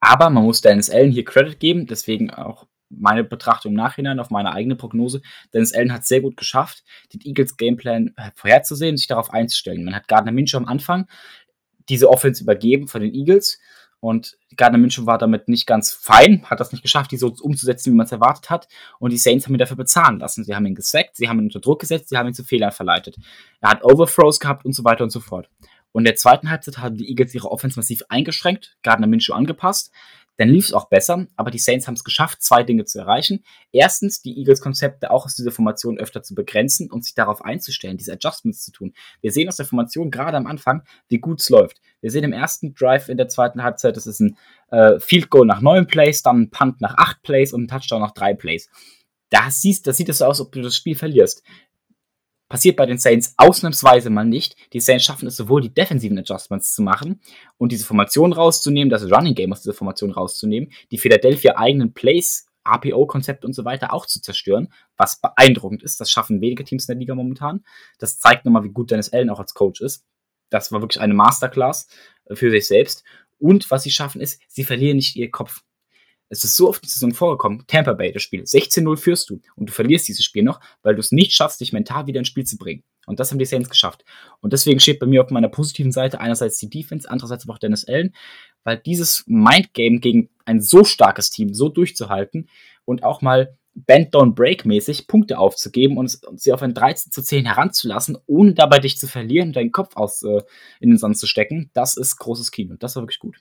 [0.00, 4.30] Aber man muss Dennis Allen hier Credit geben, deswegen auch meine Betrachtung im Nachhinein auf
[4.30, 5.22] meine eigene Prognose.
[5.54, 9.84] Dennis Allen hat sehr gut geschafft, den Eagles Gameplan äh, vorherzusehen sich darauf einzustellen.
[9.84, 11.06] Man hat Gardner Minshew am Anfang
[11.88, 13.58] diese Offense übergeben von den Eagles
[14.02, 17.92] und Gardner Minshew war damit nicht ganz fein, hat das nicht geschafft, die so umzusetzen,
[17.92, 18.66] wie man es erwartet hat.
[18.98, 20.42] Und die Saints haben ihn dafür bezahlen lassen.
[20.42, 22.72] Sie haben ihn gesackt, sie haben ihn unter Druck gesetzt, sie haben ihn zu Fehlern
[22.72, 23.16] verleitet.
[23.60, 25.48] Er hat Overthrows gehabt und so weiter und so fort.
[25.92, 29.92] Und in der zweiten Halbzeit haben die Eagles ihre Offense massiv eingeschränkt, Gardner Minshew angepasst.
[30.38, 33.44] Dann lief es auch besser, aber die Saints haben es geschafft, zwei Dinge zu erreichen.
[33.70, 38.12] Erstens, die Eagles-Konzepte auch aus dieser Formation öfter zu begrenzen und sich darauf einzustellen, diese
[38.12, 38.94] Adjustments zu tun.
[39.20, 41.80] Wir sehen aus der Formation gerade am Anfang, wie gut es läuft.
[42.00, 44.36] Wir sehen im ersten Drive in der zweiten Halbzeit, das ist ein
[44.70, 48.00] äh, Field Goal nach neun Plays, dann ein Punt nach acht Plays und ein Touchdown
[48.00, 48.68] nach drei Plays.
[49.30, 51.42] Das, siehst, das sieht es so aus, ob du das Spiel verlierst.
[52.52, 54.56] Passiert bei den Saints ausnahmsweise mal nicht.
[54.74, 57.22] Die Saints schaffen es sowohl, die defensiven Adjustments zu machen
[57.56, 62.46] und diese Formation rauszunehmen, das Running Game aus dieser Formation rauszunehmen, die Philadelphia eigenen Plays,
[62.64, 65.98] APO-Konzepte und so weiter auch zu zerstören, was beeindruckend ist.
[65.98, 67.64] Das schaffen wenige Teams in der Liga momentan.
[67.98, 70.04] Das zeigt nochmal, wie gut Dennis Allen auch als Coach ist.
[70.50, 71.88] Das war wirklich eine Masterclass
[72.34, 73.02] für sich selbst.
[73.38, 75.62] Und was sie schaffen ist, sie verlieren nicht ihr Kopf.
[76.32, 79.42] Es ist so oft in der Saison vorgekommen, Tampa Bay, das Spiel, 16-0 führst du
[79.54, 82.28] und du verlierst dieses Spiel noch, weil du es nicht schaffst, dich mental wieder ins
[82.28, 82.82] Spiel zu bringen.
[83.06, 84.02] Und das haben die Saints geschafft.
[84.40, 87.58] Und deswegen steht bei mir auf meiner positiven Seite einerseits die Defense, andererseits aber auch
[87.58, 88.14] Dennis Allen,
[88.64, 92.48] weil dieses Mindgame gegen ein so starkes Team so durchzuhalten
[92.86, 97.22] und auch mal Bend Down Break mäßig Punkte aufzugeben und, sie auf ein 13 zu
[97.22, 100.40] 10 heranzulassen, ohne dabei dich zu verlieren und deinen Kopf aus äh,
[100.80, 102.76] in den Sand zu stecken, das ist großes Kino.
[102.78, 103.36] Das war wirklich gut.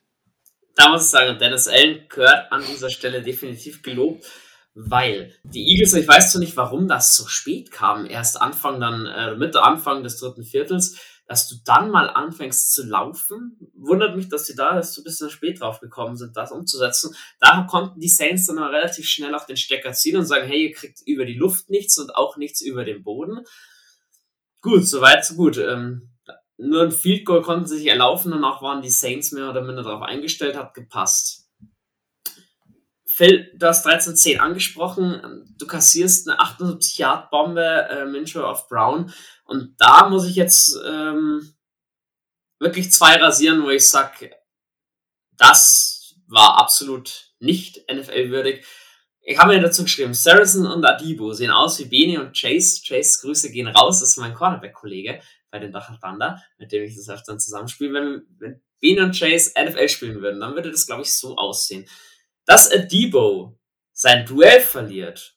[0.82, 4.26] Da muss ich sagen, Dennis Allen gehört an dieser Stelle definitiv gelobt,
[4.74, 9.06] weil die Eagles, ich weiß zwar nicht, warum das so spät kam, erst Anfang dann,
[9.06, 13.60] äh, Mitte, Anfang des dritten Viertels, dass du dann mal anfängst zu laufen.
[13.76, 17.16] Wundert mich, dass sie da erst so ein bisschen spät drauf gekommen sind, das umzusetzen.
[17.40, 20.70] Da konnten die Saints dann aber relativ schnell auf den Stecker ziehen und sagen, hey,
[20.70, 23.46] ihr kriegt über die Luft nichts und auch nichts über den Boden.
[24.62, 25.60] Gut, soweit, so gut.
[25.60, 26.11] Ähm,
[26.62, 29.82] nur ein Field Goal konnten sie sich erlaufen, danach waren die Saints mehr oder minder
[29.84, 31.50] darauf eingestellt, hat gepasst.
[33.08, 35.54] Phil, du hast 13-10 angesprochen.
[35.58, 39.12] Du kassierst eine 78-Yard-Bombe, äh, Mincho auf Brown.
[39.46, 41.54] Und da muss ich jetzt ähm,
[42.60, 44.32] wirklich zwei rasieren, wo ich sage,
[45.38, 48.66] das war absolut nicht NFL-würdig.
[49.24, 52.82] Ich habe mir dazu geschrieben, Saracen und Adibo sehen aus wie Bene und Chase.
[52.86, 56.96] Chase, Grüße gehen raus, das ist mein Cornerback-Kollege bei den Dachel Thunder, mit dem ich
[56.96, 57.94] das öfter zusammenspiele.
[57.94, 61.88] Wenn, wenn Bene und Chase NFL spielen würden, dann würde das, glaube ich, so aussehen.
[62.46, 63.60] Dass Adibo
[63.94, 65.36] sein Duell verliert,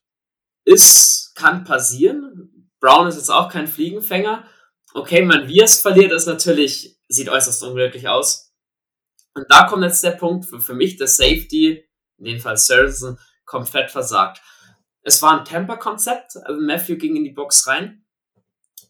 [0.65, 2.71] ist, kann passieren.
[2.81, 4.49] Brown ist jetzt auch kein Fliegenfänger.
[4.95, 8.53] Okay, man wie es verliert, ist natürlich, sieht äußerst unglücklich aus.
[9.35, 11.85] Und da kommt jetzt der Punkt für, für mich, der Safety,
[12.19, 14.43] in dem Fall Saracen, komplett versagt.
[15.03, 18.05] Es war ein Temper-Konzept, also Matthew ging in die Box rein.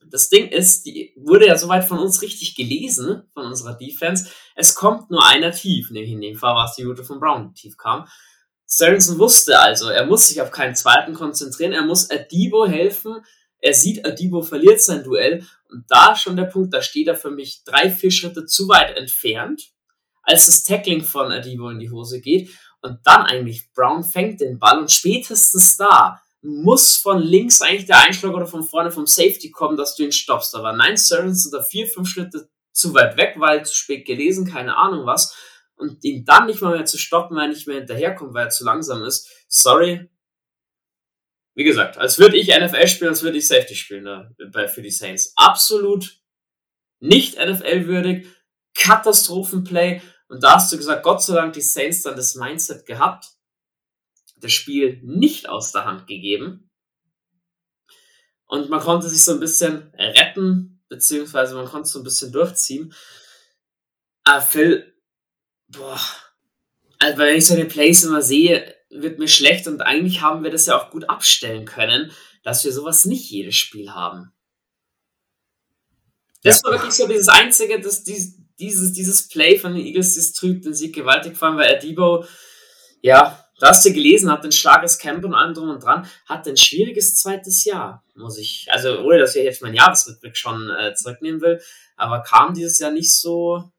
[0.07, 4.31] Das Ding ist, die wurde ja soweit von uns richtig gelesen, von unserer Defense.
[4.55, 7.55] Es kommt nur einer tief, nämlich in dem Fall war es die Route von Brown,
[7.55, 8.07] tief kam.
[8.67, 13.25] Sorensen wusste also, er muss sich auf keinen zweiten konzentrieren, er muss Adibo helfen.
[13.59, 17.31] Er sieht, Adibo verliert sein Duell und da schon der Punkt, da steht er für
[17.31, 19.71] mich drei, vier Schritte zu weit entfernt,
[20.23, 22.51] als das Tackling von Adibo in die Hose geht
[22.85, 28.01] und dann eigentlich Brown fängt den Ball und spätestens da muss von links eigentlich der
[28.01, 30.55] Einschlag oder von vorne vom Safety kommen, dass du ihn stoppst.
[30.55, 34.77] Aber nein, Sorensen da vier, fünf Schritte zu weit weg, weil zu spät gelesen, keine
[34.77, 35.35] Ahnung was.
[35.77, 38.51] Und ihn dann nicht mal mehr zu stoppen, weil er nicht mehr hinterherkommt, weil er
[38.51, 39.31] zu langsam ist.
[39.49, 40.11] Sorry.
[41.55, 44.91] Wie gesagt, als würde ich NFL spielen, als würde ich Safety spielen ne, für die
[44.91, 45.33] Saints.
[45.37, 46.21] Absolut
[47.01, 48.27] nicht NFL-würdig.
[48.75, 50.03] Katastrophenplay.
[50.35, 53.29] Und da hast du gesagt, Gott sei Dank die Saints dann das Mindset gehabt,
[54.39, 56.69] das Spiel nicht aus der Hand gegeben.
[58.47, 62.93] Und man konnte sich so ein bisschen retten, beziehungsweise man konnte so ein bisschen durchziehen.
[64.25, 64.93] Aber Phil,
[65.69, 66.01] boah,
[66.99, 70.51] also wenn ich so eine Plays immer sehe, wird mir schlecht und eigentlich haben wir
[70.51, 72.11] das ja auch gut abstellen können,
[72.43, 74.33] dass wir sowas nicht jedes Spiel haben.
[76.43, 76.65] Das ja.
[76.65, 80.65] war wirklich so dieses einzige, das, dieses, dieses, dieses Play von den Eagles, das trübt
[80.65, 82.25] den Sieg gewaltig, vor allem weil Adibo,
[83.03, 86.47] ja, da hast du gelesen, hat ein starkes Camp und allem drum und dran, hat
[86.49, 90.95] ein schwieriges zweites Jahr, muss ich, also ohne dass ich jetzt mein Jahresrückblick schon äh,
[90.95, 91.61] zurücknehmen will,
[91.97, 93.71] aber kam dieses Jahr nicht so,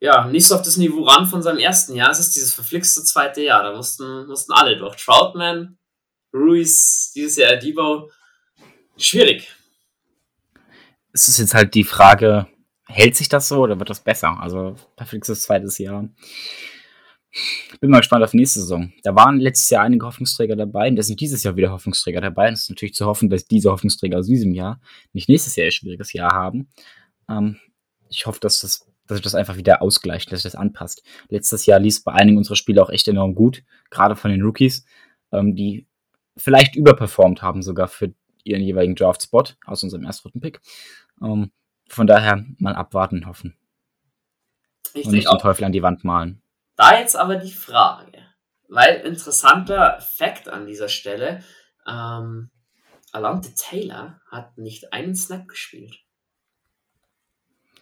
[0.00, 2.10] ja, nicht so auf das Niveau ran von seinem ersten Jahr.
[2.10, 4.96] Es ist dieses verflixte zweite Jahr, da mussten, mussten alle durch.
[4.96, 5.76] Troutman,
[6.32, 8.10] Ruiz, dieses Jahr Adibo,
[8.96, 9.52] schwierig.
[11.12, 12.46] Es ist jetzt halt die Frage,
[12.88, 14.40] hält sich das so oder wird das besser?
[14.40, 16.08] Also verflixtes zweites Jahr.
[17.30, 18.92] Ich bin mal gespannt auf nächste Saison.
[19.02, 22.48] Da waren letztes Jahr einige Hoffnungsträger dabei und da sind dieses Jahr wieder Hoffnungsträger dabei.
[22.48, 24.80] Und es ist natürlich zu hoffen, dass diese Hoffnungsträger aus diesem Jahr
[25.12, 26.68] nicht nächstes Jahr ein schwieriges Jahr haben.
[27.28, 27.58] Ähm,
[28.08, 31.02] ich hoffe, dass das dass sich das einfach wieder ausgleicht, dass sich das anpasst.
[31.30, 34.84] Letztes Jahr lief bei einigen unserer Spiele auch echt enorm gut, gerade von den Rookies,
[35.32, 35.86] ähm, die
[36.36, 38.12] vielleicht überperformt haben sogar für
[38.44, 40.60] ihren jeweiligen Draft-Spot aus unserem ersten Pick.
[41.22, 41.50] Ähm,
[41.88, 43.56] von daher mal abwarten, hoffen.
[44.94, 46.42] Ich und nicht den Teufel an die Wand malen.
[46.76, 48.24] Da jetzt aber die Frage,
[48.68, 51.42] weil interessanter Fakt an dieser Stelle,
[51.86, 52.50] ähm,
[53.12, 55.98] Alante Taylor hat nicht einen Snap gespielt.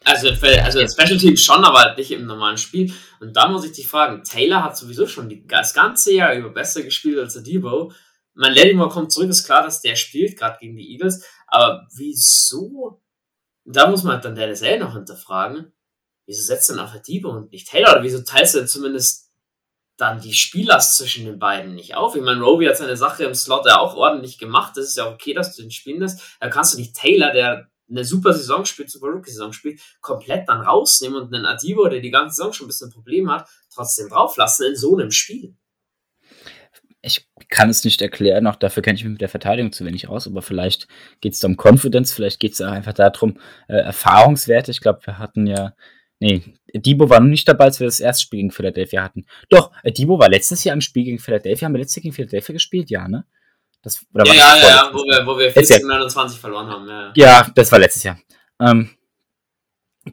[0.03, 2.93] Also, für, also Special Team schon, aber halt nicht im normalen Spiel.
[3.19, 6.49] Und da muss ich dich fragen, Taylor hat sowieso schon die, das ganze Jahr über
[6.49, 7.91] besser gespielt als der Debo.
[8.33, 11.25] Mein Lattimore kommt zurück, ist klar, dass der spielt, gerade gegen die Eagles.
[11.47, 13.01] Aber wieso
[13.75, 15.73] da muss man dann der NSL noch hinterfragen,
[16.25, 17.91] wieso setzt denn auf Debo und nicht Taylor?
[17.91, 19.31] Oder wieso teilst du denn zumindest
[19.97, 22.15] dann die Spiellast zwischen den beiden nicht auf?
[22.15, 24.77] Ich meine, Roby hat seine Sache im Slot ja auch ordentlich gemacht.
[24.77, 26.37] Das ist ja okay, dass du den spielen lässt.
[26.39, 30.61] Da kannst du nicht Taylor, der eine super Saison spielt, super Rookie-Saison spielt, komplett dann
[30.61, 34.67] rausnehmen und einen Adibo, der die ganze Saison schon ein bisschen Probleme hat, trotzdem drauflassen
[34.67, 35.55] in so einem Spiel
[37.07, 40.07] ich kann es nicht erklären, auch dafür kenne ich mich mit der Verteidigung zu wenig
[40.07, 40.87] aus, aber vielleicht
[41.21, 44.71] geht es da um Confidence, vielleicht geht es einfach darum, äh, Erfahrungswerte.
[44.71, 45.73] Ich glaube, wir hatten ja
[46.19, 46.41] Nee,
[46.73, 49.25] Debo war noch nicht dabei, als wir das erste Spiel gegen Philadelphia hatten.
[49.49, 51.65] Doch, Debo war letztes Jahr im Spiel gegen Philadelphia.
[51.65, 52.89] Haben wir letztes Jahr gegen Philadelphia gespielt?
[52.89, 53.25] Ja, ne?
[53.83, 56.87] Das, ja, ja, ja, ja, wo wir, wo wir 14, 29 verloren haben.
[56.87, 57.11] Ja.
[57.15, 58.17] ja, das war letztes Jahr.
[58.59, 58.89] Ähm,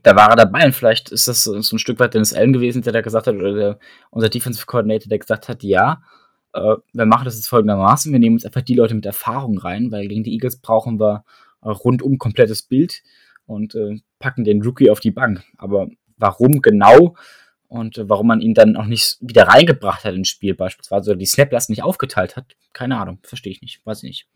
[0.03, 2.53] da war er dabei und vielleicht ist das so, so ein Stück weit Dennis Allen
[2.53, 3.78] gewesen, der da gesagt hat, oder der,
[4.11, 6.03] unser Defensive Coordinator, der gesagt hat, ja,
[6.55, 9.91] äh, wir machen das jetzt folgendermaßen, wir nehmen uns einfach die Leute mit Erfahrung rein,
[9.91, 11.25] weil gegen die Eagles brauchen wir
[11.63, 13.03] äh, rundum komplettes Bild
[13.47, 15.43] und äh, packen den Rookie auf die Bank.
[15.59, 17.17] Aber warum genau
[17.67, 21.27] und warum man ihn dann auch nicht wieder reingebracht hat ins Spiel beispielsweise oder die
[21.27, 24.29] Snaplast nicht aufgeteilt hat, keine Ahnung, verstehe ich nicht, weiß ich nicht.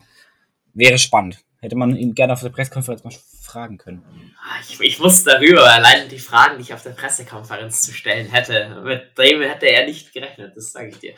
[0.75, 1.45] Wäre spannend.
[1.61, 4.04] Hätte man ihn gerne auf der Pressekonferenz mal fragen können.
[4.40, 8.26] Ah, ich, ich wusste darüber, allein die Fragen, die ich auf der Pressekonferenz zu stellen
[8.28, 11.14] hätte, mit dem hätte er nicht gerechnet, das sage ich dir.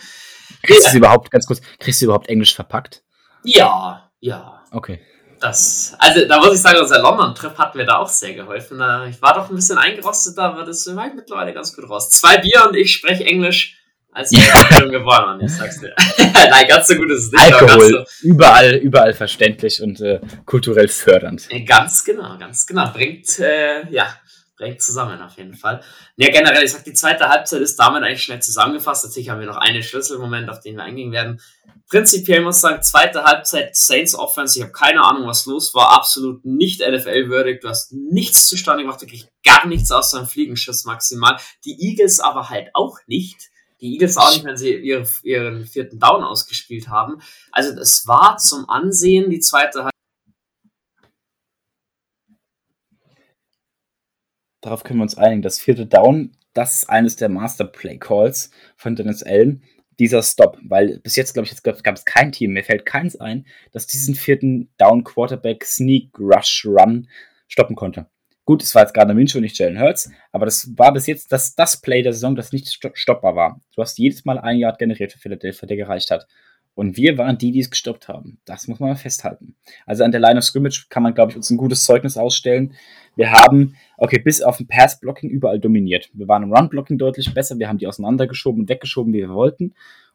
[0.62, 0.93] Kriegst ja.
[0.93, 3.03] du überhaupt, ganz kurz, kriegst du überhaupt Englisch verpackt?
[3.45, 4.64] Ja, ja.
[4.70, 5.01] Okay.
[5.41, 8.80] Das, also da muss ich sagen, unser London-Trip hat mir da auch sehr geholfen.
[9.09, 12.11] Ich war doch ein bisschen eingerostet, da aber das war mittlerweile ganz gut raus.
[12.11, 13.80] Zwei Bier und ich spreche Englisch
[14.13, 15.95] als wäre Film geworden, ich sag's dir.
[16.19, 17.55] Nein, ganz so gut ist es nicht.
[17.55, 21.49] Alkohol, so überall, überall verständlich und äh, kulturell fördernd.
[21.67, 22.91] Ganz genau, ganz genau.
[22.93, 24.15] Bringt, äh, ja,
[24.57, 25.81] bringt zusammen auf jeden Fall.
[26.17, 29.05] Ja, generell, ich sag, die zweite Halbzeit ist damit eigentlich schnell zusammengefasst.
[29.05, 31.41] Natürlich haben wir noch einen Schlüsselmoment, auf den wir eingehen werden.
[31.89, 35.91] Prinzipiell muss ich sagen, zweite Halbzeit Saints Offense, ich habe keine Ahnung, was los war,
[35.93, 37.61] absolut nicht NFL-würdig.
[37.61, 41.39] Du hast nichts zustande gemacht, wirklich gar nichts außer einem Fliegenschiss maximal.
[41.65, 43.50] Die Eagles aber halt auch nicht.
[43.81, 47.20] Die Eagles auch nicht, wenn sie ihre, ihren vierten Down ausgespielt haben.
[47.51, 49.91] Also es war zum Ansehen, die zweite Halbzeit.
[54.61, 55.41] Darauf können wir uns einigen.
[55.41, 59.62] Das vierte Down, das ist eines der Master Play Calls von Dennis Allen.
[59.99, 63.47] Dieser Stop, weil bis jetzt, glaube ich, gab es kein Team, mir fällt keins ein,
[63.72, 67.09] das diesen vierten Down Quarterback Sneak Rush Run
[67.49, 68.07] stoppen konnte.
[68.51, 71.55] Gut, es war jetzt gerade Minshew, nicht Jalen Hurts, aber das war bis jetzt das,
[71.55, 73.61] das Play der Saison, das nicht stoppbar war.
[73.77, 76.27] Du hast jedes Mal ein Yard generiert für Philadelphia, der gereicht hat.
[76.75, 78.41] Und wir waren die, die es gestoppt haben.
[78.45, 79.55] Das muss man mal festhalten.
[79.87, 82.75] Also an der Line of Scrimmage kann man, glaube ich, uns ein gutes Zeugnis ausstellen.
[83.15, 86.11] Wir haben, okay, bis auf ein Pass-Blocking überall dominiert.
[86.13, 87.57] Wir waren im Run-Blocking deutlich besser.
[87.61, 89.75] Wir haben die auseinandergeschoben und weggeschoben, wie wir wollten.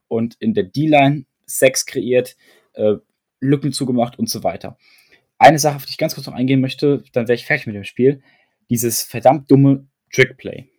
[0.10, 2.36] Und in der D-Line Sex kreiert,
[2.74, 2.96] äh,
[3.40, 4.76] Lücken zugemacht und so weiter
[5.38, 7.76] eine Sache, auf die ich ganz kurz noch eingehen möchte, dann wäre ich fertig mit
[7.76, 8.22] dem Spiel.
[8.70, 10.70] Dieses verdammt dumme Trickplay.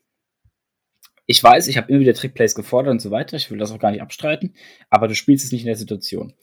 [1.26, 3.36] Ich weiß, ich habe immer wieder Trickplays gefordert und so weiter.
[3.36, 4.54] Ich will das auch gar nicht abstreiten.
[4.90, 6.34] Aber du spielst es nicht in der Situation.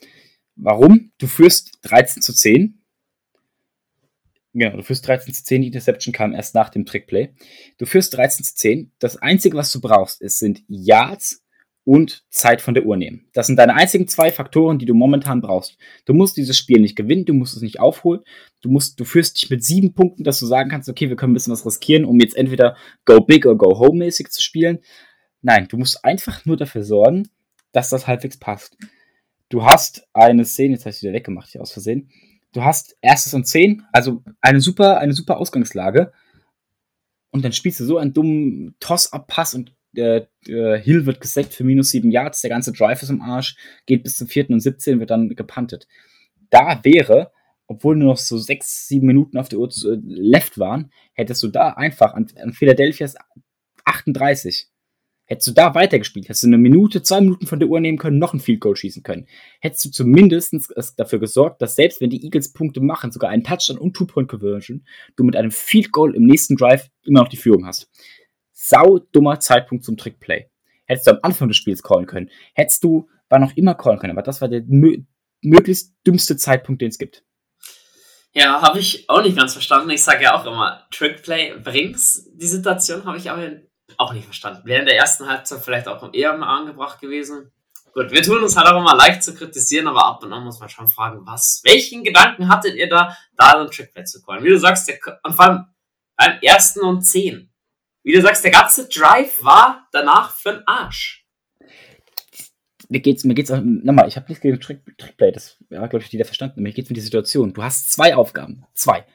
[0.56, 1.12] Warum?
[1.18, 2.80] Du führst 13 zu 10.
[4.54, 5.62] Genau, du führst 13 zu 10.
[5.62, 7.34] Die Interception kam erst nach dem Trickplay.
[7.78, 8.92] Du führst 13 zu 10.
[9.00, 11.43] Das Einzige, was du brauchst, ist, sind Yards
[11.86, 13.26] und Zeit von der Uhr nehmen.
[13.34, 15.78] Das sind deine einzigen zwei Faktoren, die du momentan brauchst.
[16.06, 18.22] Du musst dieses Spiel nicht gewinnen, du musst es nicht aufholen.
[18.62, 21.32] Du musst, du führst dich mit sieben Punkten, dass du sagen kannst, okay, wir können
[21.32, 24.80] ein bisschen was riskieren, um jetzt entweder go big oder go home mäßig zu spielen.
[25.42, 27.28] Nein, du musst einfach nur dafür sorgen,
[27.74, 28.78] dass das halbwegs passt.
[29.50, 32.10] Du hast eine Szene, jetzt habe ich wieder weggemacht hier aus Versehen.
[32.54, 36.14] Du hast erstes und zehn, also eine super, eine super Ausgangslage.
[37.32, 41.64] Und dann spielst du so einen dummen Toss-Up-Pass und der, der Hill wird gesackt für
[41.64, 44.50] minus 7 Yards, der ganze Drive ist im Arsch, geht bis zum 4.
[44.50, 45.88] und 17, wird dann gepuntet.
[46.50, 47.32] Da wäre,
[47.68, 51.48] obwohl nur noch so 6, 7 Minuten auf der Uhr äh, left waren, hättest du
[51.48, 53.16] da einfach an, an Philadelphia's
[53.86, 54.68] 38
[55.26, 58.20] Hättest du da weitergespielt, hättest du eine Minute, zwei Minuten von der Uhr nehmen können,
[58.20, 59.26] noch ein Field Goal schießen können.
[59.62, 60.54] Hättest du zumindest
[60.98, 64.86] dafür gesorgt, dass selbst wenn die Eagles Punkte machen, sogar einen Touchdown und Two-Point-Conversion,
[65.16, 67.90] du mit einem Field Goal im nächsten Drive immer noch die Führung hast
[68.64, 70.50] sau dummer Zeitpunkt zum Trickplay.
[70.86, 72.30] Hättest du am Anfang des Spiels callen können.
[72.54, 74.98] Hättest du, war noch immer callen können, aber das war der mö
[75.42, 77.26] möglichst dümmste Zeitpunkt, den es gibt.
[78.32, 79.90] Ja, habe ich auch nicht ganz verstanden.
[79.90, 82.30] Ich sage ja auch immer, Trickplay bringt's.
[82.34, 83.52] Die Situation habe ich aber
[83.98, 84.66] auch nicht verstanden.
[84.66, 87.52] Wäre in der ersten Halbzeit vielleicht auch eher mal angebracht gewesen.
[87.94, 90.60] Gut, wir tun uns halt auch immer leicht zu kritisieren, aber ab und an muss
[90.60, 94.44] man schon fragen, was, welchen Gedanken hattet ihr da, da so ein Trickplay zu callen?
[94.44, 95.66] Wie du sagst, der, und vor allem
[96.16, 97.53] beim ersten und zehn
[98.04, 101.26] wie du sagst, der ganze Drive war danach für den Arsch.
[102.90, 106.12] Mir geht's, mir geht's nochmal, ich habe nichts gegen Trick, Trickplay, das ja, glaube ich,
[106.12, 106.62] jeder verstanden.
[106.62, 107.54] Mir geht's um die Situation.
[107.54, 108.66] Du hast zwei Aufgaben.
[108.74, 109.06] Zwei.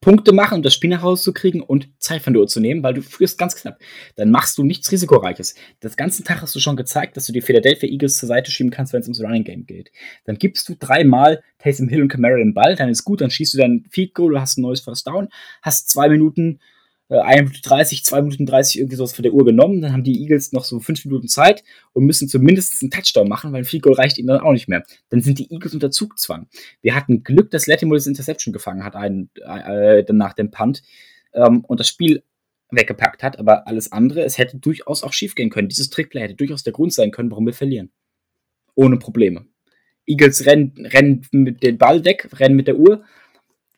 [0.00, 2.60] Punkte machen, um das Spiel nach Hause zu kriegen und Zeit von der Uhr zu
[2.60, 3.78] nehmen, weil du führst ganz knapp.
[4.14, 5.56] Dann machst du nichts Risikoreiches.
[5.80, 8.70] Das ganze Tag hast du schon gezeigt, dass du die Philadelphia Eagles zur Seite schieben
[8.70, 9.90] kannst, wenn es ums Running Game geht.
[10.24, 13.54] Dann gibst du dreimal Taysom Hill und Camara den Ball, dann ist gut, dann schießt
[13.54, 15.28] du dein Feed Goal, du hast ein neues First Down,
[15.62, 16.60] hast zwei Minuten
[17.08, 19.80] äh, 1 Minute 30, 2 Minuten 30 irgendwie sowas von der Uhr genommen.
[19.80, 23.52] Dann haben die Eagles noch so 5 Minuten Zeit und müssen zumindest einen Touchdown machen,
[23.52, 24.82] weil ein Field Goal reicht ihnen dann auch nicht mehr.
[25.08, 26.48] Dann sind die Eagles unter Zugzwang.
[26.82, 30.82] Wir hatten Glück, dass Lattimore das Interception gefangen hat, einen, äh, nach dem Punt.
[31.32, 32.22] Ähm, und das Spiel
[32.70, 35.68] weggepackt hat, aber alles andere, es hätte durchaus auch schief gehen können.
[35.68, 37.90] Dieses Trickplay hätte durchaus der Grund sein können, warum wir verlieren.
[38.74, 39.46] Ohne Probleme.
[40.06, 43.04] Eagles rennen, rennen mit dem Ball weg, rennen mit der Uhr,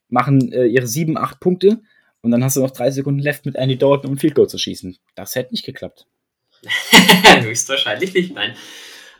[0.09, 1.83] machen äh, ihre sieben, acht Punkte
[2.23, 4.59] und dann hast du noch drei Sekunden left mit Andy Dalton um Field Goal zu
[4.59, 4.97] schießen.
[5.15, 6.07] Das hätte nicht geklappt.
[7.41, 8.55] Höchstwahrscheinlich nicht, nein.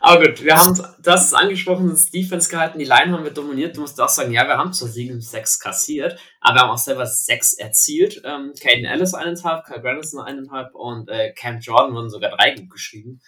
[0.03, 3.77] Aber gut, wir haben das angesprochen, das Defense gehalten, die Line haben wir dominiert.
[3.77, 6.77] Du musst auch sagen, ja, wir haben zwar 7 6 kassiert, aber wir haben auch
[6.79, 8.19] selber 6 erzielt.
[8.25, 12.71] Ähm, Caden Ellis eineinhalb, Kyle Grandison eineinhalb und äh, Cam Jordan wurden sogar drei gut
[12.71, 13.21] geschrieben.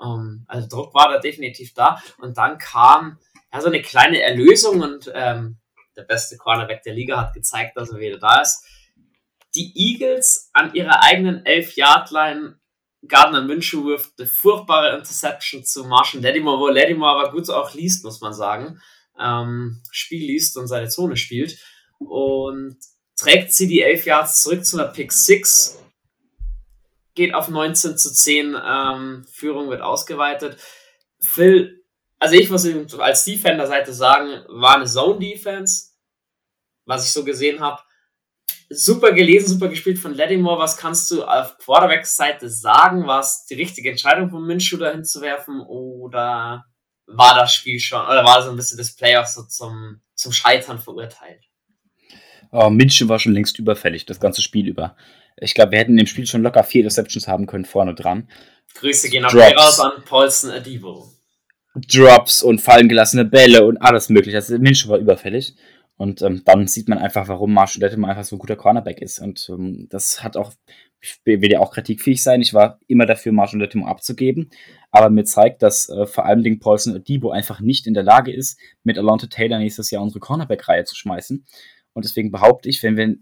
[0.00, 2.00] Ähm, also Druck war da definitiv da.
[2.18, 3.18] Und dann kam
[3.52, 5.58] ja so eine kleine Erlösung und ähm,
[5.96, 8.64] der beste Cornerback der Liga hat gezeigt, dass er wieder da ist.
[9.54, 12.58] Die Eagles an ihrer eigenen 11-Yard-Line
[13.06, 18.04] Gardner Minshew wirft eine furchtbare Interception zu Marshall Lattimore, wo Lattimore aber gut auch liest,
[18.04, 18.80] muss man sagen.
[19.18, 21.58] Ähm, Spiel liest und seine Zone spielt.
[21.98, 22.78] Und
[23.16, 25.82] trägt sie die 11 Yards zurück zu einer Pick 6.
[27.14, 28.56] Geht auf 19 zu 10.
[28.64, 30.56] Ähm, Führung wird ausgeweitet.
[31.20, 31.84] Phil,
[32.18, 32.66] also ich muss
[32.98, 35.90] als Defender-Seite sagen, war eine Zone-Defense,
[36.86, 37.82] was ich so gesehen habe
[38.72, 40.58] super gelesen, super gespielt von Lattimore.
[40.58, 43.06] Was kannst du auf Quarterback-Seite sagen?
[43.06, 46.64] War es die richtige Entscheidung von Minshew da hinzuwerfen oder
[47.06, 50.78] war das Spiel schon, oder war so ein bisschen das Playoff so zum, zum Scheitern
[50.78, 51.44] verurteilt?
[52.50, 54.96] Oh, Minshew war schon längst überfällig, das ganze Spiel über.
[55.36, 58.28] Ich glaube, wir hätten im Spiel schon locker vier Receptions haben können vorne dran.
[58.74, 61.10] Grüße gehen auch raus an Paulson Adivo.
[61.74, 64.36] Drops und fallen gelassene Bälle und alles mögliche.
[64.36, 65.54] Also Minshew war überfällig.
[66.02, 69.20] Und ähm, dann sieht man einfach, warum Marshall Dettemann einfach so ein guter Cornerback ist.
[69.20, 70.52] Und ähm, das hat auch,
[71.00, 72.42] ich will ja auch kritikfähig sein.
[72.42, 74.50] Ich war immer dafür, Marshall Dettemann abzugeben.
[74.90, 78.34] Aber mir zeigt, dass äh, vor allem Dingen Paulson Debo einfach nicht in der Lage
[78.34, 81.46] ist, mit Alonte Taylor nächstes Jahr unsere Cornerback-Reihe zu schmeißen.
[81.92, 83.14] Und deswegen behaupte ich, wenn wir,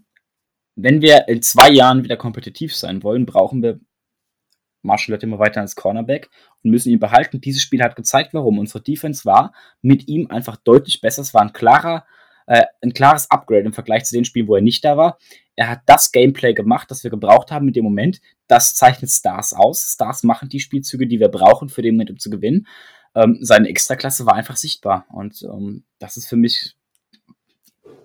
[0.75, 3.79] wenn wir in zwei Jahren wieder kompetitiv sein wollen, brauchen wir
[4.81, 6.31] Marshall immer weiter als Cornerback
[6.63, 7.41] und müssen ihn behalten.
[7.41, 8.57] Dieses Spiel hat gezeigt, warum.
[8.57, 9.53] Unsere Defense war
[9.83, 11.21] mit ihm einfach deutlich besser.
[11.21, 12.07] Es war ein klarer
[12.51, 15.17] äh, ein klares Upgrade im Vergleich zu den Spielen, wo er nicht da war.
[15.55, 18.19] Er hat das Gameplay gemacht, das wir gebraucht haben in dem Moment.
[18.47, 19.93] Das zeichnet Stars aus.
[19.93, 22.67] Stars machen die Spielzüge, die wir brauchen für den Moment, um zu gewinnen.
[23.15, 25.05] Ähm, seine Extraklasse war einfach sichtbar.
[25.13, 26.75] Und ähm, das ist für mich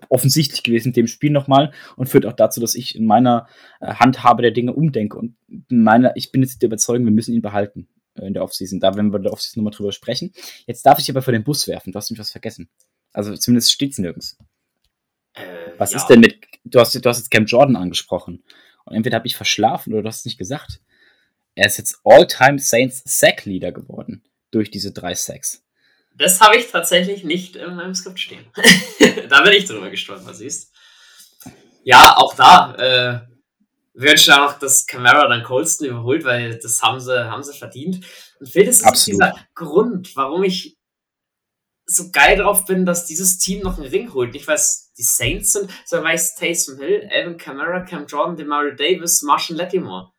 [0.09, 3.49] offensichtlich gewesen in dem Spiel nochmal und führt auch dazu, dass ich in meiner
[3.80, 5.18] äh, Handhabe der Dinge umdenke.
[5.18, 5.34] Und
[5.68, 8.78] meiner, ich bin jetzt der Überzeugung, wir müssen ihn behalten äh, in der Offseason.
[8.78, 10.30] Da werden wir in der Offseason nochmal drüber sprechen.
[10.68, 11.90] Jetzt darf ich aber vor den Bus werfen.
[11.90, 12.68] Du hast mich was vergessen.
[13.17, 14.37] Also zumindest steht es nirgends.
[15.33, 15.43] Äh,
[15.79, 15.97] Was ja.
[15.97, 18.45] ist denn mit, du hast, du hast jetzt Cam Jordan angesprochen.
[18.85, 20.81] Und entweder habe ich verschlafen oder du hast es nicht gesagt.
[21.55, 25.64] Er ist jetzt All-Time Saints Sack Leader geworden durch diese drei Sacks.
[26.14, 28.45] Das habe ich tatsächlich nicht in meinem Skript stehen.
[29.31, 30.75] da bin ich drüber gestolpert, siehst
[31.85, 33.21] Ja, auch da äh,
[33.95, 38.05] wünsche auch, dass Camara dann Colston überholt, weil das haben sie, haben sie verdient.
[38.41, 39.23] Und das ist Absolut.
[39.23, 40.76] dieser Grund, warum ich
[41.87, 44.32] so geil drauf bin, dass dieses Team noch einen Ring holt.
[44.32, 48.37] Nicht, weil es die Saints sind, sondern weil es Taysom Hill, Evan Kamara, Cam Jordan,
[48.37, 50.11] Demario Davis, Marshall Lattimore.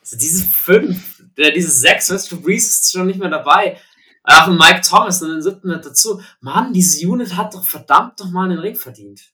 [0.00, 3.80] Also diese fünf, äh, diese sechs, weißt du, Breeze ist schon nicht mehr dabei.
[4.22, 6.22] Ach, und Mike Thomas in den siebten mit dazu.
[6.40, 9.32] Mann, diese Unit hat doch verdammt doch mal einen Ring verdient.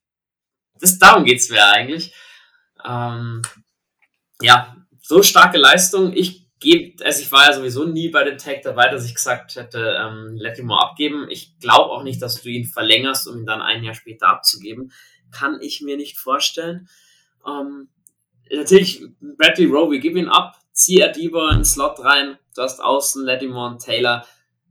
[0.79, 2.15] Das, darum geht's mir eigentlich.
[2.85, 3.43] Ähm,
[4.41, 6.13] ja, so starke Leistung.
[6.13, 9.55] Ich gebe, also ich war ja sowieso nie bei dem Tag dabei, dass ich gesagt
[9.55, 11.27] hätte, ähm, Lattimore abgeben.
[11.29, 14.91] Ich glaube auch nicht, dass du ihn verlängerst, um ihn dann ein Jahr später abzugeben.
[15.31, 16.89] Kann ich mir nicht vorstellen.
[17.47, 17.89] Ähm,
[18.51, 23.25] natürlich, Bradley Rowe, geben ihn ab, zieh Adiba in den Slot rein, du hast außen
[23.25, 24.27] Lattimore und Taylor.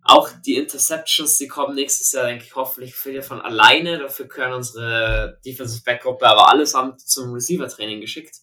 [0.06, 4.00] Auch die Interceptions, die kommen nächstes Jahr, denke ich, hoffentlich für von alleine.
[4.00, 8.36] Dafür können unsere Defensive Backgruppe aber allesamt zum Receiver-Training geschickt.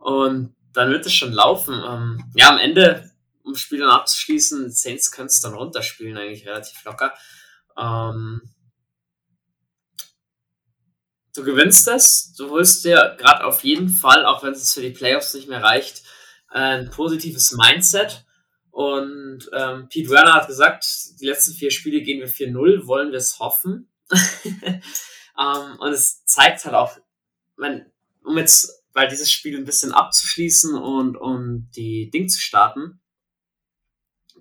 [0.00, 1.74] Und dann wird es schon laufen.
[1.74, 3.10] Ähm, ja, am Ende,
[3.42, 7.14] um Spiel dann abzuschließen, Saints können es dann runterspielen, eigentlich relativ locker.
[7.76, 8.42] Ähm,
[11.34, 14.90] du gewinnst das, du holst dir gerade auf jeden Fall, auch wenn es für die
[14.90, 16.02] Playoffs nicht mehr reicht,
[16.48, 18.24] ein positives Mindset.
[18.70, 20.86] Und ähm, Pete Werner hat gesagt,
[21.20, 23.90] die letzten vier Spiele gehen wir 4-0, wollen wir es hoffen.
[24.44, 26.96] ähm, und es zeigt halt auch,
[27.56, 27.90] wenn,
[28.24, 33.00] um jetzt weil dieses Spiel ein bisschen abzuschließen und um die Ding zu starten,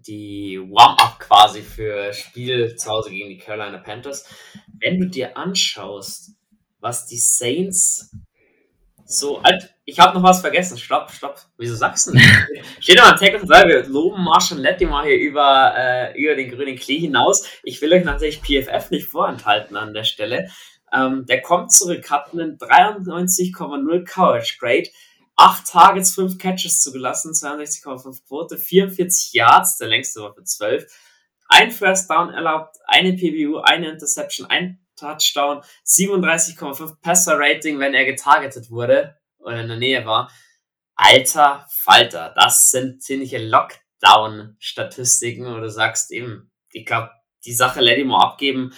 [0.08, 4.26] die Warm-up quasi für Spiel zu Hause gegen die Carolina Panthers.
[4.80, 6.32] Wenn du dir anschaust,
[6.80, 8.12] was die Saints
[9.12, 9.42] so,
[9.84, 10.78] ich habe noch was vergessen.
[10.78, 11.42] Stopp, stopp.
[11.58, 12.26] Wieso sagst du nicht?
[12.80, 16.78] Steht doch am Tag und wir loben Marshall Lettimore hier über, äh, über den grünen
[16.78, 17.46] Klee hinaus.
[17.64, 20.50] Ich will euch natürlich PFF nicht vorenthalten an der Stelle.
[20.94, 24.90] Ähm, der kommt zurück, hat einen 93,0 Coverage Grade,
[25.36, 30.86] 8 Targets, 5 Catches zugelassen, 62,5 Quote, 44 Yards, der längste war für 12,
[31.48, 38.06] ein First Down erlaubt, eine PBU, eine Interception, ein Touchdown, 37,5 Passer Rating, wenn er
[38.06, 40.32] getargetet wurde oder in der Nähe war.
[40.96, 47.12] Alter Falter, das sind ziemliche Lockdown-Statistiken, wo du sagst eben, ich glaube,
[47.46, 48.74] die Sache let mal abgeben.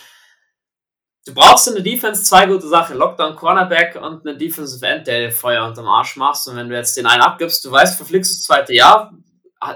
[1.26, 2.97] Du brauchst in der Defense zwei gute Sachen.
[2.97, 6.47] Lockdown Cornerback und eine Defensive End, der Feuer unterm Arsch machst.
[6.47, 9.13] Und wenn du jetzt den einen abgibst, du weißt, verflixt das zweite Jahr,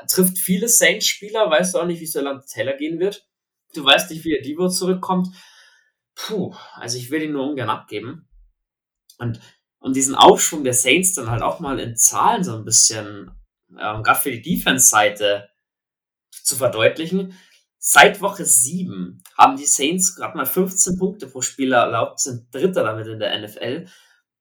[0.09, 3.25] trifft viele Saints-Spieler, weißt du auch nicht, wie es der Land Taylor gehen wird.
[3.73, 5.29] Du weißt nicht, wie der Divo zurückkommt.
[6.15, 8.27] Puh, also ich will ihn nur ungern abgeben.
[9.17, 9.39] Und
[9.79, 13.31] um diesen Aufschwung der Saints dann halt auch mal in Zahlen so ein bisschen,
[13.71, 15.47] ähm, gerade für die Defense-Seite
[16.31, 17.37] zu verdeutlichen.
[17.79, 22.83] Seit Woche 7 haben die Saints gerade mal 15 Punkte pro Spieler erlaubt, sind Dritter
[22.83, 23.85] damit in der NFL.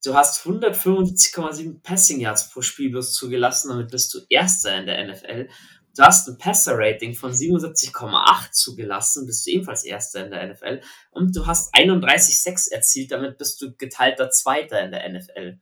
[0.05, 5.07] Du hast 175,7 Passing Yards pro Spiel bloß zugelassen, damit bist du Erster in der
[5.07, 5.49] NFL.
[5.97, 10.80] Du hast ein Passer-Rating von 77,8 zugelassen, bist du ebenfalls Erster in der NFL.
[11.11, 15.59] Und du hast 31,6 erzielt, damit bist du geteilter Zweiter in der NFL.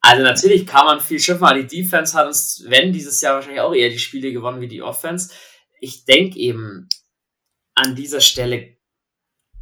[0.00, 3.60] Also natürlich kann man viel schimpfen, aber die Defense hat uns, wenn dieses Jahr wahrscheinlich
[3.60, 5.34] auch eher die Spiele gewonnen wie die Offense.
[5.80, 6.88] Ich denke eben
[7.74, 8.76] an dieser Stelle,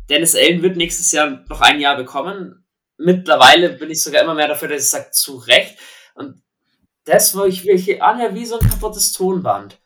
[0.09, 2.67] Dennis Allen wird nächstes Jahr noch ein Jahr bekommen.
[2.97, 5.79] Mittlerweile bin ich sogar immer mehr dafür, dass ich sage, zu Recht.
[6.15, 6.43] Und
[7.05, 9.81] das, wo ich wirklich anher wie so ein kaputtes Tonband.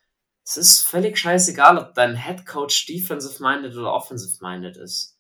[0.44, 5.18] Es ist völlig scheißegal, ob dein Head Coach defensive-minded oder offensive-minded ist.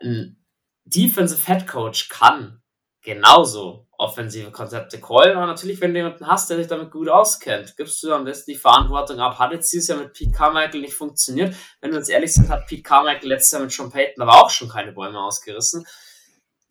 [0.00, 0.44] Ein
[0.84, 2.62] defensive Head Coach kann
[3.02, 7.76] genauso offensive Konzepte callen, aber natürlich, wenn du jemanden hast, der sich damit gut auskennt,
[7.76, 9.38] gibst du am besten die Verantwortung ab.
[9.40, 11.54] Hat jetzt dieses Jahr mit Pete Carmichael nicht funktioniert.
[11.80, 14.50] Wenn wir uns ehrlich sind, hat Pete Carmichael letztes Jahr mit Sean Payton aber auch
[14.50, 15.84] schon keine Bäume ausgerissen.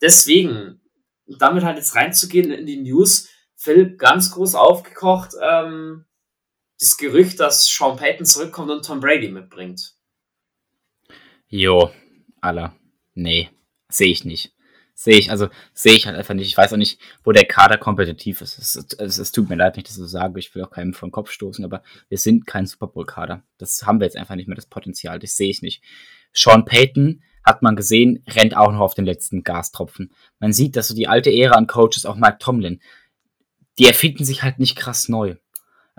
[0.00, 0.80] Deswegen,
[1.26, 6.06] damit halt jetzt reinzugehen in die News, Phil, ganz groß aufgekocht, ähm,
[6.80, 9.94] das Gerücht, dass Sean Payton zurückkommt und Tom Brady mitbringt.
[11.48, 11.90] Jo,
[12.40, 12.74] aller.
[13.14, 13.50] Nee,
[13.90, 14.54] sehe ich nicht.
[15.00, 16.48] Sehe ich, also sehe ich halt einfach nicht.
[16.48, 18.58] Ich weiß auch nicht, wo der Kader kompetitiv ist.
[18.58, 20.40] Es, es, es tut mir leid, nicht, dass ich so sage.
[20.40, 23.44] Ich will auch keinem vor den Kopf stoßen, aber wir sind kein Super Bowl-Kader.
[23.58, 25.20] Das haben wir jetzt einfach nicht mehr, das Potenzial.
[25.20, 25.84] Das sehe ich nicht.
[26.32, 30.12] Sean Payton hat man gesehen, rennt auch noch auf den letzten Gastropfen.
[30.40, 32.82] Man sieht, dass so die alte Ära an Coaches, auch Mike Tomlin,
[33.78, 35.36] die erfinden sich halt nicht krass neu.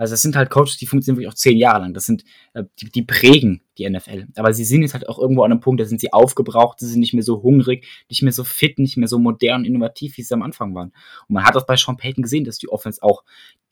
[0.00, 1.92] Also das sind halt Coaches, die funktionieren wirklich auch zehn Jahre lang.
[1.92, 2.24] Das sind,
[2.54, 4.28] äh, die, die prägen die NFL.
[4.34, 6.86] Aber sie sind jetzt halt auch irgendwo an einem Punkt, da sind sie aufgebraucht, sie
[6.86, 10.22] sind nicht mehr so hungrig, nicht mehr so fit, nicht mehr so modern, innovativ, wie
[10.22, 10.94] sie am Anfang waren.
[11.28, 13.24] Und man hat das bei Sean Payton gesehen, dass die Offense auch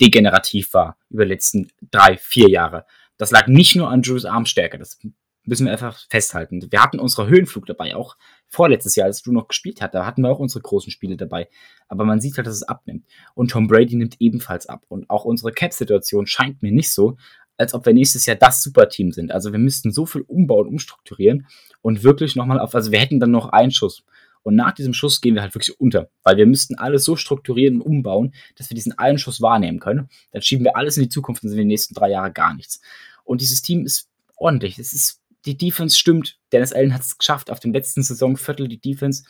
[0.02, 2.84] degenerativ war über die letzten drei, vier Jahre.
[3.16, 4.98] Das lag nicht nur an Drews Armstärke, das
[5.44, 6.66] müssen wir einfach festhalten.
[6.70, 8.18] Wir hatten unsere Höhenflug dabei, auch
[8.48, 11.48] vorletztes Jahr, als du noch gespielt hast, da hatten wir auch unsere großen Spiele dabei.
[11.88, 13.04] Aber man sieht halt, dass es abnimmt.
[13.34, 14.84] Und Tom Brady nimmt ebenfalls ab.
[14.88, 17.16] Und auch unsere Cap-Situation scheint mir nicht so,
[17.58, 19.32] als ob wir nächstes Jahr das Superteam sind.
[19.32, 21.46] Also wir müssten so viel umbauen, umstrukturieren
[21.82, 24.04] und wirklich nochmal auf, also wir hätten dann noch einen Schuss.
[24.42, 27.80] Und nach diesem Schuss gehen wir halt wirklich unter, weil wir müssten alles so strukturieren
[27.80, 30.08] und umbauen, dass wir diesen einen Schuss wahrnehmen können.
[30.30, 32.54] Dann schieben wir alles in die Zukunft und sind in den nächsten drei Jahren gar
[32.54, 32.80] nichts.
[33.24, 34.78] Und dieses Team ist ordentlich.
[34.78, 36.38] Es ist die Defense stimmt.
[36.52, 39.24] Dennis Allen hat es geschafft, auf dem letzten Saisonviertel die Defense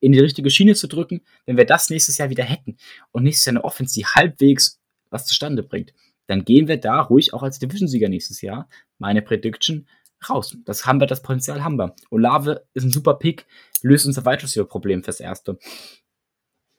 [0.00, 1.22] in die richtige Schiene zu drücken.
[1.44, 2.78] Wenn wir das nächstes Jahr wieder hätten
[3.10, 4.80] und nächstes Jahr eine Offense, die halbwegs
[5.10, 5.92] was zustande bringt,
[6.26, 9.86] dann gehen wir da ruhig auch als Division-Sieger nächstes Jahr, meine Prediction,
[10.30, 10.56] raus.
[10.64, 11.94] Das haben wir, das Potenzial haben wir.
[12.10, 13.44] Olave ist ein super Pick,
[13.82, 15.58] löst unser Wide Receiver-Problem fürs Erste.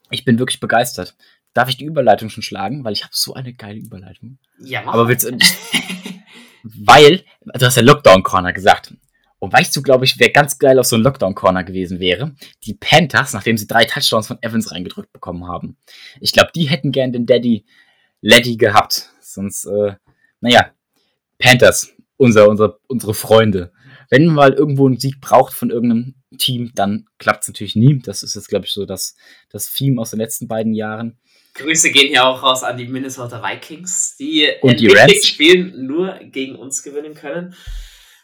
[0.09, 1.15] Ich bin wirklich begeistert.
[1.53, 2.83] Darf ich die Überleitung schon schlagen?
[2.83, 4.39] Weil ich habe so eine geile Überleitung.
[4.59, 4.93] Ja, mach.
[4.93, 5.37] Aber willst du,
[6.63, 8.93] weil, du hast ja Lockdown Corner gesagt.
[9.39, 12.33] Und weißt du, glaube ich, wer ganz geil auf so einen Lockdown Corner gewesen wäre?
[12.63, 15.75] Die Panthers, nachdem sie drei Touchdowns von Evans reingedrückt bekommen haben.
[16.21, 17.65] Ich glaube, die hätten gern den Daddy
[18.21, 19.09] Letty gehabt.
[19.19, 19.95] Sonst, äh,
[20.39, 20.71] naja,
[21.39, 23.73] Panthers, unser, unser, unsere Freunde.
[24.09, 27.99] Wenn man mal irgendwo einen Sieg braucht von irgendeinem Team, dann klappt es natürlich nie.
[27.99, 29.15] Das ist jetzt, glaube ich, so das,
[29.49, 31.19] das Theme aus den letzten beiden Jahren.
[31.53, 35.25] Grüße gehen hier auch raus an die Minnesota Vikings, die Und die Rams.
[35.25, 37.55] Spielen nur gegen uns gewinnen können.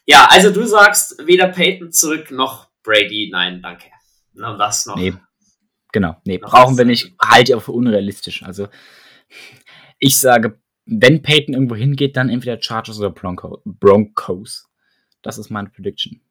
[0.05, 3.30] Ja, also du sagst weder Peyton zurück noch Brady.
[3.32, 3.86] Nein, danke.
[4.34, 4.95] Na, das noch.
[4.95, 5.13] Nee.
[5.91, 7.13] Genau, nee, noch brauchen wir nicht.
[7.21, 8.43] Halte ich auch für unrealistisch.
[8.43, 8.67] Also,
[9.99, 14.67] ich sage, wenn Peyton irgendwo hingeht, dann entweder Chargers oder Bronco, Broncos.
[15.21, 16.21] Das ist meine Prediction.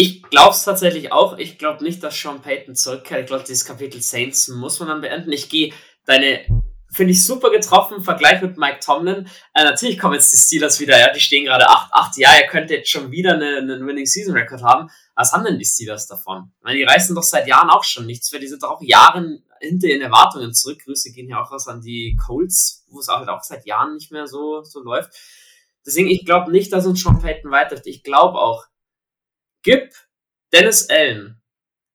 [0.00, 1.38] Ich glaube es tatsächlich auch.
[1.38, 3.22] Ich glaube nicht, dass Sean Payton zurückkehrt.
[3.22, 5.32] Ich glaube, dieses Kapitel Saints muss man dann beenden.
[5.32, 5.72] Ich gehe
[6.04, 6.44] deine
[6.92, 9.28] finde ich super getroffen Vergleich mit Mike Tomlin.
[9.54, 12.12] Äh, natürlich kommen jetzt die Steelers wieder, ja, die stehen gerade 8-8.
[12.14, 14.88] Ja, ihr könnt jetzt schon wieder einen eine Winning Season Record haben.
[15.16, 16.52] Was haben denn die Steelers davon?
[16.58, 18.40] Ich meine, die reißen doch seit Jahren auch schon nichts mehr.
[18.40, 20.78] Die sind doch auch Jahren hinter ihren Erwartungen zurück.
[20.84, 23.94] Grüße gehen ja auch raus an die Colts, wo es auch, halt auch seit Jahren
[23.94, 25.10] nicht mehr so, so läuft.
[25.84, 27.88] Deswegen, ich glaube nicht, dass uns Sean Payton weiterhilft.
[27.88, 28.64] Ich glaube auch,
[29.62, 29.92] gib
[30.52, 31.40] Dennis Allen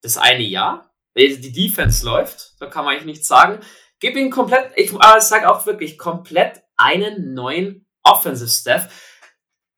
[0.01, 3.59] das eine Jahr, weil die Defense läuft, da kann man eigentlich nichts sagen.
[3.99, 9.11] Gib ihm komplett, ich sage auch wirklich, komplett einen neuen Offensive Staff.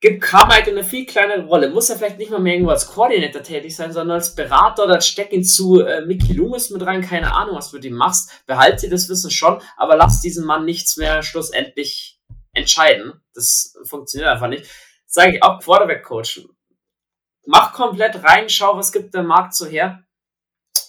[0.01, 1.69] Gib Carmike eine viel kleinere Rolle.
[1.69, 5.01] Muss er vielleicht nicht mal mehr irgendwo als Koordinator tätig sein, sondern als Berater oder
[5.01, 7.01] steck ihn zu äh, Mickey Loomis mit rein.
[7.01, 8.45] Keine Ahnung, was du mit ihm machst.
[8.45, 12.19] Behalte das Wissen schon, aber lass diesen Mann nichts mehr schlussendlich
[12.53, 13.13] entscheiden.
[13.33, 14.69] Das funktioniert einfach nicht.
[15.05, 16.47] Sage ich auch Quarterback-Coach.
[17.45, 20.03] Mach komplett rein, schau, was gibt der Markt so her.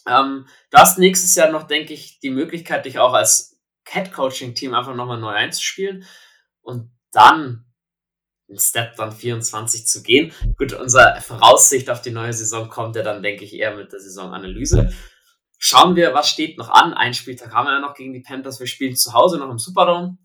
[0.09, 4.95] Ähm, du hast nächstes Jahr noch, denke ich, die Möglichkeit, dich auch als Cat-Coaching-Team einfach
[4.95, 6.05] nochmal neu einzuspielen
[6.63, 7.65] und dann
[8.49, 10.33] in Step dann 24 zu gehen.
[10.57, 14.01] Gut, unsere Voraussicht auf die neue Saison kommt ja dann, denke ich, eher mit der
[14.01, 14.93] Saisonanalyse.
[15.59, 16.95] Schauen wir, was steht noch an.
[16.95, 18.61] Ein Spieltag haben wir ja noch gegen die Panthers.
[18.61, 20.19] Wir spielen zu Hause noch im Superdome.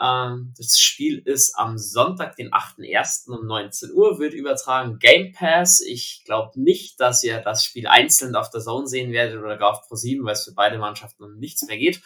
[0.00, 3.30] Ähm, das Spiel ist am Sonntag, den 8.1.
[3.30, 5.80] um 19 Uhr, wird übertragen Game Pass.
[5.80, 9.72] Ich glaube nicht, dass ihr das Spiel einzeln auf der Zone sehen werdet oder gar
[9.72, 12.02] auf Pro7, weil es für beide Mannschaften um nichts mehr geht.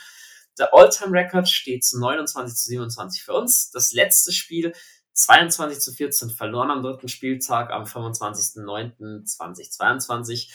[0.58, 3.70] Der All-Time-Record steht zu 29 zu 27 für uns.
[3.70, 4.72] Das letzte Spiel
[5.12, 10.48] 22 zu 14 verloren am dritten Spieltag am 25.09.2022.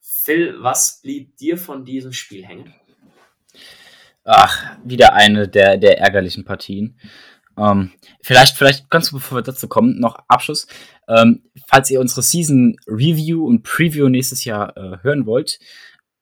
[0.00, 2.72] Phil, was blieb dir von diesem Spiel hängen?
[4.30, 6.98] Ach, wieder eine der, der ärgerlichen Partien.
[7.56, 10.66] Ähm, vielleicht, vielleicht ganz bevor wir dazu kommen, noch Abschluss.
[11.08, 15.58] Ähm, falls ihr unsere Season Review und Preview nächstes Jahr äh, hören wollt,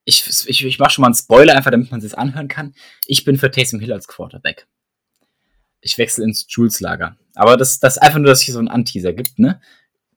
[0.04, 2.76] ich, ich, ich mache schon mal einen Spoiler, einfach damit man es anhören kann.
[3.06, 4.68] Ich bin für Taysom Hill als Quarterback.
[5.80, 7.16] Ich wechsle ins Jules Lager.
[7.34, 9.60] Aber das, das ist einfach nur, dass es hier so einen Anteaser gibt, ne?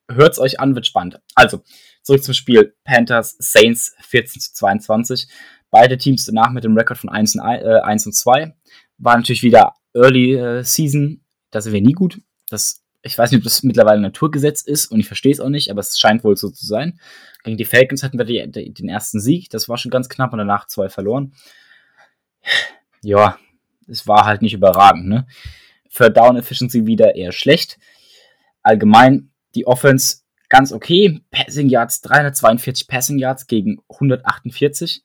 [0.08, 1.20] Hört's euch an, wird spannend.
[1.34, 1.64] Also,
[2.04, 2.76] zurück zum Spiel.
[2.84, 5.28] Panthers, Saints 14 zu 22.
[5.72, 8.56] Beide Teams danach mit dem Rekord von 1 und, äh, 1 und 2.
[8.98, 11.22] War natürlich wieder Early äh, Season.
[11.52, 12.22] Da sind wir nie gut.
[12.50, 15.72] Das, ich weiß nicht, ob das mittlerweile Naturgesetz ist und ich verstehe es auch nicht,
[15.72, 17.00] aber es scheint wohl so zu sein.
[17.44, 19.50] Gegen die Falcons hatten wir die, die, den ersten Sieg.
[19.50, 21.34] Das war schon ganz knapp und danach zwei verloren.
[23.02, 23.38] Ja,
[23.88, 25.08] es war halt nicht überragend.
[25.08, 25.28] Ne?
[25.90, 27.80] Für Down Efficiency wieder eher schlecht.
[28.62, 30.18] Allgemein die Offense
[30.50, 31.22] ganz okay.
[31.32, 35.04] Passing Yards 342 Passing Yards gegen 148.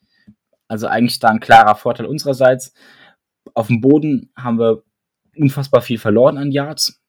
[0.74, 2.74] Also eigentlich da ein klarer Vorteil unsererseits.
[3.54, 4.82] Auf dem Boden haben wir
[5.36, 7.00] unfassbar viel verloren an Yards.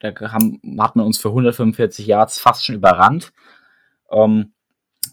[0.00, 3.32] Da haben, hat man uns für 145 Yards fast schon überrannt.
[4.10, 4.52] Ähm,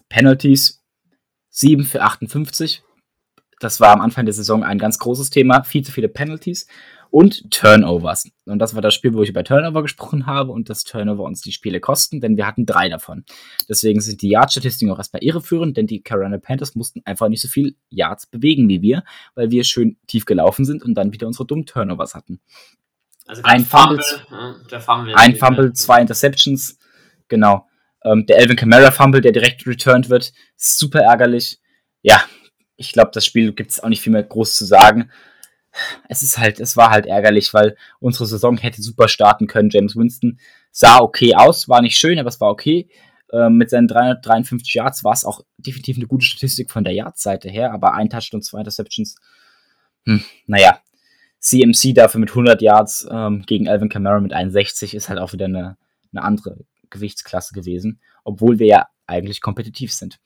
[0.09, 0.83] Penalties
[1.51, 2.83] 7 für 58.
[3.61, 5.63] Das war am Anfang der Saison ein ganz großes Thema.
[5.63, 6.67] Viel zu viele Penalties
[7.11, 8.31] und Turnovers.
[8.45, 11.41] Und das war das Spiel, wo ich über Turnover gesprochen habe und dass Turnover uns
[11.41, 13.25] die Spiele kosten, denn wir hatten drei davon.
[13.69, 17.49] Deswegen sind die Yard-Statistiken auch erstmal irreführend, denn die Carolina Panthers mussten einfach nicht so
[17.49, 19.03] viel Yards bewegen wie wir,
[19.35, 22.39] weil wir schön tief gelaufen sind und dann wieder unsere dummen Turnovers hatten.
[23.27, 26.79] Also ein Fumble, Fumble, Fumble ein Fumble, zwei Interceptions,
[27.27, 27.67] genau.
[28.03, 31.59] Ähm, der Elvin Kamara Fumble, der direkt returned wird, super ärgerlich.
[32.01, 32.23] Ja,
[32.77, 35.11] ich glaube, das Spiel gibt es auch nicht viel mehr groß zu sagen
[36.09, 39.69] es ist halt, es war halt ärgerlich, weil unsere Saison hätte super starten können.
[39.69, 40.39] James Winston
[40.71, 42.89] sah okay aus, war nicht schön, aber es war okay.
[43.33, 47.49] Ähm, mit seinen 353 Yards war es auch definitiv eine gute Statistik von der Yards-Seite
[47.49, 49.15] her, aber ein Touchdown, zwei Interceptions,
[50.05, 50.79] hm, naja.
[51.39, 55.45] CMC dafür mit 100 Yards ähm, gegen Alvin Kamara mit 61 ist halt auch wieder
[55.45, 55.75] eine,
[56.11, 56.57] eine andere
[56.91, 60.19] Gewichtsklasse gewesen, obwohl wir ja eigentlich kompetitiv sind.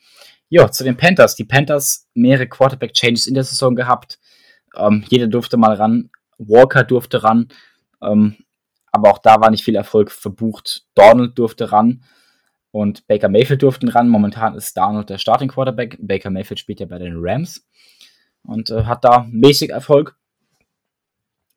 [0.50, 1.36] Ja, zu den Panthers.
[1.36, 4.20] Die Panthers mehrere Quarterback-Changes in der Saison gehabt.
[4.78, 6.10] Ähm, jeder durfte mal ran.
[6.38, 7.50] Walker durfte ran.
[8.02, 8.38] Ähm,
[8.92, 10.86] aber auch da war nicht viel Erfolg verbucht.
[10.96, 12.04] Donald durfte ran.
[12.72, 14.10] Und Baker Mayfield durften ran.
[14.10, 15.98] Momentan ist Donald der Starting Quarterback.
[16.02, 17.68] Baker Mayfield spielt ja bei den Rams.
[18.44, 20.18] Und äh, hat da mäßig Erfolg.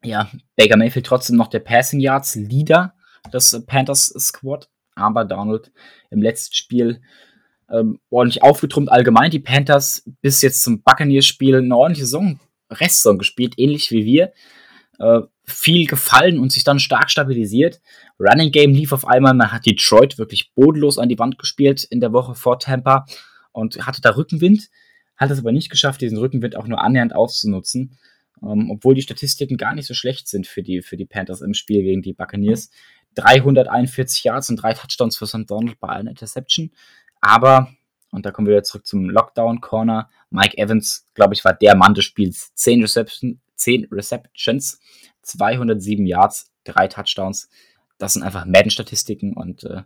[0.03, 2.95] Ja, Baker Mayfield trotzdem noch der Passing Yards Leader
[3.33, 4.69] des Panthers Squad.
[4.95, 5.73] Aber Donald
[6.11, 7.03] im letzten Spiel
[7.71, 8.91] ähm, ordentlich aufgetrummt.
[8.91, 12.41] Allgemein die Panthers bis jetzt zum Buccaneers-Spiel eine ordentliche Saison
[12.71, 14.33] Restsaison gespielt, ähnlich wie wir.
[14.99, 17.81] Äh, viel gefallen und sich dann stark stabilisiert.
[18.19, 19.35] Running Game lief auf einmal.
[19.35, 23.07] Man hat Detroit wirklich bodenlos an die Wand gespielt in der Woche vor Tampa
[23.53, 24.69] und hatte da Rückenwind.
[25.17, 27.99] Hat es aber nicht geschafft, diesen Rückenwind auch nur annähernd auszunutzen.
[28.43, 31.55] Ähm, obwohl die Statistiken gar nicht so schlecht sind für die, für die Panthers im
[31.55, 32.71] Spiel gegen die Buccaneers.
[33.15, 35.49] 341 Yards und drei Touchdowns für St.
[35.49, 36.71] Donald bei einer Interception.
[37.21, 37.73] Aber
[38.11, 40.09] und da kommen wir wieder zurück zum Lockdown-Corner.
[40.31, 42.53] Mike Evans, glaube ich, war der Mann des Spiels.
[42.55, 44.81] 10, Reception, 10 Receptions,
[45.23, 47.49] 207 Yards, 3 Touchdowns.
[47.99, 49.83] Das sind einfach Madden-Statistiken und äh,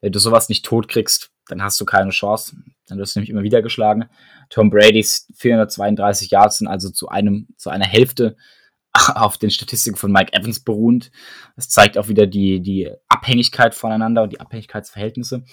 [0.00, 2.56] wenn du sowas nicht tot kriegst, dann hast du keine Chance.
[2.86, 4.08] Dann wirst du nämlich immer wieder geschlagen.
[4.50, 8.36] Tom Brady's 432 Yards sind also zu einem, zu einer Hälfte
[9.14, 11.10] auf den Statistiken von Mike Evans beruhend.
[11.56, 15.44] Das zeigt auch wieder die, die Abhängigkeit voneinander und die Abhängigkeitsverhältnisse.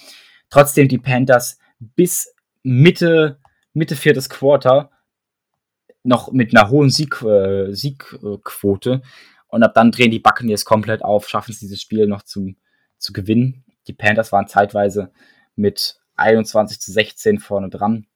[0.50, 1.58] Trotzdem die Panthers
[1.96, 3.38] bis Mitte,
[3.72, 4.90] Mitte viertes Quarter
[6.02, 9.02] noch mit einer hohen Sieg, äh, Siegquote.
[9.48, 12.54] Und ab dann drehen die Buccaneers komplett auf, schaffen es dieses Spiel noch zu,
[12.98, 13.64] zu gewinnen.
[13.86, 15.12] Die Panthers waren zeitweise
[15.56, 18.06] mit 21 zu 16 vorne dran.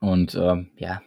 [0.00, 1.02] Und ähm, ja,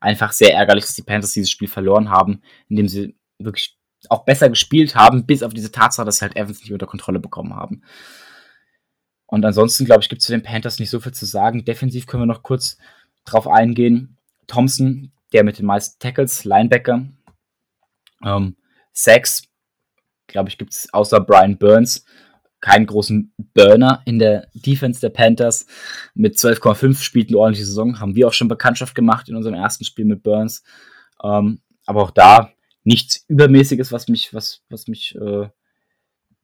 [0.00, 3.78] einfach sehr ärgerlich, dass die Panthers dieses Spiel verloren haben, indem sie wirklich
[4.08, 7.20] auch besser gespielt haben, bis auf diese Tatsache, dass sie halt Evans nicht unter Kontrolle
[7.20, 7.82] bekommen haben.
[9.30, 11.64] Und ansonsten, glaube ich, gibt es zu den Panthers nicht so viel zu sagen.
[11.64, 12.76] Defensiv können wir noch kurz
[13.24, 14.16] drauf eingehen.
[14.46, 17.06] Thompson, der mit den meisten Tackles, Linebacker.
[18.24, 18.56] Ähm,
[18.92, 19.44] Sacks,
[20.26, 22.04] glaube ich, gibt es außer Brian Burns
[22.60, 25.66] keinen großen Burner in der Defense der Panthers.
[26.14, 28.00] Mit 12,5 spielt eine ordentliche Saison.
[28.00, 30.62] Haben wir auch schon Bekanntschaft gemacht in unserem ersten Spiel mit Burns.
[31.22, 32.52] Ähm, aber auch da
[32.84, 35.48] nichts Übermäßiges, was mich, was, was mich äh,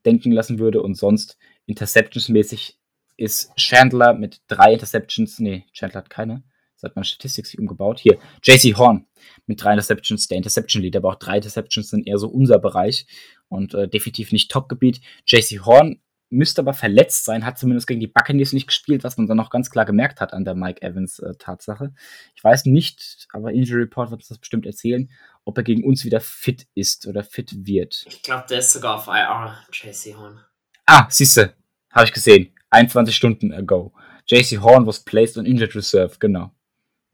[0.05, 0.83] denken lassen würde.
[0.83, 2.79] Und sonst Interceptions-mäßig
[3.17, 5.39] ist Chandler mit drei Interceptions.
[5.39, 6.43] Nee, Chandler hat keine.
[6.75, 7.99] Das hat meine Statistik sich umgebaut.
[8.01, 9.07] Hier, JC Horn
[9.47, 13.07] mit drei Interceptions, der Interception-Lead, aber auch drei Interceptions sind eher so unser Bereich
[13.49, 15.01] und äh, definitiv nicht Top-Gebiet.
[15.27, 19.27] JC Horn müsste aber verletzt sein, hat zumindest gegen die Buccaneers nicht gespielt, was man
[19.27, 21.95] dann auch ganz klar gemerkt hat an der Mike Evans äh, Tatsache.
[22.35, 25.11] Ich weiß nicht, aber Injury Report wird uns das bestimmt erzählen,
[25.45, 28.05] ob er gegen uns wieder fit ist oder fit wird.
[28.09, 30.41] Ich glaube, der ist sogar auf IR, JC Horn.
[30.87, 31.55] Ah, siehste,
[31.91, 32.53] habe ich gesehen.
[32.71, 33.93] 21 Stunden ago.
[34.29, 36.53] JC Horn was placed on injured reserve, genau.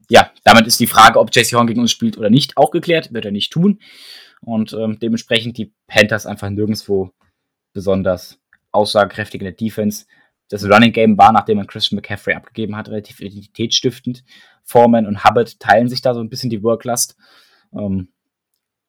[0.09, 3.13] Ja, damit ist die Frage, ob JC Horn gegen uns spielt oder nicht, auch geklärt.
[3.13, 3.79] Wird er nicht tun.
[4.41, 7.11] Und ähm, dementsprechend die Panthers einfach nirgendwo
[7.73, 8.39] besonders
[8.71, 10.05] aussagekräftig in der Defense.
[10.49, 14.23] Das Running Game war, nachdem man Christian McCaffrey abgegeben hat, relativ identitätsstiftend.
[14.63, 17.15] Foreman und Hubbard teilen sich da so ein bisschen die Worklast
[17.73, 18.09] ähm,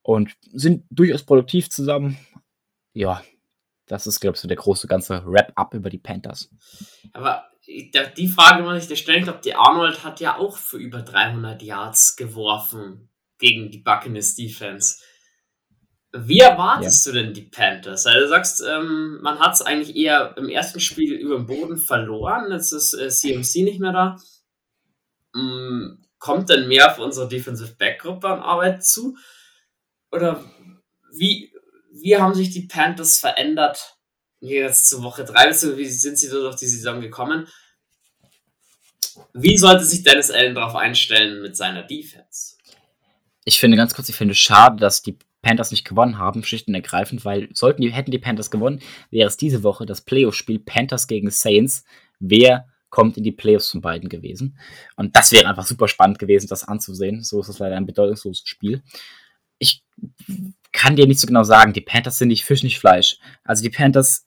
[0.03, 2.19] und sind durchaus produktiv zusammen.
[2.93, 3.23] Ja,
[3.87, 6.51] das ist, glaube ich, so der große ganze Wrap-up über die Panthers.
[7.13, 10.77] Aber die Frage muss ich dir stellen, ich glaube, die Arnold hat ja auch für
[10.77, 13.09] über 300 Yards geworfen
[13.39, 15.03] gegen die Buccaneers Defense.
[16.13, 17.13] Wie erwartest ja.
[17.13, 18.07] du denn die Panthers?
[18.07, 21.77] Also du sagst, ähm, man hat es eigentlich eher im ersten Spiel über den Boden
[21.77, 22.53] verloren.
[22.53, 24.17] Jetzt ist äh, CMC nicht mehr da.
[25.35, 29.17] Ähm, kommt denn mehr auf unsere Defensive Back-Gruppe an Arbeit zu?
[30.13, 30.45] Oder
[31.13, 31.53] wie,
[31.95, 33.97] wie haben sich die Panthers verändert?
[34.41, 37.47] Jetzt zu Woche 3, wie sind sie so durch die Saison gekommen?
[39.33, 42.57] Wie sollte sich Dennis Allen darauf einstellen mit seiner Defense?
[43.45, 46.67] Ich finde ganz kurz, ich finde es schade, dass die Panthers nicht gewonnen haben, schlicht
[46.69, 48.81] und ergreifend, weil sollten die, hätten die Panthers gewonnen,
[49.11, 51.85] wäre es diese Woche das Playoff-Spiel Panthers gegen Saints.
[52.19, 54.59] Wer kommt in die Playoffs von beiden gewesen?
[54.97, 57.23] Und das wäre einfach super spannend gewesen, das anzusehen.
[57.23, 58.83] So ist es leider ein bedeutungsloses Spiel.
[59.59, 59.85] Ich
[60.75, 63.19] kann dir nicht so genau sagen, die Panthers sind nicht Fisch, nicht Fleisch.
[63.45, 64.27] Also die Panthers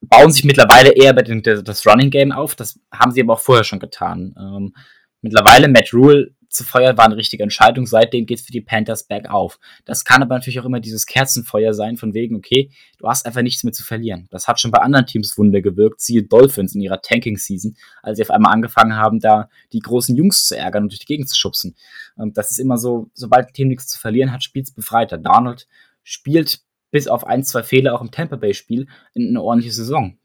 [0.00, 2.54] bauen sich mittlerweile eher bei den, das Running Game auf.
[2.54, 4.34] Das haben sie aber auch vorher schon getan.
[4.38, 4.74] Ähm,
[5.20, 7.86] mittlerweile Matt Rule zu feuern, war eine richtige Entscheidung.
[7.86, 9.58] Seitdem geht es für die Panthers bergauf.
[9.84, 13.42] Das kann aber natürlich auch immer dieses Kerzenfeuer sein, von wegen, okay, du hast einfach
[13.42, 14.26] nichts mehr zu verlieren.
[14.30, 18.22] Das hat schon bei anderen Teams Wunder gewirkt, siehe Dolphins in ihrer Tanking-Season, als sie
[18.22, 21.36] auf einmal angefangen haben, da die großen Jungs zu ärgern und durch die Gegend zu
[21.36, 21.76] schubsen.
[22.16, 25.18] Und das ist immer so, sobald ein Team nichts zu verlieren hat, spielt es befreiter.
[25.18, 25.66] Donald
[26.02, 26.60] spielt
[26.90, 30.18] bis auf ein, zwei Fehler auch im Tampa Bay-Spiel in eine ordentliche Saison.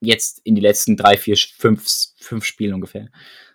[0.00, 1.86] Jetzt in die letzten drei, vier, fünf,
[2.18, 3.08] fünf Spielen ungefähr.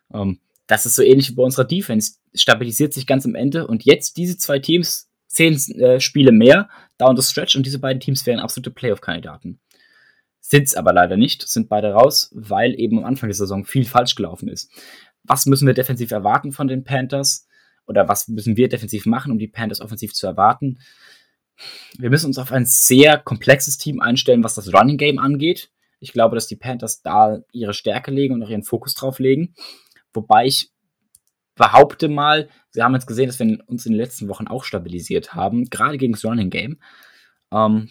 [0.07, 2.13] Um, das ist so ähnlich wie bei unserer Defense.
[2.33, 7.15] Stabilisiert sich ganz am Ende und jetzt diese zwei Teams, zehn äh, Spiele mehr, down
[7.15, 9.59] the stretch und diese beiden Teams wären absolute Playoff-Kandidaten.
[10.39, 13.85] Sind es aber leider nicht, sind beide raus, weil eben am Anfang der Saison viel
[13.85, 14.71] falsch gelaufen ist.
[15.23, 17.47] Was müssen wir defensiv erwarten von den Panthers?
[17.85, 20.79] Oder was müssen wir defensiv machen, um die Panthers offensiv zu erwarten?
[21.97, 25.69] Wir müssen uns auf ein sehr komplexes Team einstellen, was das Running Game angeht.
[25.99, 29.53] Ich glaube, dass die Panthers da ihre Stärke legen und auch ihren Fokus drauf legen.
[30.13, 30.71] Wobei ich
[31.55, 35.33] behaupte mal, wir haben jetzt gesehen, dass wir uns in den letzten Wochen auch stabilisiert
[35.33, 36.79] haben, gerade gegen das Running Game.
[37.53, 37.89] Ähm,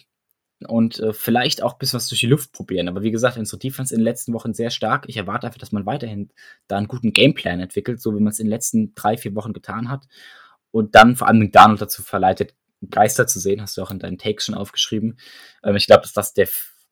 [0.67, 2.87] und äh, vielleicht auch bisschen was durch die Luft probieren.
[2.87, 5.05] Aber wie gesagt, unsere Defense in den letzten Wochen sehr stark.
[5.07, 6.29] Ich erwarte einfach, dass man weiterhin
[6.67, 9.53] da einen guten Gameplan entwickelt, so wie man es in den letzten drei, vier Wochen
[9.53, 10.07] getan hat.
[10.71, 12.53] Und dann vor allem den Donald dazu verleitet,
[12.89, 15.17] Geister zu sehen, hast du auch in deinen Takes schon aufgeschrieben.
[15.63, 16.47] Ähm, ich glaube, dass das der,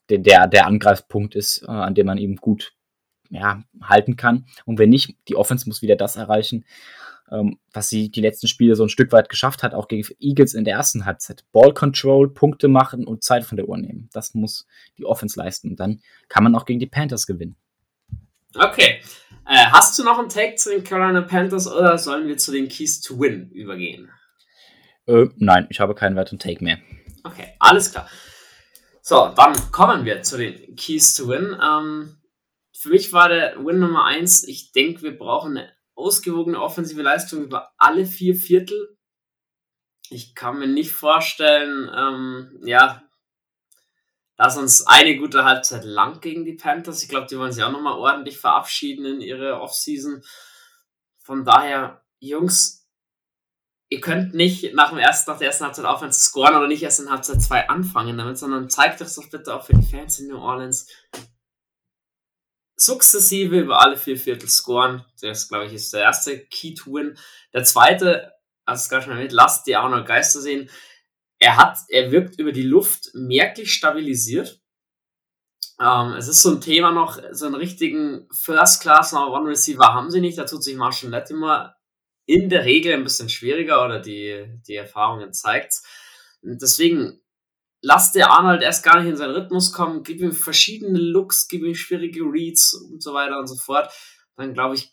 [0.09, 2.73] der, der Angreifpunkt ist, äh, an dem man eben gut
[3.29, 4.45] ja, halten kann.
[4.65, 6.65] Und wenn nicht, die Offense muss wieder das erreichen,
[7.31, 10.53] ähm, was sie die letzten Spiele so ein Stück weit geschafft hat, auch gegen Eagles
[10.53, 11.43] in der ersten Halbzeit.
[11.51, 14.09] Ball Control, Punkte machen und Zeit von der Uhr nehmen.
[14.13, 14.65] Das muss
[14.97, 15.69] die Offense leisten.
[15.69, 17.55] Und dann kann man auch gegen die Panthers gewinnen.
[18.55, 18.99] Okay.
[19.47, 22.67] Äh, hast du noch einen Take zu den Carolina Panthers oder sollen wir zu den
[22.67, 24.09] Keys to Win übergehen?
[25.07, 26.77] Äh, nein, ich habe keinen weiteren Take mehr.
[27.23, 28.07] Okay, alles klar.
[29.01, 31.57] So, dann kommen wir zu den Keys to Win.
[31.61, 32.18] Ähm,
[32.79, 37.43] für mich war der Win Nummer 1, ich denke, wir brauchen eine ausgewogene offensive Leistung
[37.43, 38.97] über alle vier Viertel.
[40.09, 43.03] Ich kann mir nicht vorstellen, ähm, ja,
[44.37, 47.03] dass uns eine gute Halbzeit lang gegen die Panthers.
[47.03, 50.23] Ich glaube, die wollen sich auch nochmal ordentlich verabschieden in ihre Offseason.
[51.17, 52.87] Von daher, Jungs,
[53.89, 56.83] ihr könnt nicht nach, dem ersten, nach der ersten Halbzeit aufhören zu scoren oder nicht
[56.83, 60.17] erst in Halbzeit 2 anfangen damit, sondern zeigt euch doch bitte auch für die Fans
[60.19, 60.87] in New Orleans,
[62.81, 65.05] sukzessive über alle vier Viertel scoren.
[65.21, 67.17] Das, glaube ich, ist der erste Key to Win.
[67.53, 68.33] Der zweite,
[68.65, 70.69] es gerade schon erwähnt, lasst die Arnold Geister sehen.
[71.39, 74.61] Er hat, er wirkt über die Luft merklich stabilisiert.
[75.81, 79.93] Ähm, es ist so ein Thema noch, so einen richtigen First Class Number One Receiver
[79.93, 80.37] haben sie nicht.
[80.37, 81.75] Da tut sich Marshall Latimer
[82.25, 85.75] in der Regel ein bisschen schwieriger oder die, die Erfahrungen zeigt.
[86.41, 87.21] Deswegen
[87.81, 91.63] lass der Arnold erst gar nicht in seinen Rhythmus kommen, gib ihm verschiedene Looks, gib
[91.63, 93.91] ihm schwierige Reads und so weiter und so fort.
[94.35, 94.89] Dann glaube ich,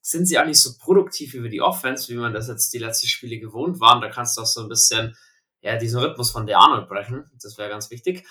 [0.00, 3.08] sind sie auch nicht so produktiv über die Offense, wie man das jetzt die letzten
[3.08, 4.00] Spiele gewohnt waren.
[4.00, 5.16] Da kannst du auch so ein bisschen
[5.60, 7.28] ja, diesen Rhythmus von der Arnold brechen.
[7.42, 8.24] Das wäre ganz wichtig.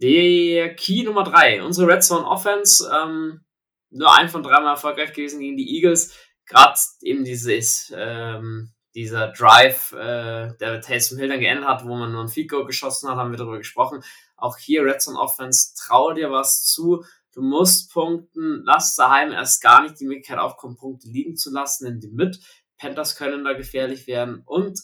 [0.00, 3.44] Der Key Nummer drei, unsere Red Zone Offense, ähm,
[3.90, 6.14] nur ein von dreimal erfolgreich gewesen gegen die Eagles.
[6.46, 12.10] Gerade eben dieses ähm, dieser Drive, äh, der Taysom Hill dann geendet hat, wo man
[12.10, 14.02] nur ein Fico geschossen hat, haben wir darüber gesprochen.
[14.36, 17.04] Auch hier Red Zone Offense, trau dir was zu.
[17.32, 21.84] Du musst punkten, lass daheim erst gar nicht die Möglichkeit aufkommen, Punkte liegen zu lassen,
[21.84, 22.40] nimm die mit.
[22.76, 24.42] Panthers können da gefährlich werden.
[24.44, 24.80] Und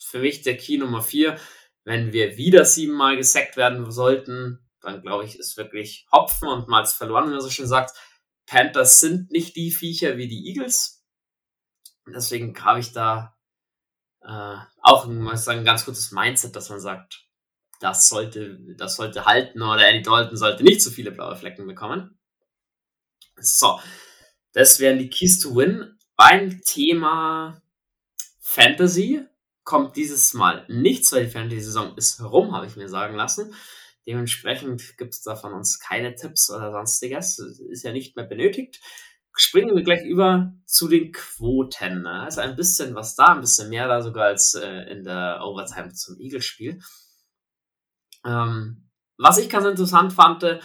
[0.00, 1.38] für mich der Key Nummer vier,
[1.84, 6.84] wenn wir wieder siebenmal gesackt werden sollten, dann glaube ich, ist wirklich Hopfen und mal
[6.86, 7.96] verloren, wie man so schön sagt.
[8.46, 10.97] Panthers sind nicht die Viecher wie die Eagles,
[12.14, 13.38] Deswegen habe ich da
[14.22, 17.24] äh, auch muss sagen, ein ganz gutes Mindset, dass man sagt,
[17.80, 22.18] das sollte, das sollte halten oder Eddie Dalton sollte nicht zu viele blaue Flecken bekommen.
[23.36, 23.80] So,
[24.52, 25.96] das wären die Keys to Win.
[26.16, 27.62] Beim Thema
[28.40, 29.24] Fantasy
[29.62, 33.54] kommt dieses Mal nichts, weil die Fantasy-Saison ist herum, habe ich mir sagen lassen.
[34.06, 37.38] Dementsprechend gibt es da von uns keine Tipps oder sonstiges.
[37.38, 38.80] Ist ja nicht mehr benötigt
[39.38, 42.02] springen wir gleich über zu den Quoten.
[42.02, 42.22] Ne?
[42.22, 45.92] Also ein bisschen was da, ein bisschen mehr da sogar als äh, in der Overtime
[45.92, 46.80] zum Eagles-Spiel.
[48.24, 50.60] Ähm, was ich ganz interessant fand, äh,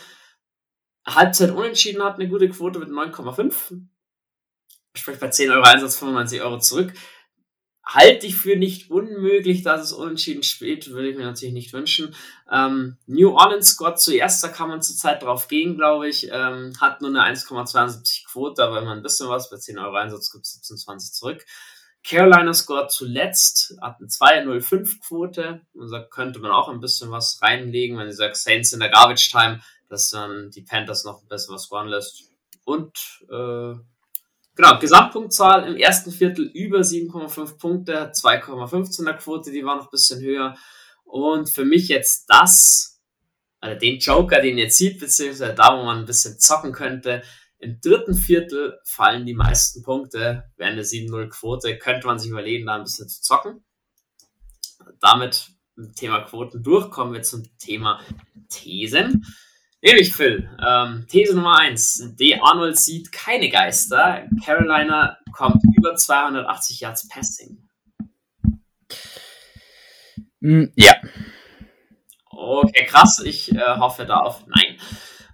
[1.06, 3.82] Halbzeit unentschieden hat eine gute Quote mit 9,5.
[4.96, 6.94] Sprich bei 10 Euro Einsatz 95 Euro zurück
[7.86, 12.16] halte ich für nicht unmöglich, dass es unentschieden spielt, würde ich mir natürlich nicht wünschen.
[12.50, 16.30] Ähm, New Orleans scored zuerst, da kann man zurzeit drauf gehen, glaube ich.
[16.32, 20.32] Ähm, hat nur eine 1,72 Quote, aber immer ein bisschen was, bei 10 Euro Einsatz
[20.32, 21.46] gibt es 17,20 zurück.
[22.06, 25.62] Carolina scored zuletzt, hat eine 2,05 Quote.
[25.74, 28.90] Und da könnte man auch ein bisschen was reinlegen, wenn ihr sagt Saints in der
[28.90, 32.30] Garbage Time, dass dann die Panthers noch ein bisschen was scoren lässt.
[32.66, 33.76] Und äh,
[34.56, 40.22] Genau, Gesamtpunktzahl im ersten Viertel über 7,5 Punkte, 2,15er Quote, die war noch ein bisschen
[40.22, 40.56] höher.
[41.06, 43.02] Und für mich jetzt das,
[43.60, 47.24] also den Joker, den ihr zieht, beziehungsweise da, wo man ein bisschen zocken könnte,
[47.58, 52.68] im dritten Viertel fallen die meisten Punkte, während der 7-0 Quote, könnte man sich überlegen,
[52.68, 53.64] da ein bisschen zu zocken.
[55.00, 58.02] Damit mit Thema Quoten durch, kommen wir zum Thema
[58.50, 59.26] Thesen.
[59.84, 60.50] Ewig Phil.
[60.66, 62.16] Ähm, These Nummer 1.
[62.16, 62.40] D.
[62.42, 64.26] Arnold sieht keine Geister.
[64.46, 67.68] Carolina kommt über 280 Yards Passing.
[70.40, 70.94] Mm, ja.
[72.30, 73.22] Okay, krass.
[73.26, 74.78] Ich äh, hoffe da auf Nein.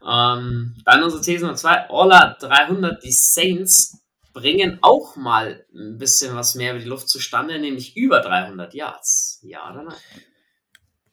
[0.04, 1.92] Ähm, dann unsere These Nummer 2.
[1.92, 3.04] Ola 300.
[3.04, 4.04] Die Saints
[4.34, 9.42] bringen auch mal ein bisschen was mehr über die Luft zustande, nämlich über 300 Yards.
[9.44, 9.98] Ja oder nein?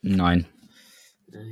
[0.00, 0.46] Nein.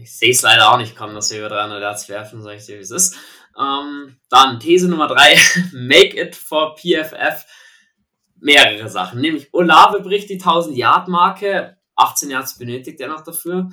[0.01, 2.66] Ich sehe es leider auch nicht kommen, dass wir über 300 Yards werfen, sage ich
[2.66, 3.16] dir, wie es ist.
[3.59, 5.36] Ähm, dann These Nummer 3,
[5.73, 7.47] Make it for PFF.
[8.40, 13.70] Mehrere Sachen, nämlich Olave bricht die 1000 Yard Marke, 18 Yards benötigt er noch dafür.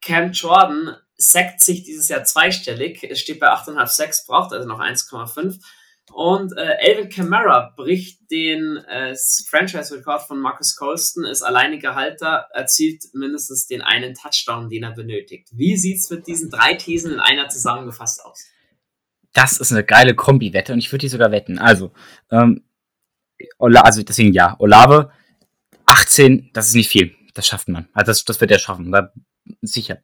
[0.00, 5.60] Cam Jordan sackt sich dieses Jahr zweistellig, steht bei 8,5 Sacks, braucht also noch 1,5.
[6.12, 9.14] Und äh, Alvin Kamara bricht den äh,
[9.48, 15.48] Franchise-Rekord von Marcus Colston, ist alleiniger Halter, erzielt mindestens den einen Touchdown, den er benötigt.
[15.52, 18.46] Wie sieht's mit diesen drei Thesen in einer zusammengefasst aus?
[19.32, 21.58] Das ist eine geile Kombi-Wette und ich würde die sogar wetten.
[21.58, 21.92] Also,
[22.30, 22.64] ähm,
[23.58, 25.12] also deswegen ja, Olave
[25.86, 27.14] 18, das ist nicht viel.
[27.34, 27.88] Das schafft man.
[27.92, 29.12] Also das, das wird er schaffen, da,
[29.62, 29.98] sicher.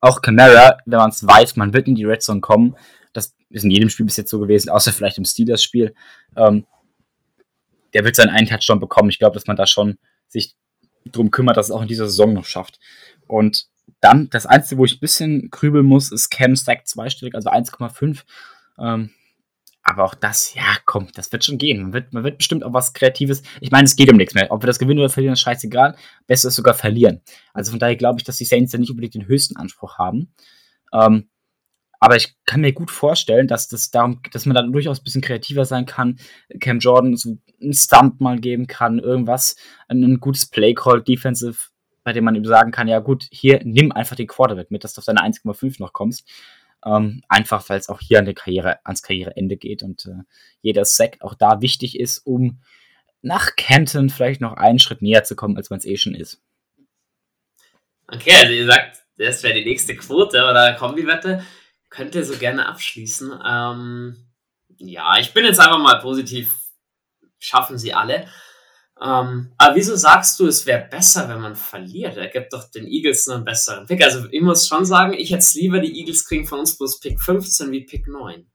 [0.00, 2.76] Auch Camara, wenn man es weiß, man wird in die Red Zone kommen.
[3.12, 5.94] Das ist in jedem Spiel bis jetzt so gewesen, außer vielleicht im Steelers-Spiel.
[6.36, 6.66] Ähm,
[7.92, 9.10] der wird seinen einen Touchdown bekommen.
[9.10, 10.54] Ich glaube, dass man da schon sich
[11.06, 12.78] drum kümmert, dass es auch in dieser Saison noch schafft.
[13.26, 13.66] Und
[14.00, 18.22] dann, das Einzige, wo ich ein bisschen krübeln muss, ist Cam Stack zweistellig, also 1,5.
[18.78, 19.10] Ähm,
[19.82, 21.82] aber auch das, ja, komm, das wird schon gehen.
[21.82, 23.42] Man wird, man wird bestimmt auch was Kreatives.
[23.60, 24.50] Ich meine, es geht um nichts mehr.
[24.50, 25.96] Ob wir das gewinnen oder verlieren, ist scheißegal.
[26.26, 27.22] Besser ist sogar verlieren.
[27.54, 30.32] Also von daher glaube ich, dass die Saints da nicht unbedingt den höchsten Anspruch haben.
[30.92, 31.28] Ähm,
[32.00, 35.20] aber ich kann mir gut vorstellen, dass das darum, dass man dann durchaus ein bisschen
[35.20, 36.18] kreativer sein kann.
[36.58, 39.56] Cam Jordan so einen Stunt mal geben kann, irgendwas,
[39.86, 41.68] ein, gutes Play-Call, Defensive,
[42.02, 44.94] bei dem man ihm sagen kann, ja gut, hier nimm einfach den Quarterback mit, dass
[44.94, 46.26] du auf deine 1,5 noch kommst.
[46.86, 50.22] Ähm, einfach weil es auch hier an der Karriere, ans Karriereende geht und äh,
[50.62, 52.62] jeder Sack auch da wichtig ist, um
[53.20, 56.40] nach Canton vielleicht noch einen Schritt näher zu kommen, als man es eh schon ist.
[58.08, 61.44] Okay, also ihr sagt, das wäre die nächste Quote oder Kombi-Wette
[61.90, 63.38] könnt ihr so gerne abschließen.
[63.44, 64.30] Ähm,
[64.78, 66.54] ja, ich bin jetzt einfach mal positiv.
[67.38, 68.26] Schaffen sie alle.
[69.02, 72.16] Ähm, aber wieso sagst du, es wäre besser, wenn man verliert?
[72.16, 74.02] Er gibt doch den Eagles einen besseren Pick.
[74.02, 77.00] Also ich muss schon sagen, ich hätte es lieber, die Eagles kriegen von uns bloß
[77.00, 78.46] Pick 15 wie Pick 9.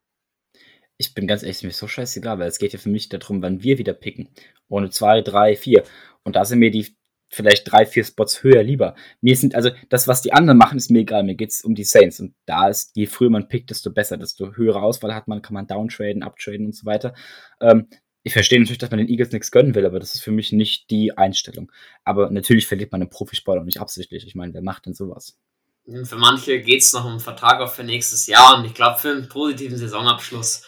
[0.98, 3.42] Ich bin ganz ehrlich, mir ist so scheißegal, weil es geht ja für mich darum,
[3.42, 4.30] wann wir wieder picken.
[4.70, 5.84] Ohne 2, 3, 4.
[6.24, 6.96] Und da sind mir die
[7.30, 8.96] vielleicht drei, vier Spots höher lieber.
[9.22, 11.24] Mir sind, also das, was die anderen machen, ist mir egal.
[11.24, 12.20] Mir geht es um die Saints.
[12.20, 15.54] Und da ist, je früher man pickt, desto besser, desto höhere Auswahl hat man, kann
[15.54, 17.14] man downtraden, uptraden und so weiter.
[17.60, 17.88] Ähm,
[18.24, 20.52] ich verstehe natürlich, dass man den Eagles nichts gönnen will, aber das ist für mich
[20.52, 21.72] nicht die Einstellung.
[22.04, 24.26] Aber natürlich verliert man einen Profisport auch nicht absichtlich.
[24.26, 25.38] Ich meine, wer macht denn sowas?
[26.06, 28.98] Für manche geht es noch um einen Vertrag auch für nächstes Jahr und ich glaube,
[28.98, 30.64] für einen positiven Saisonabschluss.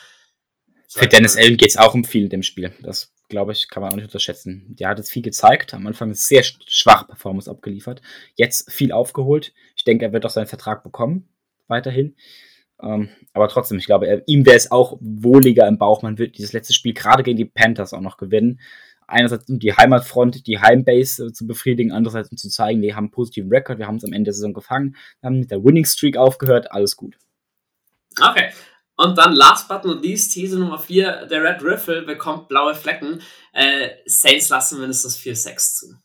[0.88, 2.72] Für Dennis Allen geht es auch um viel in dem Spiel.
[2.82, 4.76] Das glaube ich, kann man auch nicht unterschätzen.
[4.80, 8.02] Der hat jetzt viel gezeigt, am Anfang sehr schwach Performance abgeliefert,
[8.36, 9.54] jetzt viel aufgeholt.
[9.76, 11.28] Ich denke, er wird auch seinen Vertrag bekommen,
[11.68, 12.16] weiterhin.
[12.82, 16.02] Ähm, aber trotzdem, ich glaube, er, ihm wäre es auch wohliger im Bauch.
[16.02, 18.60] Man wird dieses letzte Spiel gerade gegen die Panthers auch noch gewinnen.
[19.08, 23.06] Einerseits um die Heimatfront, die Heimbase äh, zu befriedigen, andererseits um zu zeigen, wir haben
[23.06, 25.86] einen positiven Rekord, wir haben es am Ende der Saison gefangen, haben mit der Winning
[25.86, 27.18] Streak aufgehört, alles gut.
[28.20, 28.50] Okay,
[28.98, 33.22] und dann last but not least, These Nummer 4, der Red Riffle bekommt blaue Flecken.
[33.54, 35.96] Äh, Saints lassen mindestens 4-6 zu.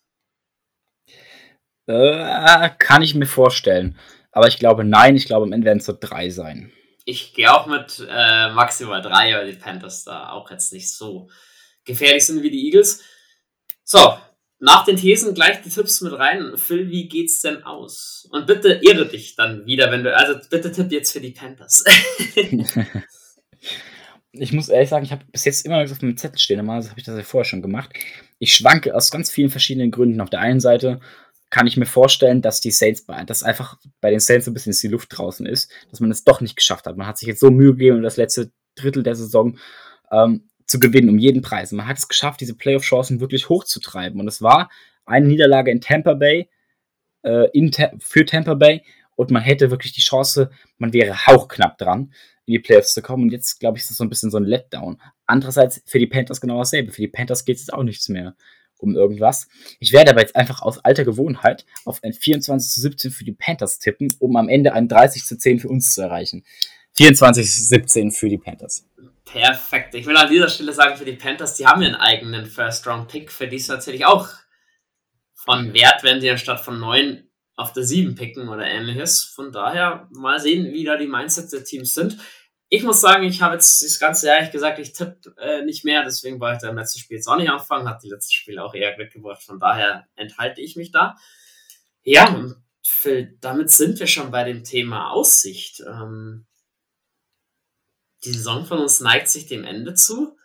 [1.87, 3.99] Äh, kann ich mir vorstellen.
[4.31, 6.71] Aber ich glaube, nein, ich glaube, am Ende werden es so drei sein.
[7.05, 11.29] Ich gehe auch mit äh, maximal drei, weil die Panthers da auch jetzt nicht so
[11.85, 13.03] gefährlich sind wie die Eagles.
[13.85, 14.19] So,
[14.63, 16.53] nach den Thesen gleich die Tipps mit rein.
[16.57, 18.29] Phil, wie geht's denn aus?
[18.31, 21.83] Und bitte irre dich dann wieder, wenn du, also bitte tipp jetzt für die Panthers.
[24.33, 26.91] ich muss ehrlich sagen, ich habe bis jetzt immer noch auf meinem Zettel stehen, normalerweise
[26.91, 27.91] habe ich das ja vorher schon gemacht.
[28.39, 30.21] Ich schwanke aus ganz vielen verschiedenen Gründen.
[30.21, 31.01] Auf der einen Seite
[31.51, 34.95] kann ich mir vorstellen, dass die Saints, dass einfach bei den Saints ein bisschen die
[34.95, 36.97] Luft draußen ist, dass man es doch nicht geschafft hat.
[36.97, 39.59] Man hat sich jetzt so Mühe gegeben und das letzte Drittel der Saison
[40.13, 41.71] ähm, zu gewinnen, um jeden Preis.
[41.71, 44.19] man hat es geschafft, diese Playoff-Chancen wirklich hochzutreiben.
[44.19, 44.71] Und es war
[45.05, 46.49] eine Niederlage in Tampa Bay,
[47.23, 47.71] äh, in
[48.01, 48.83] für Tampa Bay.
[49.15, 52.13] Und man hätte wirklich die Chance, man wäre hauchknapp dran,
[52.47, 53.25] in die Playoffs zu kommen.
[53.25, 55.01] Und jetzt, glaube ich, ist das so ein bisschen so ein Letdown.
[55.27, 56.91] Andererseits für die Panthers genau dasselbe.
[56.91, 58.35] Für die Panthers geht es jetzt auch nichts mehr
[58.79, 59.47] um irgendwas.
[59.79, 63.33] Ich werde aber jetzt einfach aus alter Gewohnheit auf ein 24 zu 17 für die
[63.33, 66.45] Panthers tippen, um am Ende ein 30 zu 10 für uns zu erreichen.
[66.95, 68.85] 24 zu 17 für die Panthers.
[69.33, 69.95] Perfekt.
[69.95, 73.33] Ich will an dieser Stelle sagen, für die Panthers, die haben einen eigenen First-Round-Pick.
[73.33, 74.29] Für die ist natürlich auch
[75.35, 79.25] von Wert, wenn sie anstatt von 9 auf der 7 picken oder ähnliches.
[79.25, 82.19] Von daher mal sehen, wie da die Mindsets der Teams sind.
[82.69, 85.85] Ich muss sagen, ich habe jetzt das ganze Jahr ehrlich gesagt, ich tippe äh, nicht
[85.85, 88.33] mehr, deswegen war ich da im letzten Spiel jetzt auch nicht anfangen, hat die letzten
[88.33, 91.17] Spiele auch eher Glück gebracht, von daher enthalte ich mich da.
[92.03, 92.51] Ja,
[92.83, 95.83] Phil, damit sind wir schon bei dem Thema Aussicht.
[95.87, 96.47] Ähm,
[98.25, 100.37] die Saison von uns neigt sich dem Ende zu.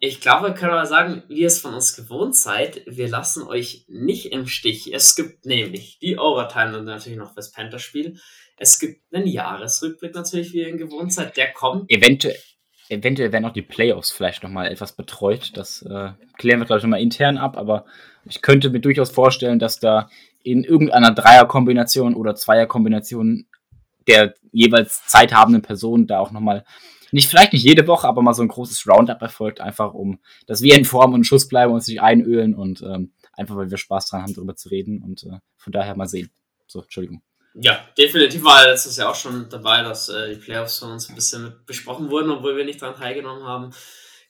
[0.00, 3.42] Ich glaube, wir können aber sagen, wie ihr es von uns gewohnt seid, wir lassen
[3.42, 4.92] euch nicht im Stich.
[4.92, 8.18] Es gibt nämlich die Overtime und natürlich noch das Panther-Spiel.
[8.56, 11.36] Es gibt einen Jahresrückblick natürlich, wie ihr ihn gewohnt seid.
[11.36, 11.90] Der kommt.
[11.90, 12.38] Eventuell,
[12.88, 15.52] eventuell werden auch die Playoffs vielleicht nochmal etwas betreut.
[15.56, 17.56] Das äh, klären wir, glaube ich, nochmal intern ab.
[17.56, 17.86] Aber
[18.26, 20.10] ich könnte mir durchaus vorstellen, dass da
[20.42, 23.46] in irgendeiner Dreierkombination oder Zweierkombination
[24.06, 26.64] der jeweils zeithabenden Person da auch nochmal,
[27.12, 30.62] nicht vielleicht nicht jede Woche, aber mal so ein großes Roundup erfolgt, einfach um, dass
[30.62, 34.08] wir in Form und Schuss bleiben und sich einölen und ähm, einfach, weil wir Spaß
[34.08, 36.30] dran haben, darüber zu reden und äh, von daher mal sehen.
[36.66, 37.22] So, Entschuldigung.
[37.54, 41.14] Ja, definitiv war letztes Jahr auch schon dabei, dass äh, die Playoffs von uns ein
[41.14, 43.70] bisschen besprochen wurden, obwohl wir nicht daran teilgenommen haben.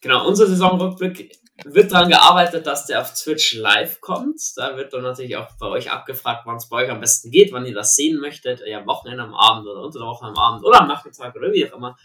[0.03, 4.41] Genau, unser Saisonrückblick wird daran gearbeitet, dass der auf Twitch live kommt.
[4.57, 7.53] Da wird dann natürlich auch bei euch abgefragt, wann es bei euch am besten geht,
[7.53, 8.63] wann ihr das sehen möchtet.
[8.67, 11.53] Ja, am Wochenende am Abend oder unter der Woche am Abend oder am Nachmittag oder
[11.53, 11.97] wie auch immer.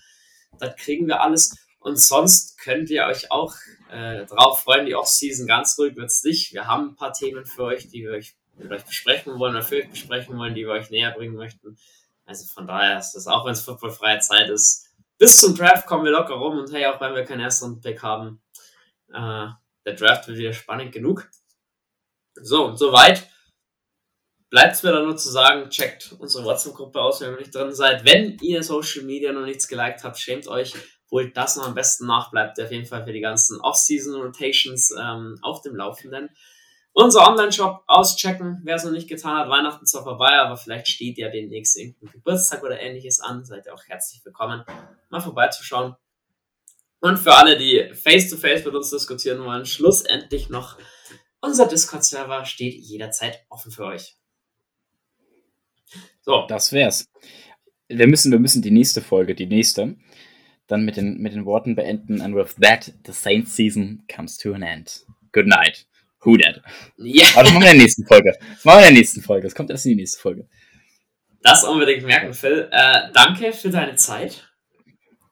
[0.60, 1.56] Das kriegen wir alles.
[1.80, 3.56] Und sonst könnt ihr euch auch
[3.92, 4.86] äh, drauf freuen.
[4.86, 6.54] Die Off-Season ganz ruhig wird es nicht.
[6.54, 9.64] Wir haben ein paar Themen für euch, die wir euch, mit euch besprechen wollen oder
[9.64, 11.78] für euch besprechen wollen, die wir euch näher bringen möchten.
[12.26, 16.06] Also von daher ist das, auch wenn es footballfreie Zeit ist, bis zum Draft kommen
[16.06, 18.42] wir locker rum und hey, auch wenn wir keinen ersten Pick haben,
[19.14, 19.48] äh,
[19.86, 21.30] der Draft wird wieder spannend genug.
[22.36, 23.28] So, und soweit
[24.50, 27.74] bleibt es mir dann nur zu sagen, checkt unsere WhatsApp-Gruppe aus, wenn ihr nicht drin
[27.74, 28.06] seid.
[28.06, 30.74] Wenn ihr Social Media noch nichts geliked habt, schämt euch,
[31.12, 35.38] holt das noch am besten nach, bleibt auf jeden Fall für die ganzen Off-Season-Rotations ähm,
[35.42, 36.30] auf dem Laufenden.
[36.94, 41.18] Unser Online-Shop auschecken, wer es noch nicht getan hat, Weihnachten zwar vorbei, aber vielleicht steht
[41.18, 44.64] ja demnächst irgendein Geburtstag oder ähnliches an, seid ihr auch herzlich willkommen,
[45.10, 45.96] mal vorbeizuschauen.
[47.02, 50.78] Und für alle, die face-to-face -face mit uns diskutieren wollen, schlussendlich noch
[51.42, 54.18] unser Discord-Server steht jederzeit offen für euch.
[56.22, 56.46] So.
[56.48, 57.10] Das wär's.
[57.88, 59.96] Wir müssen, wir müssen die nächste Folge, die nächste,
[60.68, 62.22] dann mit den, mit den Worten beenden.
[62.22, 65.06] And with that, the Saints season comes to an end.
[65.32, 65.88] Good night.
[66.20, 66.62] Who that?
[66.98, 67.24] Ja.
[67.24, 67.34] Yeah.
[67.34, 68.34] Aber das machen wir in der nächsten Folge.
[68.40, 69.48] Das machen wir in der nächsten Folge.
[69.48, 70.48] Das kommt erst in die nächste Folge.
[71.42, 72.68] Das unbedingt merken, Phil.
[72.72, 74.49] Äh, danke für deine Zeit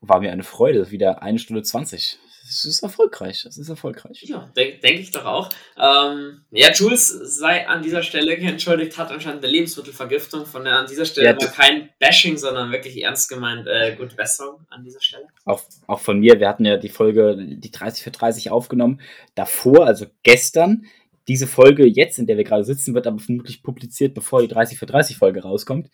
[0.02, 0.92] war mir eine Freude.
[0.92, 2.20] Wieder eine Stunde 20.
[2.48, 3.44] Das ist erfolgreich.
[3.44, 4.24] Das ist erfolgreich.
[4.24, 5.50] Ja, denke denk ich doch auch.
[5.78, 10.46] Ähm, ja, Jules sei an dieser Stelle entschuldigt, hat anscheinend eine Lebensmittelvergiftung.
[10.46, 14.16] Von der an dieser Stelle ja, war kein Bashing, sondern wirklich ernst gemeint äh, gute
[14.16, 15.28] Besserung an dieser Stelle.
[15.44, 16.40] Auch, auch von mir.
[16.40, 19.02] Wir hatten ja die Folge, die 30 für 30 aufgenommen.
[19.36, 20.86] Davor, also gestern,
[21.28, 24.80] diese Folge jetzt, in der wir gerade sitzen, wird aber vermutlich publiziert, bevor die 30
[24.80, 25.90] für 30 Folge rauskommt.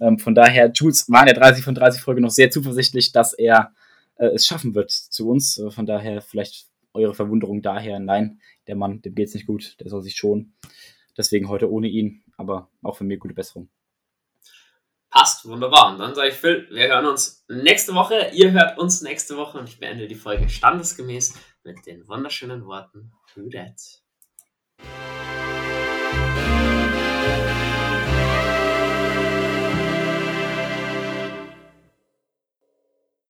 [0.00, 3.32] Ähm, von daher, Jules war in der 30 von 30 Folge noch sehr zuversichtlich, dass
[3.32, 3.72] er
[4.16, 5.58] äh, es schaffen wird zu uns.
[5.58, 8.00] Äh, von daher vielleicht eure Verwunderung daher.
[8.00, 10.52] Nein, der Mann, dem geht's nicht gut, der soll sich schon.
[11.16, 13.68] Deswegen heute ohne ihn, aber auch von mir gute Besserung.
[15.10, 15.92] Passt, wunderbar.
[15.92, 18.30] Und dann sage ich Phil, wir hören uns nächste Woche.
[18.32, 23.12] Ihr hört uns nächste Woche und ich beende die Folge standesgemäß mit den wunderschönen Worten
[23.34, 24.00] Who that?